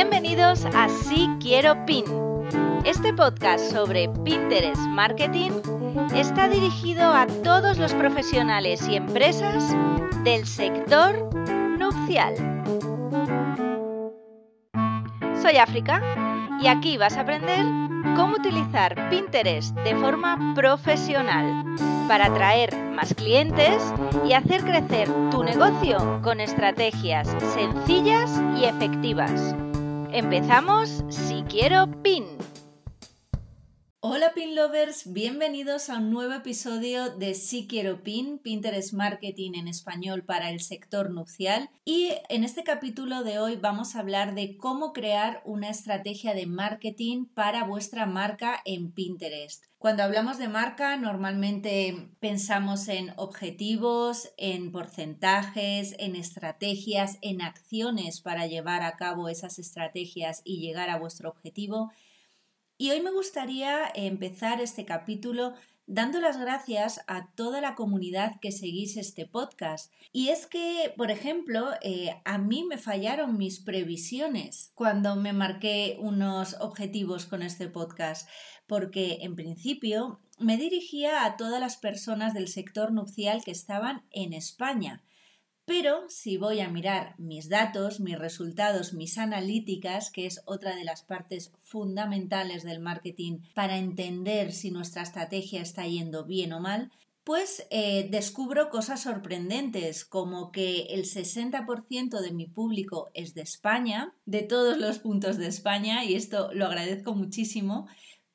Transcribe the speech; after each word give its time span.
Bienvenidos 0.00 0.64
a 0.76 0.88
Sí 0.88 1.28
Quiero 1.40 1.84
Pin. 1.84 2.04
Este 2.84 3.12
podcast 3.12 3.72
sobre 3.72 4.08
Pinterest 4.24 4.80
Marketing 4.82 5.50
está 6.14 6.48
dirigido 6.48 7.02
a 7.02 7.26
todos 7.26 7.78
los 7.78 7.92
profesionales 7.94 8.86
y 8.88 8.94
empresas 8.94 9.74
del 10.22 10.46
sector 10.46 11.34
nupcial. 11.80 12.32
Soy 15.42 15.56
África 15.56 16.00
y 16.60 16.68
aquí 16.68 16.96
vas 16.96 17.16
a 17.16 17.22
aprender 17.22 17.64
cómo 18.14 18.36
utilizar 18.36 19.10
Pinterest 19.10 19.74
de 19.78 19.96
forma 19.96 20.54
profesional 20.54 21.64
para 22.06 22.26
atraer 22.26 22.72
más 22.94 23.14
clientes 23.14 23.92
y 24.24 24.32
hacer 24.32 24.62
crecer 24.62 25.08
tu 25.32 25.42
negocio 25.42 26.20
con 26.22 26.38
estrategias 26.38 27.26
sencillas 27.52 28.40
y 28.56 28.64
efectivas. 28.64 29.56
Empezamos 30.12 31.04
Si 31.10 31.42
Quiero 31.48 31.86
Pin. 32.02 32.37
Lovers, 34.58 35.12
bienvenidos 35.12 35.88
a 35.88 35.98
un 35.98 36.10
nuevo 36.10 36.32
episodio 36.32 37.10
de 37.10 37.34
Si 37.34 37.68
Quiero 37.68 38.02
Pin, 38.02 38.40
Pinterest 38.40 38.92
Marketing 38.92 39.52
en 39.54 39.68
español 39.68 40.24
para 40.24 40.50
el 40.50 40.60
sector 40.60 41.10
nupcial. 41.10 41.70
Y 41.84 42.10
en 42.28 42.42
este 42.42 42.64
capítulo 42.64 43.22
de 43.22 43.38
hoy 43.38 43.54
vamos 43.54 43.94
a 43.94 44.00
hablar 44.00 44.34
de 44.34 44.56
cómo 44.56 44.92
crear 44.92 45.42
una 45.44 45.70
estrategia 45.70 46.34
de 46.34 46.46
marketing 46.46 47.26
para 47.26 47.62
vuestra 47.62 48.04
marca 48.04 48.60
en 48.64 48.90
Pinterest. 48.90 49.66
Cuando 49.78 50.02
hablamos 50.02 50.38
de 50.38 50.48
marca, 50.48 50.96
normalmente 50.96 52.08
pensamos 52.18 52.88
en 52.88 53.12
objetivos, 53.16 54.32
en 54.38 54.72
porcentajes, 54.72 55.94
en 56.00 56.16
estrategias, 56.16 57.18
en 57.22 57.42
acciones 57.42 58.20
para 58.20 58.48
llevar 58.48 58.82
a 58.82 58.96
cabo 58.96 59.28
esas 59.28 59.60
estrategias 59.60 60.42
y 60.42 60.58
llegar 60.58 60.90
a 60.90 60.98
vuestro 60.98 61.28
objetivo. 61.28 61.92
Y 62.80 62.90
hoy 62.90 63.00
me 63.00 63.10
gustaría 63.10 63.90
empezar 63.92 64.60
este 64.60 64.84
capítulo 64.84 65.54
dando 65.86 66.20
las 66.20 66.38
gracias 66.38 67.00
a 67.08 67.32
toda 67.34 67.60
la 67.60 67.74
comunidad 67.74 68.38
que 68.40 68.52
seguís 68.52 68.96
este 68.96 69.26
podcast. 69.26 69.92
Y 70.12 70.28
es 70.28 70.46
que, 70.46 70.94
por 70.96 71.10
ejemplo, 71.10 71.70
eh, 71.82 72.14
a 72.24 72.38
mí 72.38 72.62
me 72.62 72.78
fallaron 72.78 73.36
mis 73.36 73.58
previsiones 73.58 74.70
cuando 74.76 75.16
me 75.16 75.32
marqué 75.32 75.96
unos 75.98 76.54
objetivos 76.60 77.26
con 77.26 77.42
este 77.42 77.66
podcast, 77.66 78.28
porque 78.68 79.18
en 79.22 79.34
principio 79.34 80.20
me 80.38 80.56
dirigía 80.56 81.24
a 81.24 81.36
todas 81.36 81.60
las 81.60 81.78
personas 81.78 82.32
del 82.32 82.46
sector 82.46 82.92
nupcial 82.92 83.42
que 83.42 83.50
estaban 83.50 84.04
en 84.12 84.32
España. 84.34 85.02
Pero 85.68 86.08
si 86.08 86.38
voy 86.38 86.60
a 86.60 86.70
mirar 86.70 87.14
mis 87.18 87.50
datos, 87.50 88.00
mis 88.00 88.18
resultados, 88.18 88.94
mis 88.94 89.18
analíticas, 89.18 90.10
que 90.10 90.24
es 90.24 90.40
otra 90.46 90.74
de 90.74 90.82
las 90.82 91.02
partes 91.02 91.52
fundamentales 91.62 92.62
del 92.62 92.80
marketing 92.80 93.40
para 93.52 93.76
entender 93.76 94.52
si 94.52 94.70
nuestra 94.70 95.02
estrategia 95.02 95.60
está 95.60 95.86
yendo 95.86 96.24
bien 96.24 96.54
o 96.54 96.60
mal, 96.60 96.90
pues 97.22 97.66
eh, 97.68 98.08
descubro 98.10 98.70
cosas 98.70 99.02
sorprendentes, 99.02 100.06
como 100.06 100.52
que 100.52 100.86
el 100.94 101.04
60% 101.04 102.18
de 102.18 102.32
mi 102.32 102.46
público 102.46 103.10
es 103.12 103.34
de 103.34 103.42
España, 103.42 104.14
de 104.24 104.40
todos 104.40 104.78
los 104.78 105.00
puntos 105.00 105.36
de 105.36 105.48
España, 105.48 106.02
y 106.02 106.14
esto 106.14 106.48
lo 106.54 106.64
agradezco 106.64 107.14
muchísimo, 107.14 107.86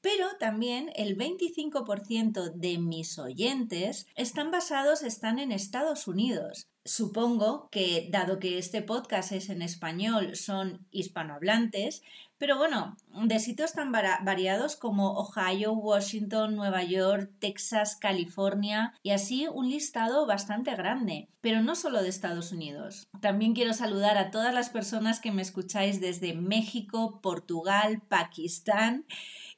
pero 0.03 0.35
también 0.37 0.91
el 0.97 1.17
25% 1.17 2.51
de 2.51 2.77
mis 2.77 3.17
oyentes 3.17 4.05
están 4.15 4.51
basados, 4.51 5.01
están 5.01 5.39
en 5.39 5.53
Estados 5.53 6.09
Unidos. 6.09 6.67
Supongo 6.83 7.69
que, 7.71 8.09
dado 8.11 8.37
que 8.37 8.57
este 8.57 8.81
podcast 8.81 9.31
es 9.31 9.47
en 9.47 9.61
español, 9.61 10.35
son 10.35 10.85
hispanohablantes, 10.91 12.01
pero 12.37 12.57
bueno, 12.57 12.97
de 13.13 13.39
sitios 13.39 13.71
tan 13.71 13.93
variados 13.93 14.75
como 14.75 15.13
Ohio, 15.13 15.71
Washington, 15.71 16.57
Nueva 16.57 16.83
York, 16.83 17.31
Texas, 17.39 17.95
California 17.95 18.93
y 19.03 19.11
así 19.11 19.47
un 19.47 19.69
listado 19.69 20.27
bastante 20.27 20.75
grande, 20.75 21.29
pero 21.39 21.61
no 21.61 21.75
solo 21.75 22.03
de 22.03 22.09
Estados 22.09 22.51
Unidos. 22.51 23.07
También 23.21 23.53
quiero 23.53 23.71
saludar 23.71 24.17
a 24.17 24.31
todas 24.31 24.53
las 24.53 24.69
personas 24.69 25.21
que 25.21 25.31
me 25.31 25.41
escucháis 25.41 26.01
desde 26.01 26.33
México, 26.33 27.21
Portugal, 27.21 28.01
Pakistán 28.09 29.05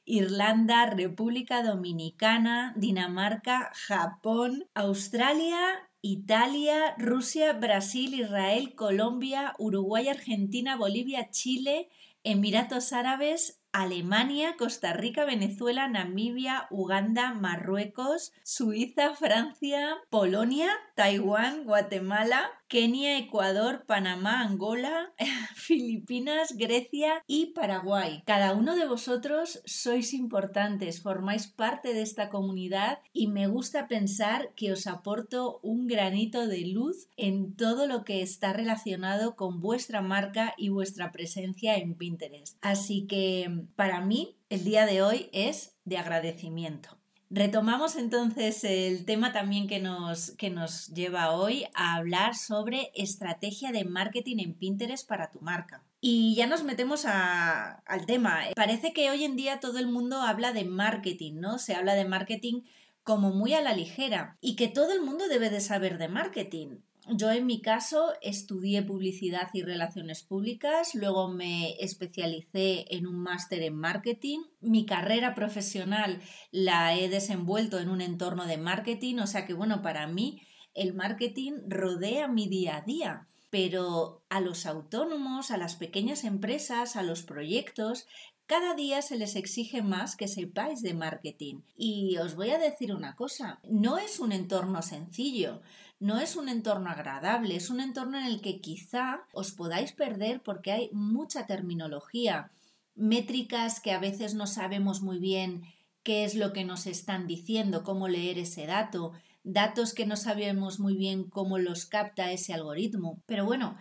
Irlanda, 0.06 0.86
República 0.86 1.62
Dominicana, 1.62 2.72
Dinamarca, 2.76 3.70
Japón, 3.74 4.68
Australia, 4.74 5.58
Italia, 6.00 6.94
Rusia, 6.98 7.52
Brasil, 7.52 8.14
Israel, 8.14 8.74
Colombia, 8.76 9.54
Uruguay, 9.58 10.08
Argentina, 10.08 10.76
Bolivia, 10.76 11.30
Chile, 11.30 11.88
Emiratos 12.22 12.92
Árabes, 12.92 13.60
Alemania, 13.76 14.56
Costa 14.56 14.94
Rica, 14.94 15.26
Venezuela, 15.26 15.86
Namibia, 15.86 16.66
Uganda, 16.70 17.34
Marruecos, 17.34 18.32
Suiza, 18.42 19.14
Francia, 19.14 19.98
Polonia, 20.08 20.70
Taiwán, 20.94 21.64
Guatemala, 21.64 22.50
Kenia, 22.68 23.18
Ecuador, 23.18 23.84
Panamá, 23.86 24.40
Angola, 24.40 25.12
Filipinas, 25.54 26.56
Grecia 26.56 27.22
y 27.26 27.52
Paraguay. 27.52 28.22
Cada 28.24 28.54
uno 28.54 28.76
de 28.76 28.86
vosotros 28.86 29.60
sois 29.66 30.14
importantes, 30.14 31.02
formáis 31.02 31.46
parte 31.46 31.92
de 31.92 32.00
esta 32.00 32.30
comunidad 32.30 33.00
y 33.12 33.28
me 33.28 33.46
gusta 33.46 33.88
pensar 33.88 34.54
que 34.56 34.72
os 34.72 34.86
aporto 34.86 35.60
un 35.62 35.86
granito 35.86 36.46
de 36.46 36.66
luz 36.66 37.08
en 37.18 37.54
todo 37.54 37.86
lo 37.86 38.04
que 38.04 38.22
está 38.22 38.54
relacionado 38.54 39.36
con 39.36 39.60
vuestra 39.60 40.00
marca 40.00 40.54
y 40.56 40.70
vuestra 40.70 41.12
presencia 41.12 41.76
en 41.76 41.94
Pinterest. 41.94 42.56
Así 42.62 43.06
que 43.06 43.65
para 43.74 44.00
mí 44.00 44.36
el 44.48 44.64
día 44.64 44.86
de 44.86 45.02
hoy 45.02 45.28
es 45.32 45.74
de 45.84 45.98
agradecimiento. 45.98 46.96
Retomamos 47.28 47.96
entonces 47.96 48.62
el 48.62 49.04
tema 49.04 49.32
también 49.32 49.66
que 49.66 49.80
nos, 49.80 50.30
que 50.32 50.48
nos 50.48 50.86
lleva 50.88 51.32
hoy 51.32 51.66
a 51.74 51.96
hablar 51.96 52.36
sobre 52.36 52.92
estrategia 52.94 53.72
de 53.72 53.84
marketing 53.84 54.36
en 54.38 54.54
Pinterest 54.54 55.08
para 55.08 55.30
tu 55.30 55.40
marca. 55.40 55.82
Y 56.00 56.36
ya 56.36 56.46
nos 56.46 56.62
metemos 56.62 57.04
al 57.04 58.06
tema. 58.06 58.42
Parece 58.54 58.92
que 58.92 59.10
hoy 59.10 59.24
en 59.24 59.34
día 59.34 59.58
todo 59.58 59.78
el 59.78 59.88
mundo 59.88 60.22
habla 60.22 60.52
de 60.52 60.64
marketing, 60.64 61.40
¿no? 61.40 61.58
Se 61.58 61.74
habla 61.74 61.94
de 61.94 62.04
marketing 62.04 62.62
como 63.02 63.30
muy 63.30 63.54
a 63.54 63.60
la 63.60 63.74
ligera 63.74 64.38
y 64.40 64.54
que 64.54 64.68
todo 64.68 64.92
el 64.92 65.00
mundo 65.00 65.26
debe 65.26 65.50
de 65.50 65.60
saber 65.60 65.98
de 65.98 66.08
marketing. 66.08 66.78
Yo 67.08 67.30
en 67.30 67.46
mi 67.46 67.60
caso 67.60 68.14
estudié 68.20 68.82
publicidad 68.82 69.48
y 69.52 69.62
relaciones 69.62 70.24
públicas, 70.24 70.92
luego 70.94 71.28
me 71.28 71.76
especialicé 71.78 72.84
en 72.90 73.06
un 73.06 73.22
máster 73.22 73.62
en 73.62 73.76
marketing. 73.76 74.40
Mi 74.60 74.86
carrera 74.86 75.34
profesional 75.34 76.20
la 76.50 76.96
he 76.96 77.08
desenvuelto 77.08 77.78
en 77.78 77.90
un 77.90 78.00
entorno 78.00 78.44
de 78.46 78.58
marketing, 78.58 79.18
o 79.18 79.28
sea 79.28 79.46
que 79.46 79.54
bueno, 79.54 79.82
para 79.82 80.08
mí 80.08 80.42
el 80.74 80.94
marketing 80.94 81.52
rodea 81.68 82.26
mi 82.26 82.48
día 82.48 82.78
a 82.78 82.82
día. 82.82 83.28
Pero 83.50 84.24
a 84.28 84.40
los 84.40 84.66
autónomos, 84.66 85.52
a 85.52 85.56
las 85.56 85.76
pequeñas 85.76 86.24
empresas, 86.24 86.96
a 86.96 87.04
los 87.04 87.22
proyectos, 87.22 88.06
cada 88.46 88.74
día 88.74 89.02
se 89.02 89.16
les 89.16 89.34
exige 89.36 89.82
más 89.82 90.16
que 90.16 90.28
sepáis 90.28 90.82
de 90.82 90.94
marketing. 90.94 91.62
Y 91.76 92.16
os 92.18 92.34
voy 92.34 92.50
a 92.50 92.58
decir 92.58 92.92
una 92.92 93.14
cosa, 93.14 93.60
no 93.64 93.98
es 93.98 94.18
un 94.18 94.32
entorno 94.32 94.82
sencillo 94.82 95.62
no 95.98 96.18
es 96.20 96.36
un 96.36 96.48
entorno 96.48 96.90
agradable, 96.90 97.56
es 97.56 97.70
un 97.70 97.80
entorno 97.80 98.18
en 98.18 98.24
el 98.24 98.40
que 98.40 98.60
quizá 98.60 99.26
os 99.32 99.52
podáis 99.52 99.92
perder 99.92 100.42
porque 100.42 100.72
hay 100.72 100.90
mucha 100.92 101.46
terminología, 101.46 102.50
métricas 102.94 103.80
que 103.80 103.92
a 103.92 103.98
veces 103.98 104.34
no 104.34 104.46
sabemos 104.46 105.00
muy 105.00 105.18
bien 105.18 105.62
qué 106.02 106.24
es 106.24 106.34
lo 106.34 106.52
que 106.52 106.64
nos 106.64 106.86
están 106.86 107.26
diciendo, 107.26 107.82
cómo 107.82 108.08
leer 108.08 108.38
ese 108.38 108.66
dato, 108.66 109.12
datos 109.42 109.94
que 109.94 110.06
no 110.06 110.16
sabemos 110.16 110.80
muy 110.80 110.96
bien 110.96 111.24
cómo 111.24 111.58
los 111.58 111.86
capta 111.86 112.30
ese 112.32 112.52
algoritmo. 112.52 113.22
Pero 113.26 113.44
bueno, 113.44 113.76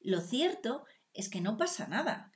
lo 0.00 0.20
cierto 0.20 0.84
es 1.14 1.28
que 1.28 1.40
no 1.40 1.56
pasa 1.56 1.86
nada. 1.86 2.29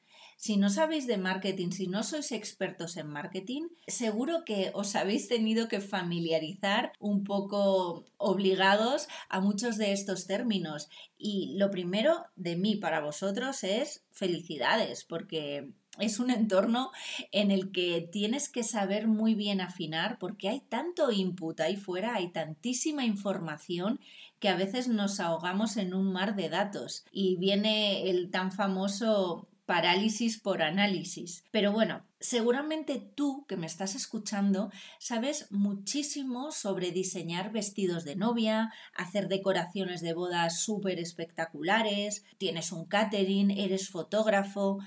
Si 0.44 0.58
no 0.58 0.68
sabéis 0.68 1.06
de 1.06 1.16
marketing, 1.16 1.70
si 1.70 1.86
no 1.86 2.02
sois 2.02 2.30
expertos 2.30 2.98
en 2.98 3.08
marketing, 3.08 3.62
seguro 3.86 4.44
que 4.44 4.72
os 4.74 4.94
habéis 4.94 5.26
tenido 5.26 5.68
que 5.68 5.80
familiarizar 5.80 6.92
un 6.98 7.24
poco 7.24 8.04
obligados 8.18 9.08
a 9.30 9.40
muchos 9.40 9.78
de 9.78 9.92
estos 9.92 10.26
términos. 10.26 10.90
Y 11.16 11.56
lo 11.56 11.70
primero 11.70 12.26
de 12.36 12.56
mí 12.56 12.76
para 12.76 13.00
vosotros 13.00 13.64
es 13.64 14.04
felicidades, 14.12 15.04
porque 15.04 15.72
es 15.98 16.18
un 16.18 16.30
entorno 16.30 16.90
en 17.32 17.50
el 17.50 17.72
que 17.72 18.06
tienes 18.12 18.50
que 18.50 18.64
saber 18.64 19.08
muy 19.08 19.34
bien 19.34 19.62
afinar 19.62 20.18
porque 20.18 20.50
hay 20.50 20.60
tanto 20.60 21.10
input 21.10 21.58
ahí 21.60 21.76
fuera, 21.76 22.16
hay 22.16 22.32
tantísima 22.32 23.06
información 23.06 23.98
que 24.40 24.50
a 24.50 24.56
veces 24.56 24.88
nos 24.88 25.20
ahogamos 25.20 25.78
en 25.78 25.94
un 25.94 26.12
mar 26.12 26.36
de 26.36 26.50
datos 26.50 27.06
y 27.10 27.36
viene 27.36 28.10
el 28.10 28.30
tan 28.30 28.52
famoso 28.52 29.48
parálisis 29.66 30.38
por 30.38 30.62
análisis. 30.62 31.44
Pero 31.50 31.72
bueno, 31.72 32.06
seguramente 32.20 32.98
tú 32.98 33.44
que 33.46 33.56
me 33.56 33.66
estás 33.66 33.94
escuchando 33.94 34.70
sabes 34.98 35.50
muchísimo 35.50 36.52
sobre 36.52 36.90
diseñar 36.90 37.52
vestidos 37.52 38.04
de 38.04 38.16
novia, 38.16 38.72
hacer 38.94 39.28
decoraciones 39.28 40.00
de 40.00 40.14
bodas 40.14 40.60
súper 40.60 40.98
espectaculares, 40.98 42.24
tienes 42.38 42.72
un 42.72 42.86
catering, 42.86 43.50
eres 43.50 43.88
fotógrafo. 43.88 44.78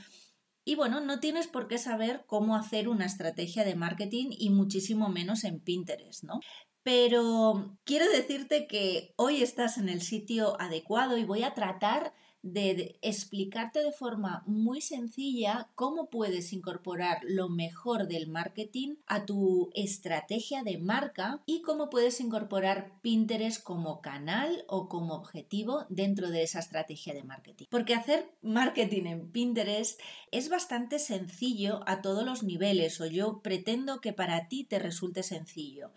Y 0.64 0.76
bueno, 0.76 1.00
no 1.00 1.20
tienes 1.20 1.48
por 1.48 1.68
qué 1.68 1.78
saber 1.78 2.26
cómo 2.28 2.56
hacer 2.56 2.90
una 2.90 3.06
estrategia 3.06 3.64
de 3.64 3.76
marketing 3.76 4.28
y 4.38 4.50
muchísimo 4.50 5.08
menos 5.10 5.44
en 5.46 5.62
Pinterest, 5.62 6.24
¿no? 6.24 6.42
Pero 6.84 7.78
quiero 7.84 8.10
decirte 8.10 8.68
que 8.68 9.14
hoy 9.18 9.42
estás 9.42 9.78
en 9.78 9.90
el 9.90 10.02
sitio 10.02 10.60
adecuado 10.62 11.18
y 11.18 11.26
voy 11.26 11.44
a 11.44 11.54
tratar 11.54 12.14
de 12.42 12.98
explicarte 13.02 13.84
de 13.84 13.92
forma 13.92 14.44
muy 14.46 14.82
sencilla 14.82 15.70
cómo 15.76 16.10
puedes 16.10 16.54
incorporar 16.54 17.20
lo 17.24 17.50
mejor 17.50 18.08
del 18.08 18.28
marketing 18.28 18.96
a 19.06 19.26
tu 19.26 19.70
estrategia 19.74 20.64
de 20.64 20.78
marca 20.78 21.42
y 21.46 21.62
cómo 21.62 21.90
puedes 21.90 22.20
incorporar 22.20 23.00
Pinterest 23.02 23.62
como 23.64 24.02
canal 24.02 24.64
o 24.68 24.88
como 24.88 25.16
objetivo 25.16 25.86
dentro 25.90 26.30
de 26.30 26.44
esa 26.44 26.60
estrategia 26.60 27.14
de 27.14 27.24
marketing. 27.24 27.66
Porque 27.70 27.96
hacer 27.96 28.32
marketing 28.42 29.06
en 29.06 29.32
Pinterest 29.32 30.00
es 30.32 30.50
bastante 30.50 31.00
sencillo 31.00 31.82
a 31.88 32.02
todos 32.02 32.24
los 32.24 32.44
niveles 32.44 33.02
o 33.02 33.06
yo 33.08 33.42
pretendo 33.42 34.00
que 34.02 34.14
para 34.14 34.48
ti 34.48 34.64
te 34.64 34.80
resulte 34.80 35.24
sencillo. 35.24 35.92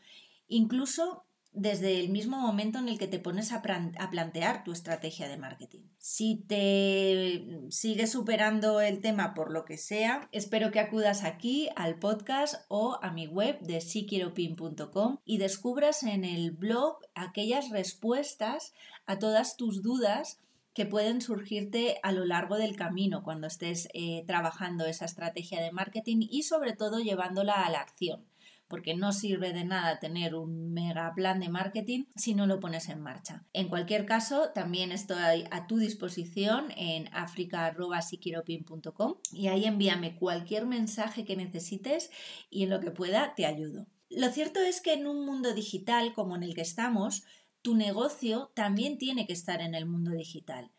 Incluso 0.48 1.24
desde 1.52 1.98
el 1.98 2.10
mismo 2.10 2.38
momento 2.38 2.78
en 2.78 2.88
el 2.88 2.98
que 2.98 3.08
te 3.08 3.18
pones 3.18 3.52
a, 3.52 3.60
plantear 3.62 4.62
tu 4.62 4.72
estrategia 4.72 5.28
de 5.28 5.36
marketing. 5.36 5.82
Si 5.98 6.44
te 6.46 7.66
sigues 7.70 8.12
superando 8.12 8.80
el 8.80 9.00
tema 9.00 9.34
por 9.34 9.50
lo 9.50 9.64
que 9.64 9.76
sea, 9.76 10.28
espero 10.32 10.70
que 10.70 10.80
acudas 10.80 11.24
aquí 11.24 11.68
al 11.76 11.98
podcast 11.98 12.64
o 12.68 12.98
a 13.02 13.10
mi 13.10 13.26
web 13.26 13.60
de 13.60 13.80
siquieropin.com 13.80 15.18
y 15.24 15.38
descubras 15.38 16.02
en 16.04 16.24
el 16.24 16.52
blog 16.52 16.98
aquellas 17.14 17.70
respuestas 17.70 18.72
a 19.06 19.18
todas 19.18 19.56
tus 19.56 19.82
dudas 19.82 20.40
que 20.72 20.86
pueden 20.86 21.20
surgirte 21.20 21.98
a 22.04 22.12
lo 22.12 22.24
largo 22.24 22.56
del 22.56 22.76
camino 22.76 23.24
cuando 23.24 23.48
estés 23.48 23.88
eh, 23.92 24.22
trabajando 24.26 24.86
esa 24.86 25.04
estrategia 25.04 25.60
de 25.60 25.72
marketing 25.72 26.28
y 26.30 26.44
sobre 26.44 26.74
todo 26.74 27.00
llevándola 27.00 27.64
a 27.66 27.70
la 27.70 27.80
acción 27.80 28.29
porque 28.70 28.94
no 28.94 29.12
sirve 29.12 29.52
de 29.52 29.64
nada 29.64 29.98
tener 29.98 30.36
un 30.36 30.72
mega 30.72 31.12
plan 31.14 31.40
de 31.40 31.48
marketing 31.48 32.04
si 32.14 32.34
no 32.34 32.46
lo 32.46 32.60
pones 32.60 32.88
en 32.88 33.00
marcha. 33.00 33.44
En 33.52 33.66
cualquier 33.68 34.06
caso, 34.06 34.50
también 34.54 34.92
estoy 34.92 35.44
a 35.50 35.66
tu 35.66 35.78
disposición 35.78 36.70
en 36.76 37.12
africa.siquiropin.com 37.12 39.16
y 39.32 39.48
ahí 39.48 39.64
envíame 39.64 40.14
cualquier 40.14 40.66
mensaje 40.66 41.24
que 41.24 41.34
necesites 41.36 42.12
y 42.48 42.62
en 42.62 42.70
lo 42.70 42.78
que 42.78 42.92
pueda 42.92 43.34
te 43.34 43.44
ayudo. 43.44 43.88
Lo 44.08 44.30
cierto 44.30 44.60
es 44.60 44.80
que 44.80 44.92
en 44.92 45.08
un 45.08 45.26
mundo 45.26 45.52
digital 45.52 46.12
como 46.14 46.36
en 46.36 46.44
el 46.44 46.54
que 46.54 46.62
estamos, 46.62 47.24
tu 47.62 47.74
negocio 47.74 48.52
también 48.54 48.98
tiene 48.98 49.26
que 49.26 49.32
estar 49.32 49.60
en 49.60 49.74
el 49.74 49.84
mundo 49.84 50.12
digital. 50.12 50.70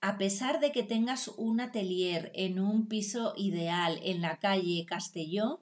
A 0.00 0.16
pesar 0.16 0.60
de 0.60 0.70
que 0.70 0.84
tengas 0.84 1.26
un 1.26 1.60
atelier 1.60 2.30
en 2.34 2.60
un 2.60 2.86
piso 2.86 3.32
ideal 3.36 3.98
en 4.02 4.20
la 4.20 4.38
calle 4.38 4.86
Castelló, 4.86 5.60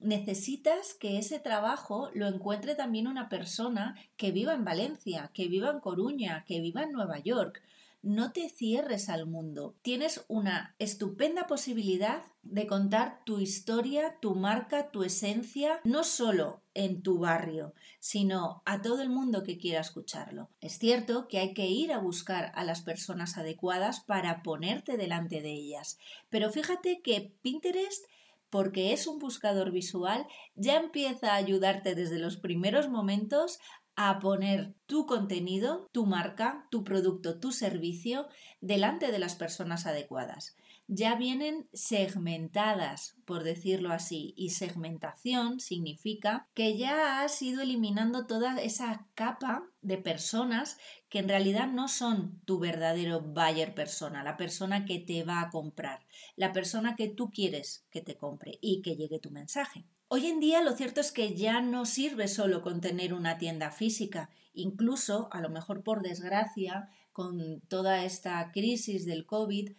necesitas 0.00 0.94
que 0.94 1.18
ese 1.18 1.38
trabajo 1.38 2.10
lo 2.14 2.26
encuentre 2.26 2.74
también 2.74 3.06
una 3.06 3.28
persona 3.28 3.96
que 4.16 4.32
viva 4.32 4.54
en 4.54 4.64
Valencia, 4.64 5.30
que 5.32 5.48
viva 5.48 5.70
en 5.70 5.80
Coruña, 5.80 6.44
que 6.46 6.60
viva 6.60 6.82
en 6.82 6.92
Nueva 6.92 7.18
York. 7.18 7.62
No 8.02 8.32
te 8.32 8.48
cierres 8.48 9.10
al 9.10 9.26
mundo. 9.26 9.76
Tienes 9.82 10.24
una 10.26 10.74
estupenda 10.78 11.46
posibilidad 11.46 12.22
de 12.42 12.66
contar 12.66 13.20
tu 13.26 13.40
historia, 13.40 14.16
tu 14.20 14.34
marca, 14.34 14.90
tu 14.90 15.02
esencia, 15.02 15.80
no 15.84 16.02
solo 16.02 16.62
en 16.72 17.02
tu 17.02 17.18
barrio, 17.18 17.74
sino 17.98 18.62
a 18.64 18.80
todo 18.80 19.02
el 19.02 19.10
mundo 19.10 19.42
que 19.42 19.58
quiera 19.58 19.80
escucharlo. 19.80 20.48
Es 20.62 20.78
cierto 20.78 21.28
que 21.28 21.38
hay 21.38 21.52
que 21.52 21.66
ir 21.66 21.92
a 21.92 21.98
buscar 21.98 22.52
a 22.54 22.64
las 22.64 22.80
personas 22.80 23.36
adecuadas 23.36 24.00
para 24.00 24.42
ponerte 24.42 24.96
delante 24.96 25.42
de 25.42 25.52
ellas, 25.52 25.98
pero 26.30 26.50
fíjate 26.50 27.02
que 27.02 27.34
Pinterest 27.42 28.06
porque 28.50 28.92
es 28.92 29.06
un 29.06 29.18
buscador 29.18 29.70
visual, 29.70 30.26
ya 30.54 30.76
empieza 30.76 31.32
a 31.32 31.36
ayudarte 31.36 31.94
desde 31.94 32.18
los 32.18 32.36
primeros 32.36 32.88
momentos 32.88 33.58
a 33.96 34.18
poner 34.18 34.74
tu 34.86 35.06
contenido, 35.06 35.88
tu 35.92 36.06
marca, 36.06 36.66
tu 36.70 36.84
producto, 36.84 37.38
tu 37.38 37.52
servicio 37.52 38.28
delante 38.60 39.12
de 39.12 39.18
las 39.18 39.36
personas 39.36 39.86
adecuadas 39.86 40.56
ya 40.92 41.14
vienen 41.14 41.68
segmentadas, 41.72 43.14
por 43.24 43.44
decirlo 43.44 43.92
así, 43.92 44.34
y 44.36 44.50
segmentación 44.50 45.60
significa 45.60 46.48
que 46.52 46.76
ya 46.76 47.22
has 47.22 47.40
ido 47.42 47.62
eliminando 47.62 48.26
toda 48.26 48.60
esa 48.60 49.06
capa 49.14 49.62
de 49.82 49.98
personas 49.98 50.78
que 51.08 51.20
en 51.20 51.28
realidad 51.28 51.68
no 51.68 51.86
son 51.86 52.40
tu 52.44 52.58
verdadero 52.58 53.20
buyer 53.20 53.72
persona, 53.72 54.24
la 54.24 54.36
persona 54.36 54.84
que 54.84 54.98
te 54.98 55.22
va 55.22 55.42
a 55.42 55.50
comprar, 55.50 56.00
la 56.34 56.52
persona 56.52 56.96
que 56.96 57.06
tú 57.06 57.30
quieres 57.30 57.86
que 57.92 58.00
te 58.00 58.16
compre 58.16 58.58
y 58.60 58.82
que 58.82 58.96
llegue 58.96 59.20
tu 59.20 59.30
mensaje. 59.30 59.84
Hoy 60.08 60.26
en 60.26 60.40
día 60.40 60.60
lo 60.60 60.72
cierto 60.72 61.00
es 61.00 61.12
que 61.12 61.36
ya 61.36 61.60
no 61.60 61.86
sirve 61.86 62.26
solo 62.26 62.62
con 62.62 62.80
tener 62.80 63.14
una 63.14 63.38
tienda 63.38 63.70
física, 63.70 64.28
incluso, 64.54 65.28
a 65.30 65.40
lo 65.40 65.50
mejor 65.50 65.84
por 65.84 66.02
desgracia, 66.02 66.88
con 67.12 67.60
toda 67.68 68.04
esta 68.04 68.50
crisis 68.50 69.06
del 69.06 69.24
COVID, 69.24 69.70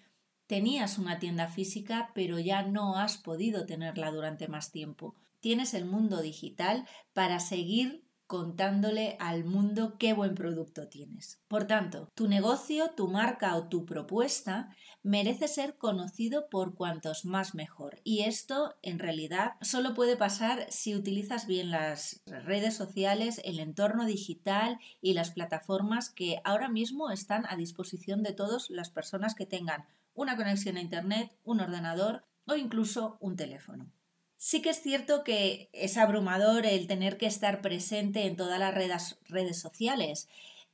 Tenías 0.52 0.98
una 0.98 1.18
tienda 1.18 1.48
física, 1.48 2.12
pero 2.14 2.38
ya 2.38 2.62
no 2.62 2.98
has 2.98 3.18
podido 3.18 3.66
tenerla 3.66 4.12
durante 4.12 4.50
más 4.50 4.70
tiempo. 4.70 5.16
Tienes 5.40 5.74
el 5.74 5.86
mundo 5.86 6.22
digital 6.22 6.86
para 7.14 7.40
seguir 7.40 8.04
contándole 8.28 9.16
al 9.22 9.46
mundo 9.46 9.96
qué 9.98 10.12
buen 10.12 10.36
producto 10.36 10.90
tienes. 10.90 11.42
Por 11.48 11.68
tanto, 11.68 12.10
tu 12.16 12.28
negocio, 12.28 12.92
tu 12.98 13.08
marca 13.08 13.56
o 13.56 13.70
tu 13.70 13.86
propuesta 13.86 14.76
merece 15.04 15.48
ser 15.48 15.78
conocido 15.78 16.50
por 16.50 16.76
cuantos 16.76 17.24
más 17.24 17.56
mejor. 17.56 18.02
Y 18.04 18.24
esto 18.24 18.76
en 18.82 19.00
realidad 19.00 19.54
solo 19.62 19.94
puede 19.94 20.18
pasar 20.18 20.66
si 20.70 20.96
utilizas 20.96 21.48
bien 21.48 21.72
las 21.72 22.24
redes 22.26 22.76
sociales, 22.76 23.40
el 23.46 23.62
entorno 23.62 24.06
digital 24.06 24.80
y 25.00 25.14
las 25.14 25.32
plataformas 25.32 26.10
que 26.10 26.42
ahora 26.44 26.68
mismo 26.68 27.10
están 27.10 27.46
a 27.48 27.56
disposición 27.56 28.22
de 28.22 28.34
todas 28.34 28.70
las 28.70 28.90
personas 28.90 29.34
que 29.34 29.46
tengan 29.46 29.86
una 30.22 30.36
conexión 30.36 30.78
a 30.78 30.82
Internet, 30.82 31.36
un 31.44 31.60
ordenador 31.60 32.24
o 32.48 32.56
incluso 32.56 33.18
un 33.20 33.36
teléfono. 33.36 33.92
Sí 34.38 34.62
que 34.62 34.70
es 34.70 34.82
cierto 34.82 35.24
que 35.24 35.70
es 35.74 35.98
abrumador 35.98 36.66
el 36.66 36.88
tener 36.88 37.18
que 37.18 37.28
estar 37.28 37.62
presente 37.62 38.26
en 38.26 38.36
todas 38.36 38.60
las 38.60 38.74
redes, 38.74 39.18
redes 39.28 39.60
sociales 39.60 40.28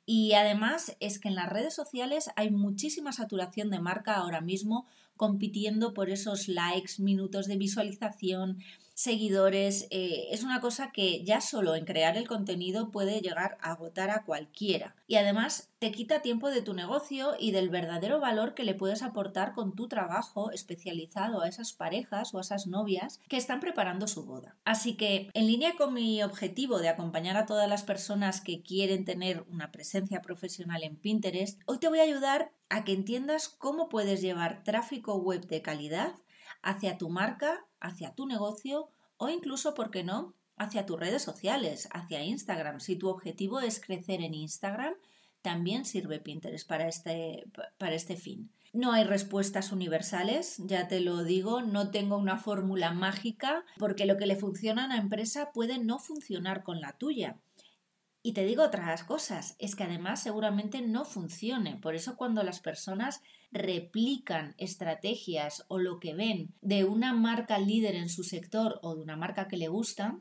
y 0.05 0.33
además 0.33 0.95
es 1.01 1.19
que 1.19 1.27
en 1.27 1.35
las 1.35 1.49
redes 1.49 1.73
sociales 1.73 2.29
hay 2.35 2.49
muchísima 2.49 3.11
saturación 3.11 3.69
de 3.69 3.79
marca 3.79 4.15
ahora 4.15 4.39
mismo 4.39 4.85
compitiendo 5.17 5.93
por 5.93 6.09
esos 6.09 6.47
likes, 6.47 6.93
minutos 6.99 7.47
de 7.47 7.57
visualización, 7.57 8.59
seguidores. 8.97 9.85
Eh, 9.91 10.29
es 10.31 10.41
una 10.41 10.59
cosa 10.59 10.91
que 10.91 11.23
ya 11.23 11.39
solo 11.39 11.75
en 11.75 11.85
crear 11.85 12.17
el 12.17 12.27
contenido 12.27 12.89
puede 12.89 13.21
llegar 13.21 13.55
a 13.61 13.73
agotar 13.73 14.09
a 14.09 14.23
cualquiera. 14.23 14.95
Y 15.05 15.17
además 15.17 15.71
te 15.77 15.91
quita 15.91 16.23
tiempo 16.23 16.49
de 16.49 16.63
tu 16.63 16.73
negocio 16.73 17.35
y 17.39 17.51
del 17.51 17.69
verdadero 17.69 18.19
valor 18.19 18.55
que 18.55 18.63
le 18.63 18.73
puedes 18.73 19.03
aportar 19.03 19.53
con 19.53 19.75
tu 19.75 19.87
trabajo 19.87 20.49
especializado 20.49 21.41
a 21.41 21.47
esas 21.47 21.73
parejas 21.73 22.33
o 22.33 22.39
a 22.39 22.41
esas 22.41 22.65
novias 22.65 23.21
que 23.29 23.37
están 23.37 23.59
preparando 23.59 24.07
su 24.07 24.25
boda. 24.25 24.57
Así 24.65 24.97
que, 24.97 25.29
en 25.35 25.45
línea 25.45 25.75
con 25.77 25.93
mi 25.93 26.23
objetivo 26.23 26.79
de 26.79 26.89
acompañar 26.89 27.37
a 27.37 27.45
todas 27.45 27.69
las 27.69 27.83
personas 27.83 28.41
que 28.41 28.63
quieren 28.63 29.05
tener 29.05 29.45
una 29.51 29.71
presencia 29.71 30.23
profesional 30.23 30.81
en 30.81 30.95
Pinterest, 30.95 31.61
hoy 31.67 31.77
te 31.77 31.87
voy 31.87 31.99
a 31.99 32.03
ayudar 32.03 32.51
a 32.69 32.83
que 32.83 32.93
entiendas 32.93 33.47
cómo 33.47 33.89
puedes 33.89 34.21
llevar 34.21 34.63
tráfico 34.63 35.17
web 35.17 35.45
de 35.45 35.61
calidad 35.61 36.15
hacia 36.63 36.97
tu 36.97 37.09
marca, 37.09 37.66
hacia 37.79 38.13
tu 38.13 38.25
negocio 38.25 38.89
o 39.17 39.29
incluso, 39.29 39.73
¿por 39.73 39.91
qué 39.91 40.03
no?, 40.03 40.33
hacia 40.57 40.85
tus 40.85 40.99
redes 40.99 41.21
sociales, 41.21 41.87
hacia 41.91 42.23
Instagram. 42.23 42.79
Si 42.79 42.95
tu 42.95 43.09
objetivo 43.09 43.59
es 43.59 43.79
crecer 43.79 44.21
en 44.21 44.33
Instagram, 44.33 44.95
también 45.41 45.85
sirve 45.85 46.19
Pinterest 46.19 46.67
para 46.67 46.87
este, 46.87 47.45
para 47.77 47.95
este 47.95 48.17
fin. 48.17 48.49
No 48.73 48.91
hay 48.91 49.05
respuestas 49.05 49.71
universales, 49.71 50.57
ya 50.59 50.87
te 50.87 50.99
lo 50.99 51.23
digo, 51.23 51.61
no 51.61 51.89
tengo 51.89 52.17
una 52.17 52.37
fórmula 52.37 52.91
mágica, 52.91 53.63
porque 53.77 54.05
lo 54.05 54.17
que 54.17 54.25
le 54.25 54.35
funciona 54.35 54.83
a 54.83 54.85
una 54.87 54.97
empresa 54.97 55.51
puede 55.53 55.79
no 55.79 55.99
funcionar 55.99 56.63
con 56.63 56.81
la 56.81 56.93
tuya. 56.93 57.37
Y 58.23 58.33
te 58.33 58.43
digo 58.43 58.63
otras 58.63 59.03
cosas, 59.03 59.55
es 59.57 59.75
que 59.75 59.83
además 59.83 60.21
seguramente 60.21 60.81
no 60.81 61.05
funcione. 61.05 61.77
Por 61.77 61.95
eso 61.95 62.17
cuando 62.17 62.43
las 62.43 62.59
personas 62.59 63.21
replican 63.51 64.55
estrategias 64.57 65.65
o 65.67 65.79
lo 65.79 65.99
que 65.99 66.13
ven 66.13 66.53
de 66.61 66.83
una 66.83 67.13
marca 67.13 67.59
líder 67.59 67.95
en 67.95 68.09
su 68.09 68.23
sector 68.23 68.79
o 68.81 68.95
de 68.95 69.01
una 69.01 69.15
marca 69.15 69.47
que 69.47 69.57
le 69.57 69.67
gusta, 69.67 70.19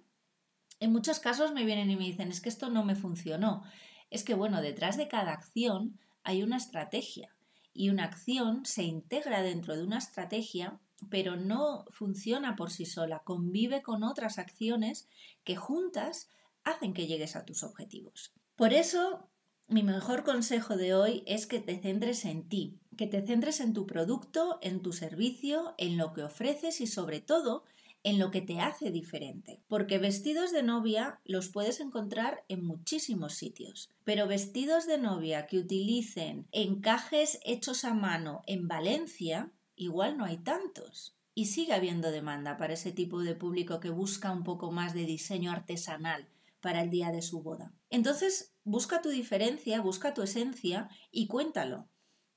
en 0.78 0.92
muchos 0.92 1.18
casos 1.18 1.52
me 1.52 1.64
vienen 1.64 1.90
y 1.90 1.96
me 1.96 2.04
dicen, 2.04 2.28
es 2.28 2.40
que 2.40 2.48
esto 2.48 2.70
no 2.70 2.84
me 2.84 2.94
funcionó. 2.94 3.64
Es 4.10 4.22
que 4.24 4.34
bueno, 4.34 4.60
detrás 4.60 4.96
de 4.96 5.08
cada 5.08 5.32
acción 5.32 5.98
hay 6.22 6.42
una 6.42 6.56
estrategia 6.56 7.34
y 7.72 7.90
una 7.90 8.04
acción 8.04 8.64
se 8.64 8.84
integra 8.84 9.42
dentro 9.42 9.76
de 9.76 9.84
una 9.84 9.98
estrategia 9.98 10.80
pero 11.10 11.36
no 11.36 11.84
funciona 11.90 12.56
por 12.56 12.70
sí 12.70 12.86
sola, 12.86 13.22
convive 13.24 13.82
con 13.82 14.02
otras 14.02 14.38
acciones 14.38 15.08
que 15.44 15.56
juntas 15.56 16.28
hacen 16.64 16.94
que 16.94 17.06
llegues 17.06 17.36
a 17.36 17.44
tus 17.44 17.62
objetivos. 17.62 18.32
Por 18.56 18.72
eso 18.72 19.28
mi 19.68 19.82
mejor 19.82 20.24
consejo 20.24 20.76
de 20.76 20.94
hoy 20.94 21.22
es 21.26 21.46
que 21.46 21.60
te 21.60 21.80
centres 21.80 22.24
en 22.24 22.48
ti, 22.48 22.78
que 22.96 23.06
te 23.06 23.24
centres 23.26 23.60
en 23.60 23.72
tu 23.72 23.86
producto, 23.86 24.58
en 24.62 24.80
tu 24.80 24.92
servicio, 24.92 25.74
en 25.78 25.96
lo 25.96 26.12
que 26.12 26.22
ofreces 26.22 26.80
y 26.80 26.86
sobre 26.86 27.20
todo 27.20 27.64
en 28.06 28.20
lo 28.20 28.30
que 28.30 28.40
te 28.40 28.60
hace 28.60 28.92
diferente. 28.92 29.60
Porque 29.66 29.98
vestidos 29.98 30.52
de 30.52 30.62
novia 30.62 31.20
los 31.24 31.48
puedes 31.48 31.80
encontrar 31.80 32.44
en 32.48 32.64
muchísimos 32.64 33.34
sitios, 33.34 33.90
pero 34.04 34.28
vestidos 34.28 34.86
de 34.86 34.98
novia 34.98 35.46
que 35.46 35.58
utilicen 35.58 36.46
encajes 36.52 37.40
hechos 37.44 37.84
a 37.84 37.94
mano 37.94 38.42
en 38.46 38.68
Valencia, 38.68 39.50
igual 39.74 40.16
no 40.16 40.24
hay 40.24 40.38
tantos. 40.38 41.16
Y 41.34 41.46
sigue 41.46 41.74
habiendo 41.74 42.12
demanda 42.12 42.56
para 42.56 42.74
ese 42.74 42.92
tipo 42.92 43.20
de 43.22 43.34
público 43.34 43.80
que 43.80 43.90
busca 43.90 44.30
un 44.30 44.44
poco 44.44 44.70
más 44.70 44.94
de 44.94 45.04
diseño 45.04 45.50
artesanal 45.50 46.28
para 46.60 46.82
el 46.82 46.90
día 46.90 47.10
de 47.10 47.22
su 47.22 47.42
boda. 47.42 47.72
Entonces, 47.90 48.54
busca 48.62 49.02
tu 49.02 49.08
diferencia, 49.08 49.80
busca 49.80 50.14
tu 50.14 50.22
esencia 50.22 50.88
y 51.10 51.26
cuéntalo. 51.26 51.88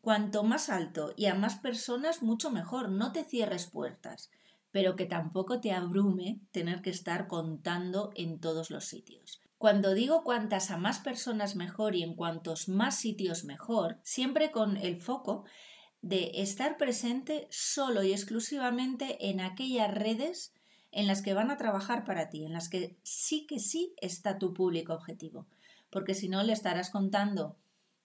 Cuanto 0.02 0.44
más 0.44 0.70
alto 0.70 1.14
y 1.18 1.26
a 1.26 1.36
más 1.36 1.58
personas, 1.58 2.24
mucho 2.24 2.52
mejor. 2.52 2.90
No 2.90 3.12
te 3.12 3.24
cierres 3.24 3.68
puertas, 3.68 4.32
pero 4.72 4.96
que 4.96 5.06
tampoco 5.06 5.60
te 5.60 5.72
abrume 5.72 6.40
tener 6.52 6.82
que 6.82 6.90
estar 6.90 7.28
contando 7.28 8.12
en 8.16 8.40
todos 8.40 8.70
los 8.72 8.86
sitios. 8.86 9.42
Cuando 9.58 9.94
digo 9.94 10.24
cuantas 10.24 10.72
a 10.72 10.78
más 10.78 11.00
personas 11.00 11.58
mejor 11.58 11.96
y 11.96 12.04
en 12.04 12.16
cuantos 12.16 12.70
más 12.70 12.96
sitios 12.96 13.44
mejor, 13.44 14.00
siempre 14.04 14.52
con 14.52 14.78
el 14.78 14.96
foco 14.96 15.44
de 16.02 16.32
estar 16.36 16.78
presente 16.78 17.48
solo 17.52 18.04
y 18.04 18.14
exclusivamente 18.14 19.30
en 19.30 19.42
aquellas 19.42 19.94
redes 19.94 20.54
en 20.92 21.08
las 21.08 21.22
que 21.22 21.34
van 21.34 21.52
a 21.52 21.58
trabajar 21.58 22.06
para 22.06 22.30
ti, 22.30 22.46
en 22.46 22.54
las 22.54 22.70
que 22.70 22.98
sí 23.04 23.46
que 23.48 23.60
sí 23.60 23.94
está 23.98 24.40
tu 24.40 24.54
público 24.54 24.94
objetivo, 24.94 25.46
porque 25.90 26.16
si 26.16 26.30
no 26.30 26.42
le 26.42 26.54
estarás 26.54 26.90
contando 26.90 27.58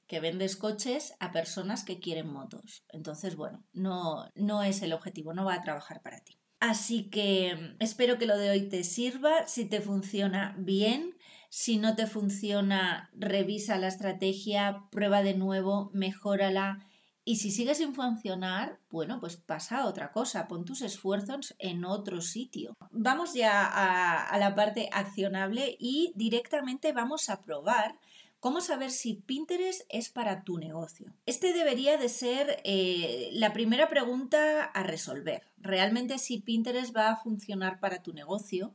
que 0.06 0.20
vendes 0.20 0.56
coches 0.56 1.14
a 1.20 1.32
personas 1.32 1.84
que 1.84 1.98
quieren 1.98 2.32
motos. 2.32 2.84
Entonces, 2.90 3.36
bueno, 3.36 3.64
no, 3.72 4.28
no 4.34 4.62
es 4.62 4.82
el 4.82 4.92
objetivo, 4.92 5.32
no 5.32 5.44
va 5.44 5.54
a 5.54 5.62
trabajar 5.62 6.02
para 6.02 6.20
ti. 6.20 6.38
Así 6.60 7.10
que 7.10 7.76
espero 7.78 8.16
que 8.18 8.26
lo 8.26 8.38
de 8.38 8.50
hoy 8.50 8.68
te 8.68 8.84
sirva. 8.84 9.46
Si 9.46 9.66
te 9.66 9.80
funciona 9.80 10.54
bien, 10.58 11.14
si 11.50 11.78
no 11.78 11.94
te 11.94 12.06
funciona, 12.06 13.10
revisa 13.14 13.78
la 13.78 13.88
estrategia, 13.88 14.84
prueba 14.90 15.22
de 15.22 15.34
nuevo, 15.34 15.90
mejórala. 15.92 16.86
Y 17.22 17.36
si 17.36 17.50
sigue 17.50 17.74
sin 17.74 17.94
funcionar, 17.94 18.80
bueno, 18.90 19.18
pues 19.20 19.36
pasa 19.36 19.80
a 19.80 19.86
otra 19.86 20.12
cosa, 20.12 20.46
pon 20.46 20.64
tus 20.64 20.82
esfuerzos 20.82 21.54
en 21.58 21.84
otro 21.84 22.20
sitio. 22.20 22.76
Vamos 22.90 23.32
ya 23.34 23.64
a 23.64 24.38
la 24.38 24.54
parte 24.54 24.90
accionable 24.92 25.76
y 25.78 26.12
directamente 26.16 26.92
vamos 26.92 27.30
a 27.30 27.40
probar 27.40 27.98
¿Cómo 28.44 28.60
saber 28.60 28.90
si 28.90 29.14
Pinterest 29.14 29.86
es 29.88 30.10
para 30.10 30.44
tu 30.44 30.58
negocio? 30.58 31.14
Este 31.24 31.54
debería 31.54 31.96
de 31.96 32.10
ser 32.10 32.60
eh, 32.64 33.30
la 33.32 33.54
primera 33.54 33.88
pregunta 33.88 34.64
a 34.64 34.82
resolver. 34.82 35.44
Realmente 35.56 36.18
si 36.18 36.42
Pinterest 36.42 36.94
va 36.94 37.08
a 37.08 37.16
funcionar 37.16 37.80
para 37.80 38.02
tu 38.02 38.12
negocio. 38.12 38.74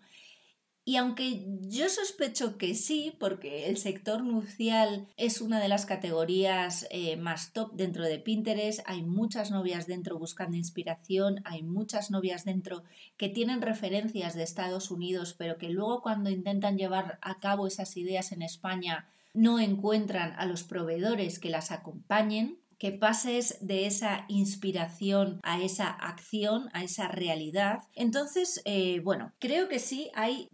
Y 0.85 0.95
aunque 0.95 1.45
yo 1.61 1.87
sospecho 1.87 2.57
que 2.57 2.73
sí, 2.73 3.15
porque 3.19 3.69
el 3.69 3.77
sector 3.77 4.23
nupcial 4.23 5.07
es 5.17 5.39
una 5.39 5.59
de 5.59 5.67
las 5.67 5.85
categorías 5.85 6.87
eh, 6.89 7.15
más 7.15 7.53
top 7.53 7.73
dentro 7.73 8.05
de 8.05 8.17
Pinterest, 8.17 8.79
hay 8.87 9.03
muchas 9.03 9.51
novias 9.51 9.85
dentro 9.85 10.17
buscando 10.17 10.57
inspiración, 10.57 11.43
hay 11.45 11.61
muchas 11.61 12.09
novias 12.09 12.43
dentro 12.43 12.85
que 13.17 13.29
tienen 13.29 13.61
referencias 13.61 14.33
de 14.33 14.41
Estados 14.41 14.89
Unidos, 14.89 15.35
pero 15.37 15.59
que 15.59 15.69
luego 15.69 16.01
cuando 16.01 16.31
intentan 16.31 16.75
llevar 16.75 17.19
a 17.21 17.39
cabo 17.39 17.67
esas 17.67 17.95
ideas 17.97 18.31
en 18.31 18.41
España 18.41 19.07
no 19.33 19.59
encuentran 19.59 20.33
a 20.37 20.45
los 20.45 20.63
proveedores 20.63 21.39
que 21.39 21.49
las 21.49 21.71
acompañen, 21.71 22.59
que 22.79 22.93
pases 22.93 23.57
de 23.59 23.85
esa 23.85 24.25
inspiración 24.29 25.41
a 25.43 25.61
esa 25.61 25.89
acción, 25.89 26.69
a 26.71 26.83
esa 26.83 27.09
realidad. 27.09 27.79
Entonces, 27.93 28.61
eh, 28.63 29.01
bueno, 29.01 29.33
creo 29.37 29.67
que 29.67 29.79
sí 29.79 30.09
hay 30.15 30.47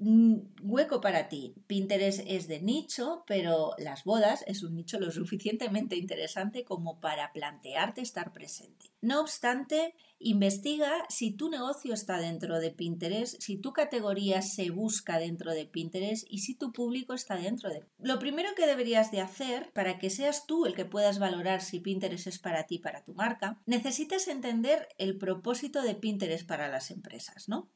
hueco 0.62 1.00
para 1.01 1.29
ti. 1.29 1.53
Pinterest 1.67 2.22
es 2.25 2.48
de 2.48 2.62
nicho, 2.62 3.24
pero 3.27 3.74
las 3.77 4.03
bodas 4.03 4.44
es 4.48 4.63
un 4.63 4.74
nicho 4.74 5.00
lo 5.00 5.12
suficientemente 5.12 5.96
interesante 5.96 6.65
como 6.65 7.00
para 7.00 7.32
plantearte 7.32 8.01
estar 8.01 8.34
presente. 8.34 8.89
No 9.01 9.22
obstante, 9.22 9.94
investiga 10.25 11.05
si 11.08 11.32
tu 11.32 11.50
negocio 11.50 11.94
está 11.94 12.17
dentro 12.17 12.60
de 12.60 12.72
Pinterest, 12.72 13.39
si 13.39 13.58
tu 13.58 13.74
categoría 13.74 14.41
se 14.41 14.72
busca 14.72 15.20
dentro 15.20 15.51
de 15.51 15.67
Pinterest 15.67 16.25
y 16.27 16.39
si 16.39 16.55
tu 16.55 16.74
público 16.74 17.13
está 17.13 17.36
dentro 17.36 17.70
de. 17.70 17.84
Lo 18.00 18.17
primero 18.17 18.50
que 18.55 18.65
deberías 18.65 19.12
de 19.12 19.22
hacer 19.22 19.72
para 19.74 20.00
que 20.00 20.10
seas 20.10 20.48
tú 20.48 20.65
el 20.65 20.74
que 20.74 20.86
puedas 20.86 21.20
valorar 21.20 21.62
si 21.62 21.79
Pinterest 21.79 22.25
es 22.25 22.39
para 22.39 22.65
ti, 22.65 22.79
para 22.79 23.03
tu 23.03 23.13
marca, 23.13 23.62
necesitas 23.67 24.27
entender 24.27 24.89
el 24.98 25.15
propósito 25.20 25.84
de 25.84 25.94
Pinterest 25.94 26.48
para 26.48 26.70
las 26.70 26.89
empresas, 26.89 27.48
¿no? 27.48 27.70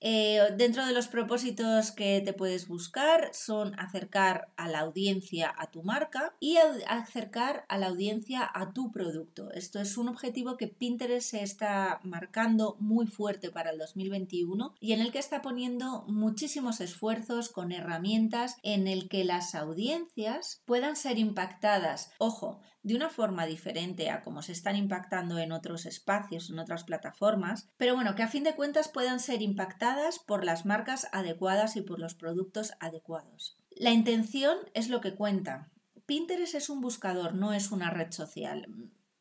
Eh, 0.00 0.40
dentro 0.56 0.86
de 0.86 0.92
los 0.92 1.08
propósitos 1.08 1.90
que 1.90 2.20
te 2.20 2.32
puedes 2.32 2.68
buscar 2.68 3.30
son 3.32 3.78
acercar 3.78 4.48
a 4.56 4.68
la 4.68 4.80
audiencia 4.80 5.52
a 5.56 5.70
tu 5.70 5.82
marca 5.82 6.34
y 6.40 6.56
acercar 6.86 7.64
a 7.68 7.78
la 7.78 7.88
audiencia 7.88 8.48
a 8.52 8.72
tu 8.72 8.92
producto. 8.92 9.50
Esto 9.52 9.80
es 9.80 9.96
un 9.98 10.08
objetivo 10.08 10.56
que 10.56 10.68
Pinterest 10.68 11.30
se 11.30 11.42
está 11.42 12.00
marcando 12.04 12.76
muy 12.78 13.06
fuerte 13.06 13.50
para 13.50 13.70
el 13.70 13.78
2021 13.78 14.74
y 14.80 14.92
en 14.92 15.00
el 15.00 15.10
que 15.10 15.18
está 15.18 15.42
poniendo 15.42 16.04
muchísimos 16.06 16.80
esfuerzos 16.80 17.48
con 17.48 17.72
herramientas 17.72 18.56
en 18.62 18.86
el 18.86 19.08
que 19.08 19.24
las 19.24 19.54
audiencias 19.54 20.62
puedan 20.64 20.96
ser 20.96 21.18
impactadas. 21.18 22.12
Ojo, 22.18 22.60
de 22.82 22.94
una 22.94 23.10
forma 23.10 23.46
diferente 23.46 24.10
a 24.10 24.22
cómo 24.22 24.42
se 24.42 24.52
están 24.52 24.76
impactando 24.76 25.38
en 25.38 25.52
otros 25.52 25.86
espacios, 25.86 26.50
en 26.50 26.58
otras 26.58 26.84
plataformas, 26.84 27.68
pero 27.76 27.94
bueno, 27.94 28.14
que 28.14 28.22
a 28.22 28.28
fin 28.28 28.44
de 28.44 28.54
cuentas 28.54 28.88
puedan 28.88 29.20
ser 29.20 29.42
impactadas 29.42 30.18
por 30.18 30.44
las 30.44 30.64
marcas 30.64 31.08
adecuadas 31.12 31.76
y 31.76 31.82
por 31.82 31.98
los 31.98 32.14
productos 32.14 32.72
adecuados. 32.80 33.56
La 33.70 33.90
intención 33.90 34.58
es 34.74 34.88
lo 34.88 35.00
que 35.00 35.14
cuenta. 35.14 35.70
Pinterest 36.06 36.54
es 36.54 36.70
un 36.70 36.80
buscador, 36.80 37.34
no 37.34 37.52
es 37.52 37.70
una 37.70 37.90
red 37.90 38.12
social. 38.12 38.66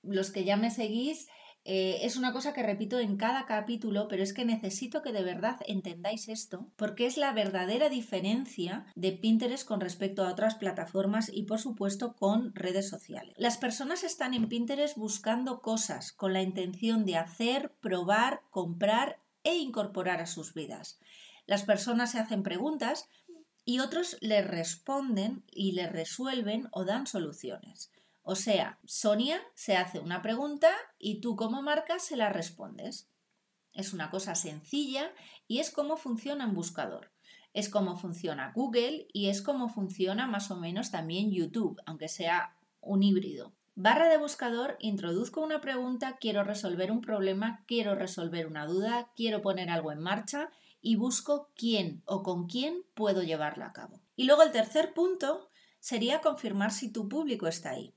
Los 0.04 0.32
que 0.32 0.46
ya 0.46 0.56
me 0.56 0.72
seguís 0.72 1.28
eh, 1.70 2.06
es 2.06 2.16
una 2.16 2.32
cosa 2.32 2.54
que 2.54 2.64
repito 2.64 2.98
en 2.98 3.18
cada 3.18 3.46
capítulo, 3.46 4.08
pero 4.08 4.24
es 4.24 4.32
que 4.32 4.46
necesito 4.46 5.02
que 5.02 5.12
de 5.12 5.22
verdad 5.22 5.58
entendáis 5.68 6.30
esto, 6.30 6.72
porque 6.78 7.06
es 7.06 7.18
la 7.18 7.34
verdadera 7.34 7.90
diferencia 7.90 8.86
de 8.96 9.12
Pinterest 9.12 9.68
con 9.68 9.82
respecto 9.82 10.24
a 10.24 10.32
otras 10.32 10.56
plataformas 10.56 11.30
y 11.30 11.44
por 11.44 11.60
supuesto 11.60 12.16
con 12.16 12.56
redes 12.56 12.88
sociales. 12.88 13.36
Las 13.38 13.58
personas 13.58 14.06
están 14.06 14.34
en 14.34 14.48
Pinterest 14.48 14.96
buscando 14.96 15.60
cosas 15.62 16.14
con 16.14 16.32
la 16.32 16.42
intención 16.42 17.06
de 17.06 17.18
hacer, 17.18 17.74
probar, 17.82 18.44
comprar 18.50 19.20
e 19.44 19.56
incorporar 19.56 20.22
a 20.22 20.26
sus 20.26 20.54
vidas. 20.54 21.02
Las 21.48 21.64
personas 21.66 22.14
se 22.14 22.20
hacen 22.20 22.44
preguntas 22.44 23.10
y 23.66 23.80
otros 23.80 24.16
les 24.22 24.48
responden 24.48 25.44
y 25.52 25.74
les 25.74 25.92
resuelven 25.92 26.70
o 26.72 26.86
dan 26.86 27.08
soluciones. 27.08 27.92
O 28.30 28.36
sea, 28.36 28.78
Sonia 28.84 29.40
se 29.56 29.78
hace 29.78 30.02
una 30.02 30.22
pregunta 30.22 30.70
y 31.00 31.22
tú 31.22 31.38
como 31.38 31.62
marca 31.62 31.98
se 31.98 32.18
la 32.18 32.28
respondes. 32.28 33.10
Es 33.74 33.94
una 33.94 34.10
cosa 34.10 34.36
sencilla 34.36 35.14
y 35.48 35.60
es 35.60 35.72
como 35.72 35.96
funciona 35.96 36.46
un 36.46 36.54
buscador. 36.54 37.14
Es 37.54 37.70
como 37.70 37.96
funciona 37.96 38.52
Google 38.54 39.08
y 39.14 39.30
es 39.30 39.42
como 39.42 39.70
funciona 39.70 40.28
más 40.28 40.52
o 40.52 40.58
menos 40.58 40.92
también 40.92 41.32
YouTube, 41.32 41.82
aunque 41.86 42.10
sea 42.10 42.58
un 42.82 43.02
híbrido. 43.02 43.54
Barra 43.76 44.10
de 44.10 44.18
buscador, 44.18 44.76
introduzco 44.82 45.40
una 45.40 45.62
pregunta, 45.62 46.18
quiero 46.20 46.44
resolver 46.44 46.92
un 46.92 47.00
problema, 47.00 47.64
quiero 47.66 47.96
resolver 47.96 48.46
una 48.46 48.66
duda, 48.66 49.10
quiero 49.16 49.42
poner 49.42 49.70
algo 49.70 49.94
en 49.94 50.02
marcha 50.02 50.50
y 50.82 50.98
busco 50.98 51.50
quién 51.56 52.04
o 52.04 52.24
con 52.24 52.48
quién 52.48 52.84
puedo 52.94 53.24
llevarlo 53.24 53.64
a 53.64 53.72
cabo. 53.72 54.02
Y 54.18 54.26
luego 54.26 54.44
el 54.44 54.52
tercer 54.52 54.94
punto 54.94 55.50
sería 55.80 56.20
confirmar 56.20 56.74
si 56.74 56.92
tu 56.92 57.08
público 57.08 57.48
está 57.48 57.70
ahí. 57.70 57.94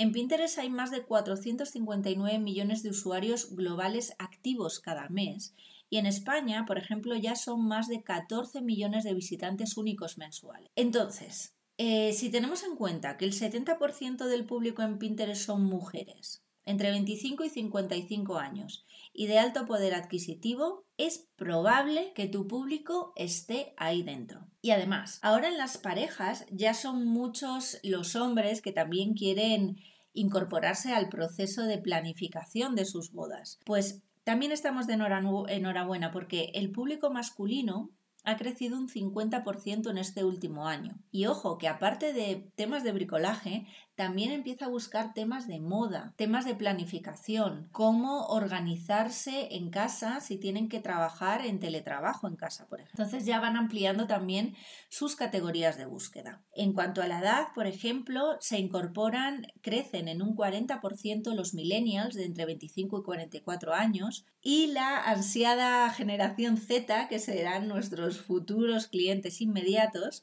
En 0.00 0.12
Pinterest 0.12 0.56
hay 0.56 0.70
más 0.70 0.90
de 0.90 1.02
459 1.02 2.38
millones 2.38 2.82
de 2.82 2.88
usuarios 2.88 3.54
globales 3.54 4.14
activos 4.18 4.80
cada 4.80 5.10
mes 5.10 5.54
y 5.90 5.98
en 5.98 6.06
España, 6.06 6.64
por 6.66 6.78
ejemplo, 6.78 7.16
ya 7.16 7.36
son 7.36 7.68
más 7.68 7.86
de 7.86 8.02
14 8.02 8.62
millones 8.62 9.04
de 9.04 9.12
visitantes 9.12 9.76
únicos 9.76 10.16
mensuales. 10.16 10.70
Entonces, 10.74 11.54
eh, 11.76 12.14
si 12.14 12.30
tenemos 12.30 12.64
en 12.64 12.76
cuenta 12.76 13.18
que 13.18 13.26
el 13.26 13.34
70% 13.34 14.24
del 14.24 14.46
público 14.46 14.80
en 14.80 14.98
Pinterest 14.98 15.44
son 15.44 15.64
mujeres, 15.64 16.46
entre 16.64 16.92
25 16.92 17.44
y 17.44 17.50
55 17.50 18.38
años, 18.38 18.86
y 19.12 19.26
de 19.26 19.38
alto 19.38 19.66
poder 19.66 19.92
adquisitivo, 19.92 20.86
es 20.96 21.28
probable 21.36 22.12
que 22.14 22.26
tu 22.26 22.46
público 22.46 23.12
esté 23.16 23.74
ahí 23.76 24.02
dentro. 24.02 24.46
Y 24.62 24.70
además, 24.70 25.18
ahora 25.22 25.48
en 25.48 25.58
las 25.58 25.78
parejas 25.78 26.46
ya 26.50 26.74
son 26.74 27.06
muchos 27.06 27.78
los 27.82 28.14
hombres 28.14 28.62
que 28.62 28.72
también 28.72 29.14
quieren 29.14 29.78
incorporarse 30.12 30.92
al 30.92 31.08
proceso 31.08 31.62
de 31.64 31.78
planificación 31.78 32.74
de 32.74 32.84
sus 32.84 33.12
bodas. 33.12 33.58
Pues 33.64 34.02
también 34.24 34.52
estamos 34.52 34.86
de 34.86 34.94
enhorabuena 34.94 36.10
porque 36.10 36.50
el 36.54 36.70
público 36.70 37.10
masculino 37.10 37.90
ha 38.24 38.36
crecido 38.36 38.76
un 38.76 38.88
50% 38.88 39.90
en 39.90 39.98
este 39.98 40.24
último 40.24 40.66
año. 40.66 40.98
Y 41.10 41.26
ojo, 41.26 41.58
que 41.58 41.68
aparte 41.68 42.12
de 42.12 42.50
temas 42.54 42.84
de 42.84 42.92
bricolaje, 42.92 43.66
también 44.00 44.30
empieza 44.30 44.64
a 44.64 44.68
buscar 44.68 45.12
temas 45.12 45.46
de 45.46 45.60
moda, 45.60 46.14
temas 46.16 46.46
de 46.46 46.54
planificación, 46.54 47.68
cómo 47.70 48.28
organizarse 48.28 49.56
en 49.56 49.68
casa 49.68 50.20
si 50.20 50.38
tienen 50.38 50.70
que 50.70 50.80
trabajar 50.80 51.44
en 51.44 51.60
teletrabajo 51.60 52.26
en 52.26 52.34
casa, 52.34 52.66
por 52.66 52.80
ejemplo. 52.80 53.04
Entonces 53.04 53.26
ya 53.26 53.40
van 53.40 53.58
ampliando 53.58 54.06
también 54.06 54.56
sus 54.88 55.16
categorías 55.16 55.76
de 55.76 55.84
búsqueda. 55.84 56.40
En 56.54 56.72
cuanto 56.72 57.02
a 57.02 57.08
la 57.08 57.20
edad, 57.20 57.48
por 57.54 57.66
ejemplo, 57.66 58.38
se 58.40 58.58
incorporan, 58.58 59.46
crecen 59.60 60.08
en 60.08 60.22
un 60.22 60.34
40% 60.34 61.34
los 61.34 61.52
millennials 61.52 62.14
de 62.14 62.24
entre 62.24 62.46
25 62.46 63.00
y 63.00 63.02
44 63.02 63.74
años 63.74 64.24
y 64.40 64.68
la 64.68 64.96
ansiada 64.96 65.90
generación 65.90 66.56
Z, 66.56 67.06
que 67.08 67.18
serán 67.18 67.68
nuestros 67.68 68.18
futuros 68.18 68.86
clientes 68.86 69.42
inmediatos, 69.42 70.22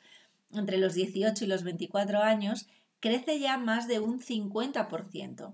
entre 0.53 0.77
los 0.77 0.95
18 0.95 1.45
y 1.45 1.47
los 1.47 1.63
24 1.63 2.23
años, 2.23 2.67
crece 2.99 3.39
ya 3.39 3.57
más 3.57 3.87
de 3.87 3.99
un 3.99 4.19
50%. 4.19 5.53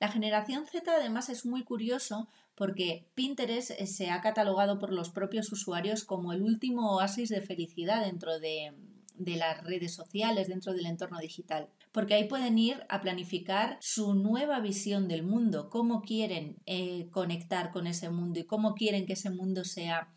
La 0.00 0.08
generación 0.08 0.66
Z 0.66 0.90
además 0.92 1.28
es 1.28 1.46
muy 1.46 1.64
curioso 1.64 2.28
porque 2.54 3.06
Pinterest 3.14 3.70
eh, 3.70 3.86
se 3.86 4.10
ha 4.10 4.20
catalogado 4.20 4.78
por 4.78 4.92
los 4.92 5.10
propios 5.10 5.50
usuarios 5.52 6.04
como 6.04 6.32
el 6.32 6.42
último 6.42 6.94
oasis 6.94 7.28
de 7.28 7.40
felicidad 7.40 8.04
dentro 8.04 8.38
de, 8.38 8.72
las 9.16 9.62
redes 9.64 9.94
sociales, 9.94 10.48
dentro 10.48 10.72
del 10.72 10.86
entorno 10.86 11.18
digital. 11.18 11.68
Porque 11.92 12.14
ahí 12.14 12.28
pueden 12.28 12.58
ir 12.58 12.82
a 12.88 13.00
planificar 13.00 13.78
su 13.80 14.14
nueva 14.14 14.60
visión 14.60 15.06
del 15.08 15.22
mundo, 15.22 15.70
cómo 15.70 16.02
quieren 16.02 16.56
eh, 16.66 17.08
conectar 17.10 17.70
con 17.70 17.86
ese 17.86 18.10
mundo 18.10 18.40
y 18.40 18.44
cómo 18.44 18.74
quieren 18.74 19.06
que 19.06 19.12
ese 19.12 19.30
mundo 19.30 19.64
sea 19.64 20.12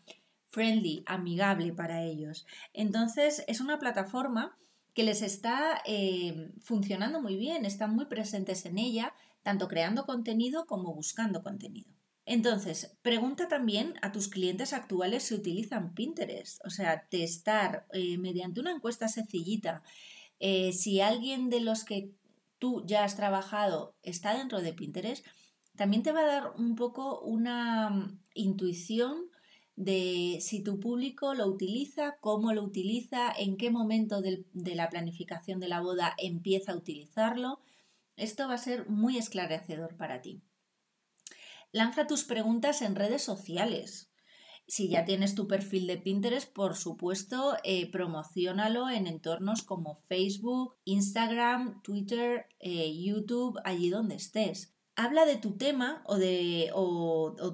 friendly, 0.46 1.02
amigable 1.06 1.72
para 1.72 2.02
ellos. 2.04 2.46
Entonces 2.72 3.44
es 3.46 3.60
una 3.60 3.78
plataforma 3.78 4.56
que 4.98 5.04
les 5.04 5.22
está 5.22 5.80
eh, 5.86 6.50
funcionando 6.60 7.22
muy 7.22 7.36
bien, 7.36 7.64
están 7.64 7.94
muy 7.94 8.06
presentes 8.06 8.66
en 8.66 8.78
ella, 8.78 9.14
tanto 9.44 9.68
creando 9.68 10.04
contenido 10.06 10.66
como 10.66 10.92
buscando 10.92 11.40
contenido. 11.40 11.88
Entonces, 12.26 12.98
pregunta 13.00 13.46
también 13.46 13.94
a 14.02 14.10
tus 14.10 14.26
clientes 14.26 14.72
actuales 14.72 15.22
si 15.22 15.36
utilizan 15.36 15.94
Pinterest, 15.94 16.58
o 16.66 16.70
sea, 16.70 17.06
testar 17.08 17.86
eh, 17.92 18.18
mediante 18.18 18.58
una 18.58 18.72
encuesta 18.72 19.06
sencillita 19.06 19.84
eh, 20.40 20.72
si 20.72 21.00
alguien 21.00 21.48
de 21.48 21.60
los 21.60 21.84
que 21.84 22.10
tú 22.58 22.82
ya 22.84 23.04
has 23.04 23.14
trabajado 23.14 23.94
está 24.02 24.36
dentro 24.36 24.60
de 24.62 24.72
Pinterest, 24.72 25.24
también 25.76 26.02
te 26.02 26.10
va 26.10 26.22
a 26.22 26.26
dar 26.26 26.52
un 26.56 26.74
poco 26.74 27.20
una 27.20 27.90
mm, 27.90 28.18
intuición 28.34 29.30
de 29.78 30.38
si 30.40 30.60
tu 30.60 30.80
público 30.80 31.34
lo 31.34 31.46
utiliza, 31.46 32.16
cómo 32.20 32.52
lo 32.52 32.64
utiliza, 32.64 33.30
en 33.30 33.56
qué 33.56 33.70
momento 33.70 34.20
de 34.20 34.74
la 34.74 34.90
planificación 34.90 35.60
de 35.60 35.68
la 35.68 35.80
boda 35.80 36.14
empieza 36.18 36.72
a 36.72 36.76
utilizarlo. 36.76 37.60
Esto 38.16 38.48
va 38.48 38.54
a 38.54 38.58
ser 38.58 38.88
muy 38.88 39.16
esclarecedor 39.16 39.96
para 39.96 40.20
ti. 40.20 40.42
Lanza 41.70 42.08
tus 42.08 42.24
preguntas 42.24 42.82
en 42.82 42.96
redes 42.96 43.22
sociales. 43.22 44.10
Si 44.66 44.88
ya 44.88 45.04
tienes 45.04 45.36
tu 45.36 45.46
perfil 45.46 45.86
de 45.86 45.96
Pinterest, 45.96 46.52
por 46.52 46.74
supuesto, 46.74 47.56
eh, 47.62 47.88
promocionalo 47.88 48.90
en 48.90 49.06
entornos 49.06 49.62
como 49.62 49.94
Facebook, 49.94 50.74
Instagram, 50.86 51.82
Twitter, 51.82 52.46
eh, 52.58 52.92
YouTube, 53.00 53.60
allí 53.64 53.90
donde 53.90 54.16
estés 54.16 54.74
habla 54.98 55.26
de 55.26 55.36
tu 55.36 55.52
tema 55.56 56.02
o 56.06 56.18
de, 56.18 56.72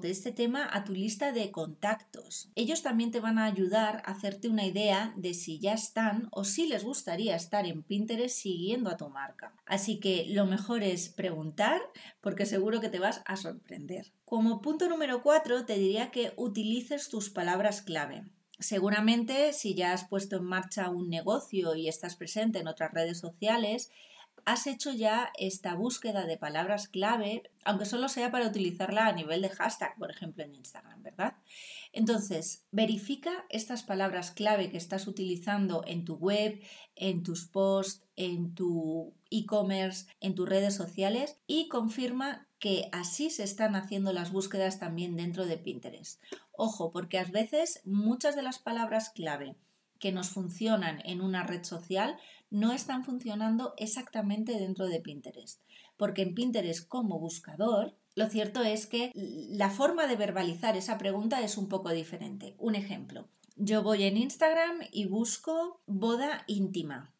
este 0.03 0.31
tema 0.31 0.67
a 0.71 0.83
tu 0.83 0.93
lista 0.93 1.31
de 1.31 1.51
contactos. 1.51 2.49
Ellos 2.55 2.81
también 2.81 3.11
te 3.11 3.19
van 3.19 3.37
a 3.37 3.45
ayudar 3.45 4.01
a 4.03 4.11
hacerte 4.11 4.49
una 4.49 4.65
idea 4.65 5.13
de 5.15 5.35
si 5.35 5.59
ya 5.59 5.73
están 5.73 6.27
o 6.31 6.43
si 6.43 6.65
les 6.65 6.83
gustaría 6.83 7.35
estar 7.35 7.67
en 7.67 7.83
Pinterest 7.83 8.35
siguiendo 8.35 8.89
a 8.89 8.97
tu 8.97 9.09
marca. 9.09 9.53
Así 9.67 9.99
que 9.99 10.25
lo 10.27 10.47
mejor 10.47 10.81
es 10.81 11.09
preguntar 11.09 11.81
porque 12.19 12.47
seguro 12.47 12.81
que 12.81 12.89
te 12.89 12.99
vas 12.99 13.21
a 13.25 13.37
sorprender. 13.37 14.11
Como 14.25 14.59
punto 14.61 14.89
número 14.89 15.21
4 15.21 15.65
te 15.65 15.77
diría 15.77 16.09
que 16.09 16.33
utilices 16.37 17.09
tus 17.09 17.29
palabras 17.29 17.83
clave. 17.83 18.23
Seguramente 18.57 19.53
si 19.53 19.75
ya 19.75 19.93
has 19.93 20.07
puesto 20.07 20.37
en 20.37 20.45
marcha 20.45 20.89
un 20.89 21.09
negocio 21.09 21.75
y 21.75 21.89
estás 21.89 22.15
presente 22.15 22.57
en 22.57 22.67
otras 22.67 22.91
redes 22.91 23.19
sociales, 23.19 23.91
has 24.45 24.67
hecho 24.67 24.93
ya 24.93 25.31
esta 25.37 25.73
búsqueda 25.73 26.25
de 26.25 26.37
palabras 26.37 26.87
clave, 26.87 27.51
aunque 27.63 27.85
solo 27.85 28.09
sea 28.09 28.31
para 28.31 28.47
utilizarla 28.47 29.07
a 29.07 29.11
nivel 29.11 29.41
de 29.41 29.49
hashtag, 29.49 29.97
por 29.97 30.11
ejemplo, 30.11 30.43
en 30.43 30.53
Instagram, 30.53 31.01
¿verdad? 31.01 31.35
Entonces, 31.91 32.63
verifica 32.71 33.45
estas 33.49 33.83
palabras 33.83 34.31
clave 34.31 34.69
que 34.69 34.77
estás 34.77 35.07
utilizando 35.07 35.83
en 35.87 36.05
tu 36.05 36.15
web, 36.15 36.61
en 36.95 37.23
tus 37.23 37.45
posts, 37.47 38.05
en 38.15 38.53
tu 38.53 39.15
e-commerce, 39.31 40.05
en 40.21 40.35
tus 40.35 40.47
redes 40.47 40.75
sociales 40.75 41.37
y 41.47 41.67
confirma 41.67 42.47
que 42.59 42.89
así 42.91 43.31
se 43.31 43.43
están 43.43 43.75
haciendo 43.75 44.13
las 44.13 44.31
búsquedas 44.31 44.79
también 44.79 45.15
dentro 45.15 45.45
de 45.45 45.57
Pinterest. 45.57 46.21
Ojo, 46.51 46.91
porque 46.91 47.17
a 47.17 47.25
veces 47.25 47.81
muchas 47.83 48.35
de 48.35 48.43
las 48.43 48.59
palabras 48.59 49.09
clave 49.09 49.55
que 49.99 50.11
nos 50.11 50.29
funcionan 50.29 51.01
en 51.05 51.21
una 51.21 51.43
red 51.43 51.63
social 51.63 52.17
no 52.55 52.71
están 52.71 53.03
funcionando 53.03 53.73
exactamente 53.75 54.57
dentro 54.57 54.87
de 54.87 55.01
Pinterest. 55.01 55.61
Porque 55.97 56.21
en 56.21 56.33
Pinterest 56.33 56.87
como 56.87 57.19
buscador, 57.19 57.97
lo 58.15 58.29
cierto 58.29 58.63
es 58.63 58.87
que 58.87 59.11
la 59.13 59.69
forma 59.69 60.07
de 60.07 60.15
verbalizar 60.15 60.77
esa 60.77 60.97
pregunta 60.97 61.41
es 61.41 61.57
un 61.57 61.67
poco 61.67 61.89
diferente. 61.89 62.55
Un 62.57 62.75
ejemplo, 62.75 63.27
yo 63.57 63.83
voy 63.83 64.03
en 64.03 64.15
Instagram 64.15 64.79
y 64.91 65.05
busco 65.05 65.81
boda 65.85 66.45
íntima 66.47 67.13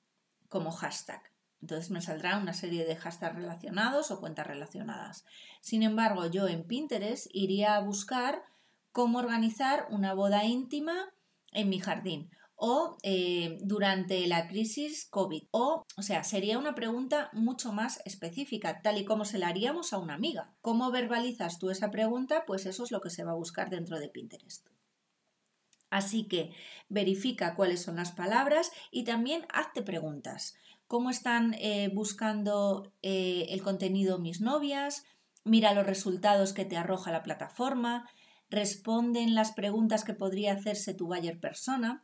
como 0.48 0.72
hashtag. 0.72 1.22
Entonces 1.62 1.92
me 1.92 2.02
saldrá 2.02 2.38
una 2.38 2.54
serie 2.54 2.86
de 2.86 2.96
hashtags 2.96 3.36
relacionados 3.36 4.12
o 4.12 4.22
cuentas 4.22 4.48
relacionadas. 4.48 5.26
Sin 5.60 5.84
embargo, 5.84 6.28
yo 6.28 6.48
en 6.48 6.64
Pinterest 6.64 7.28
iría 7.34 7.76
a 7.76 7.82
buscar 7.82 8.44
cómo 8.94 9.20
organizar 9.20 9.88
una 9.90 10.14
boda 10.14 10.46
íntima 10.46 11.14
en 11.52 11.68
mi 11.68 11.80
jardín 11.80 12.30
o 12.56 12.98
eh, 13.04 13.58
durante 13.62 14.26
la 14.28 14.48
crisis 14.48 15.08
COVID. 15.10 15.44
O, 15.52 15.86
o 15.98 16.02
sea, 16.02 16.24
sería 16.24 16.58
una 16.58 16.76
pregunta 16.76 17.30
mucho 17.34 17.74
más 17.74 18.02
específica, 18.06 18.82
tal 18.82 18.98
y 18.98 19.06
como 19.06 19.26
se 19.26 19.38
la 19.38 19.48
haríamos 19.48 19.94
a 19.94 19.98
una 19.98 20.14
amiga. 20.14 20.54
¿Cómo 20.62 20.92
verbalizas 20.92 21.60
tú 21.60 21.70
esa 21.70 21.92
pregunta? 21.92 22.44
Pues 22.46 22.66
eso 22.66 22.84
es 22.84 22.92
lo 22.92 23.02
que 23.02 23.10
se 23.10 23.24
va 23.24 23.32
a 23.32 23.36
buscar 23.36 23.70
dentro 23.70 24.00
de 24.00 24.10
Pinterest. 24.10 24.68
Así 25.90 26.28
que 26.28 26.52
verifica 26.90 27.56
cuáles 27.56 27.82
son 27.82 27.98
las 27.98 28.12
palabras 28.12 28.72
y 28.92 29.04
también 29.04 29.46
hazte 29.50 29.82
preguntas. 29.82 30.56
¿Cómo 30.88 31.10
están 31.10 31.56
eh, 31.56 31.90
buscando 31.94 32.92
eh, 33.02 33.48
el 33.50 33.62
contenido 33.62 34.20
mis 34.20 34.42
novias? 34.42 35.06
Mira 35.44 35.74
los 35.74 35.86
resultados 35.86 36.54
que 36.54 36.66
te 36.66 36.78
arroja 36.78 37.12
la 37.12 37.24
plataforma. 37.24 38.10
Responden 38.50 39.36
las 39.36 39.54
preguntas 39.54 40.04
que 40.04 40.14
podría 40.14 40.54
hacerse 40.54 40.94
tu 40.94 41.08
buyer 41.08 41.40
persona. 41.40 42.04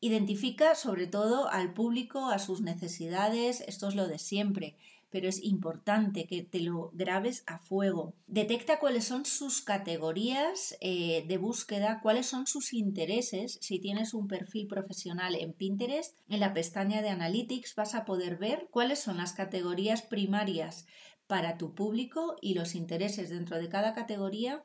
Identifica 0.00 0.74
sobre 0.74 1.06
todo 1.06 1.48
al 1.50 1.74
público, 1.74 2.30
a 2.30 2.38
sus 2.38 2.62
necesidades, 2.62 3.62
esto 3.66 3.88
es 3.88 3.94
lo 3.94 4.08
de 4.08 4.18
siempre, 4.18 4.76
pero 5.10 5.28
es 5.28 5.42
importante 5.42 6.26
que 6.26 6.42
te 6.42 6.60
lo 6.60 6.90
grabes 6.94 7.42
a 7.46 7.58
fuego. 7.58 8.14
Detecta 8.26 8.78
cuáles 8.78 9.04
son 9.04 9.26
sus 9.26 9.60
categorías 9.60 10.76
eh, 10.80 11.24
de 11.28 11.36
búsqueda, 11.36 12.00
cuáles 12.00 12.26
son 12.26 12.46
sus 12.46 12.72
intereses. 12.72 13.58
Si 13.60 13.78
tienes 13.78 14.14
un 14.14 14.28
perfil 14.28 14.68
profesional 14.68 15.34
en 15.34 15.52
Pinterest, 15.52 16.16
en 16.28 16.40
la 16.40 16.54
pestaña 16.54 17.02
de 17.02 17.10
Analytics 17.10 17.74
vas 17.74 17.94
a 17.94 18.04
poder 18.04 18.38
ver 18.38 18.68
cuáles 18.70 19.00
son 19.00 19.18
las 19.18 19.32
categorías 19.32 20.02
primarias 20.02 20.86
para 21.26 21.58
tu 21.58 21.74
público 21.74 22.36
y 22.40 22.54
los 22.54 22.74
intereses 22.74 23.30
dentro 23.30 23.58
de 23.58 23.68
cada 23.68 23.92
categoría 23.92 24.64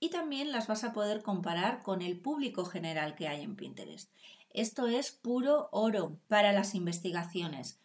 y 0.00 0.10
también 0.10 0.52
las 0.52 0.66
vas 0.66 0.84
a 0.84 0.92
poder 0.92 1.22
comparar 1.22 1.82
con 1.82 2.02
el 2.02 2.20
público 2.20 2.64
general 2.64 3.14
que 3.14 3.26
hay 3.26 3.42
en 3.42 3.56
Pinterest. 3.56 4.10
Esto 4.54 4.86
es 4.86 5.10
puro 5.10 5.68
oro 5.72 6.16
para 6.28 6.52
las 6.52 6.76
investigaciones. 6.76 7.80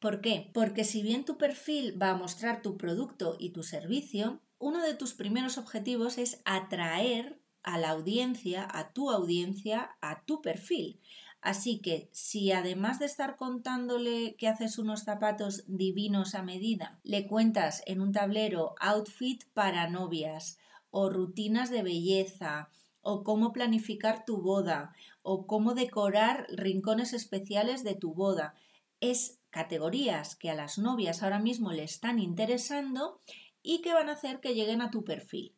¿Por 0.00 0.22
qué? 0.22 0.50
Porque 0.54 0.82
si 0.82 1.02
bien 1.02 1.26
tu 1.26 1.36
perfil 1.36 2.00
va 2.00 2.10
a 2.10 2.16
mostrar 2.16 2.62
tu 2.62 2.78
producto 2.78 3.36
y 3.38 3.50
tu 3.50 3.62
servicio, 3.62 4.40
uno 4.58 4.82
de 4.82 4.94
tus 4.94 5.12
primeros 5.12 5.58
objetivos 5.58 6.16
es 6.16 6.40
atraer 6.46 7.38
a 7.62 7.76
la 7.76 7.90
audiencia, 7.90 8.66
a 8.70 8.94
tu 8.94 9.10
audiencia, 9.10 9.96
a 10.00 10.24
tu 10.24 10.40
perfil. 10.40 11.00
Así 11.42 11.80
que 11.80 12.08
si 12.12 12.50
además 12.50 12.98
de 12.98 13.04
estar 13.04 13.36
contándole 13.36 14.36
que 14.36 14.48
haces 14.48 14.78
unos 14.78 15.02
zapatos 15.02 15.64
divinos 15.66 16.34
a 16.34 16.42
medida, 16.42 16.98
le 17.02 17.26
cuentas 17.26 17.82
en 17.84 18.00
un 18.00 18.12
tablero 18.12 18.74
outfit 18.80 19.44
para 19.52 19.90
novias 19.90 20.58
o 20.90 21.10
rutinas 21.10 21.68
de 21.70 21.82
belleza 21.82 22.70
o 23.02 23.22
cómo 23.22 23.52
planificar 23.52 24.24
tu 24.24 24.38
boda 24.38 24.92
o 25.28 25.48
cómo 25.48 25.74
decorar 25.74 26.46
rincones 26.50 27.12
especiales 27.12 27.82
de 27.82 27.96
tu 27.96 28.14
boda. 28.14 28.54
Es 29.00 29.40
categorías 29.50 30.36
que 30.36 30.50
a 30.50 30.54
las 30.54 30.78
novias 30.78 31.24
ahora 31.24 31.40
mismo 31.40 31.72
le 31.72 31.82
están 31.82 32.20
interesando 32.20 33.20
y 33.60 33.82
que 33.82 33.92
van 33.92 34.08
a 34.08 34.12
hacer 34.12 34.38
que 34.38 34.54
lleguen 34.54 34.82
a 34.82 34.92
tu 34.92 35.02
perfil. 35.02 35.56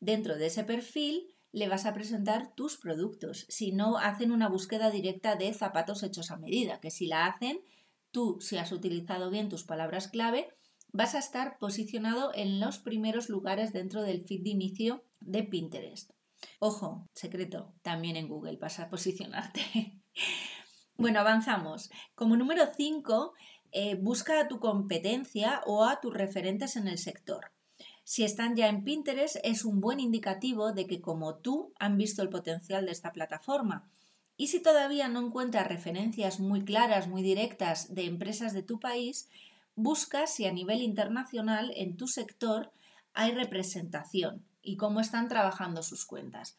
Dentro 0.00 0.36
de 0.36 0.46
ese 0.46 0.64
perfil 0.64 1.26
le 1.52 1.68
vas 1.68 1.84
a 1.84 1.92
presentar 1.92 2.54
tus 2.54 2.78
productos. 2.78 3.44
Si 3.50 3.72
no 3.72 3.98
hacen 3.98 4.32
una 4.32 4.48
búsqueda 4.48 4.90
directa 4.90 5.36
de 5.36 5.52
zapatos 5.52 6.02
hechos 6.02 6.30
a 6.30 6.38
medida, 6.38 6.80
que 6.80 6.90
si 6.90 7.06
la 7.06 7.26
hacen, 7.26 7.60
tú, 8.10 8.38
si 8.40 8.56
has 8.56 8.72
utilizado 8.72 9.30
bien 9.30 9.50
tus 9.50 9.64
palabras 9.64 10.08
clave, 10.08 10.48
vas 10.92 11.14
a 11.14 11.18
estar 11.18 11.58
posicionado 11.58 12.32
en 12.34 12.58
los 12.58 12.78
primeros 12.78 13.28
lugares 13.28 13.74
dentro 13.74 14.00
del 14.00 14.22
feed 14.22 14.44
de 14.44 14.50
inicio 14.50 15.04
de 15.20 15.42
Pinterest. 15.42 16.12
Ojo, 16.58 17.08
secreto, 17.14 17.74
también 17.82 18.16
en 18.16 18.28
Google 18.28 18.56
vas 18.56 18.80
a 18.80 18.88
posicionarte. 18.88 20.00
bueno, 20.96 21.20
avanzamos. 21.20 21.90
Como 22.14 22.36
número 22.36 22.64
5, 22.74 23.34
eh, 23.72 23.96
busca 23.96 24.40
a 24.40 24.48
tu 24.48 24.60
competencia 24.60 25.62
o 25.66 25.84
a 25.84 26.00
tus 26.00 26.14
referentes 26.14 26.76
en 26.76 26.88
el 26.88 26.98
sector. 26.98 27.52
Si 28.04 28.22
están 28.22 28.54
ya 28.54 28.68
en 28.68 28.84
Pinterest, 28.84 29.36
es 29.42 29.64
un 29.64 29.80
buen 29.80 29.98
indicativo 29.98 30.72
de 30.72 30.86
que 30.86 31.00
como 31.00 31.36
tú 31.36 31.72
han 31.78 31.96
visto 31.96 32.22
el 32.22 32.28
potencial 32.28 32.86
de 32.86 32.92
esta 32.92 33.12
plataforma. 33.12 33.90
Y 34.36 34.48
si 34.48 34.60
todavía 34.60 35.08
no 35.08 35.20
encuentras 35.20 35.66
referencias 35.66 36.40
muy 36.40 36.64
claras, 36.64 37.08
muy 37.08 37.22
directas 37.22 37.94
de 37.94 38.04
empresas 38.04 38.52
de 38.52 38.62
tu 38.62 38.78
país, 38.80 39.28
busca 39.74 40.26
si 40.26 40.44
a 40.44 40.52
nivel 40.52 40.82
internacional 40.82 41.72
en 41.76 41.96
tu 41.96 42.06
sector 42.06 42.72
hay 43.12 43.32
representación 43.32 44.44
y 44.64 44.76
cómo 44.76 45.00
están 45.00 45.28
trabajando 45.28 45.82
sus 45.82 46.06
cuentas. 46.06 46.56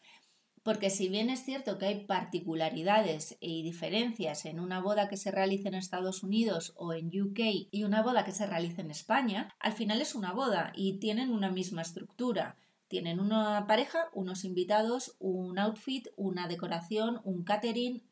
Porque 0.65 0.89
si 0.89 1.09
bien 1.09 1.29
es 1.29 1.45
cierto 1.45 1.77
que 1.77 1.85
hay 1.85 2.05
particularidades 2.05 3.37
y 3.39 3.61
diferencias 3.61 4.45
en 4.45 4.59
una 4.59 4.81
boda 4.81 5.07
que 5.07 5.15
se 5.15 5.29
realice 5.29 5.67
en 5.67 5.75
Estados 5.75 6.23
Unidos 6.23 6.73
o 6.75 6.93
en 6.93 7.07
UK 7.07 7.69
y 7.69 7.83
una 7.83 8.01
boda 8.01 8.25
que 8.25 8.31
se 8.31 8.47
realice 8.47 8.81
en 8.81 8.89
España, 8.89 9.53
al 9.59 9.73
final 9.73 10.01
es 10.01 10.15
una 10.15 10.33
boda 10.33 10.73
y 10.75 10.97
tienen 10.97 11.29
una 11.29 11.51
misma 11.51 11.83
estructura. 11.83 12.57
Tienen 12.87 13.19
una 13.19 13.67
pareja, 13.67 14.09
unos 14.13 14.43
invitados, 14.43 15.15
un 15.19 15.59
outfit, 15.59 16.07
una 16.15 16.47
decoración, 16.47 17.21
un 17.23 17.43
catering. 17.43 18.03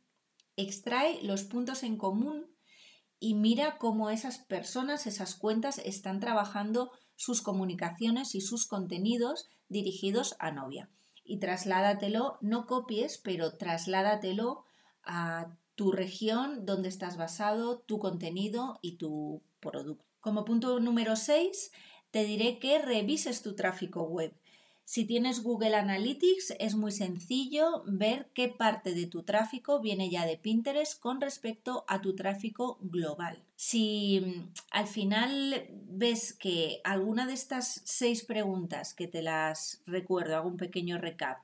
Extrae 0.56 1.24
los 1.24 1.46
puntos 1.46 1.82
en 1.82 1.98
común 1.98 2.54
y 3.20 3.34
mira 3.34 3.80
cómo 3.80 4.12
esas 4.12 4.38
personas, 4.38 5.08
esas 5.08 5.34
cuentas 5.34 5.80
están 5.80 6.20
trabajando 6.20 6.92
sus 7.16 7.42
comunicaciones 7.42 8.36
y 8.36 8.42
sus 8.42 8.68
contenidos 8.68 9.48
dirigidos 9.74 10.38
a 10.40 10.52
novia 10.52 10.90
y 11.26 11.40
trasládatelo, 11.40 12.38
no 12.42 12.66
copies, 12.68 13.18
pero 13.18 13.54
trasládatelo 13.58 14.64
a 15.04 15.58
tu 15.76 15.92
región 15.92 16.66
donde 16.66 16.90
estás 16.90 17.18
basado, 17.18 17.80
tu 17.80 18.00
contenido 18.00 18.80
y 18.82 18.98
tu 18.98 19.42
producto. 19.60 20.06
Como 20.20 20.46
punto 20.46 20.80
número 20.80 21.16
6, 21.16 21.72
te 22.12 22.26
diré 22.26 22.60
que 22.60 22.80
revises 22.80 23.42
tu 23.42 23.56
tráfico 23.56 24.04
web. 24.04 24.34
Si 24.86 25.06
tienes 25.06 25.44
Google 25.44 25.76
Analytics 25.76 26.56
es 26.60 26.76
muy 26.76 26.92
sencillo 26.92 27.84
ver 27.88 28.28
qué 28.34 28.50
parte 28.50 28.94
de 28.94 29.08
tu 29.08 29.24
tráfico 29.24 29.80
viene 29.80 30.10
ya 30.10 30.26
de 30.26 30.38
Pinterest 30.38 31.00
con 31.00 31.22
respecto 31.22 31.86
a 31.88 32.02
tu 32.02 32.16
tráfico 32.16 32.78
global. 32.82 33.42
Si 33.56 34.20
mm, 34.20 34.52
al 34.72 34.88
final 34.88 35.66
ves 35.88 36.34
que 36.34 36.82
alguna 36.84 37.26
de 37.26 37.34
estas 37.34 37.82
seis 37.86 38.24
preguntas 38.24 38.94
que 38.94 39.08
te 39.08 39.22
las 39.22 39.82
recuerdo, 39.86 40.36
hago 40.36 40.50
un 40.50 40.58
pequeño 40.58 40.98
recap, 40.98 41.40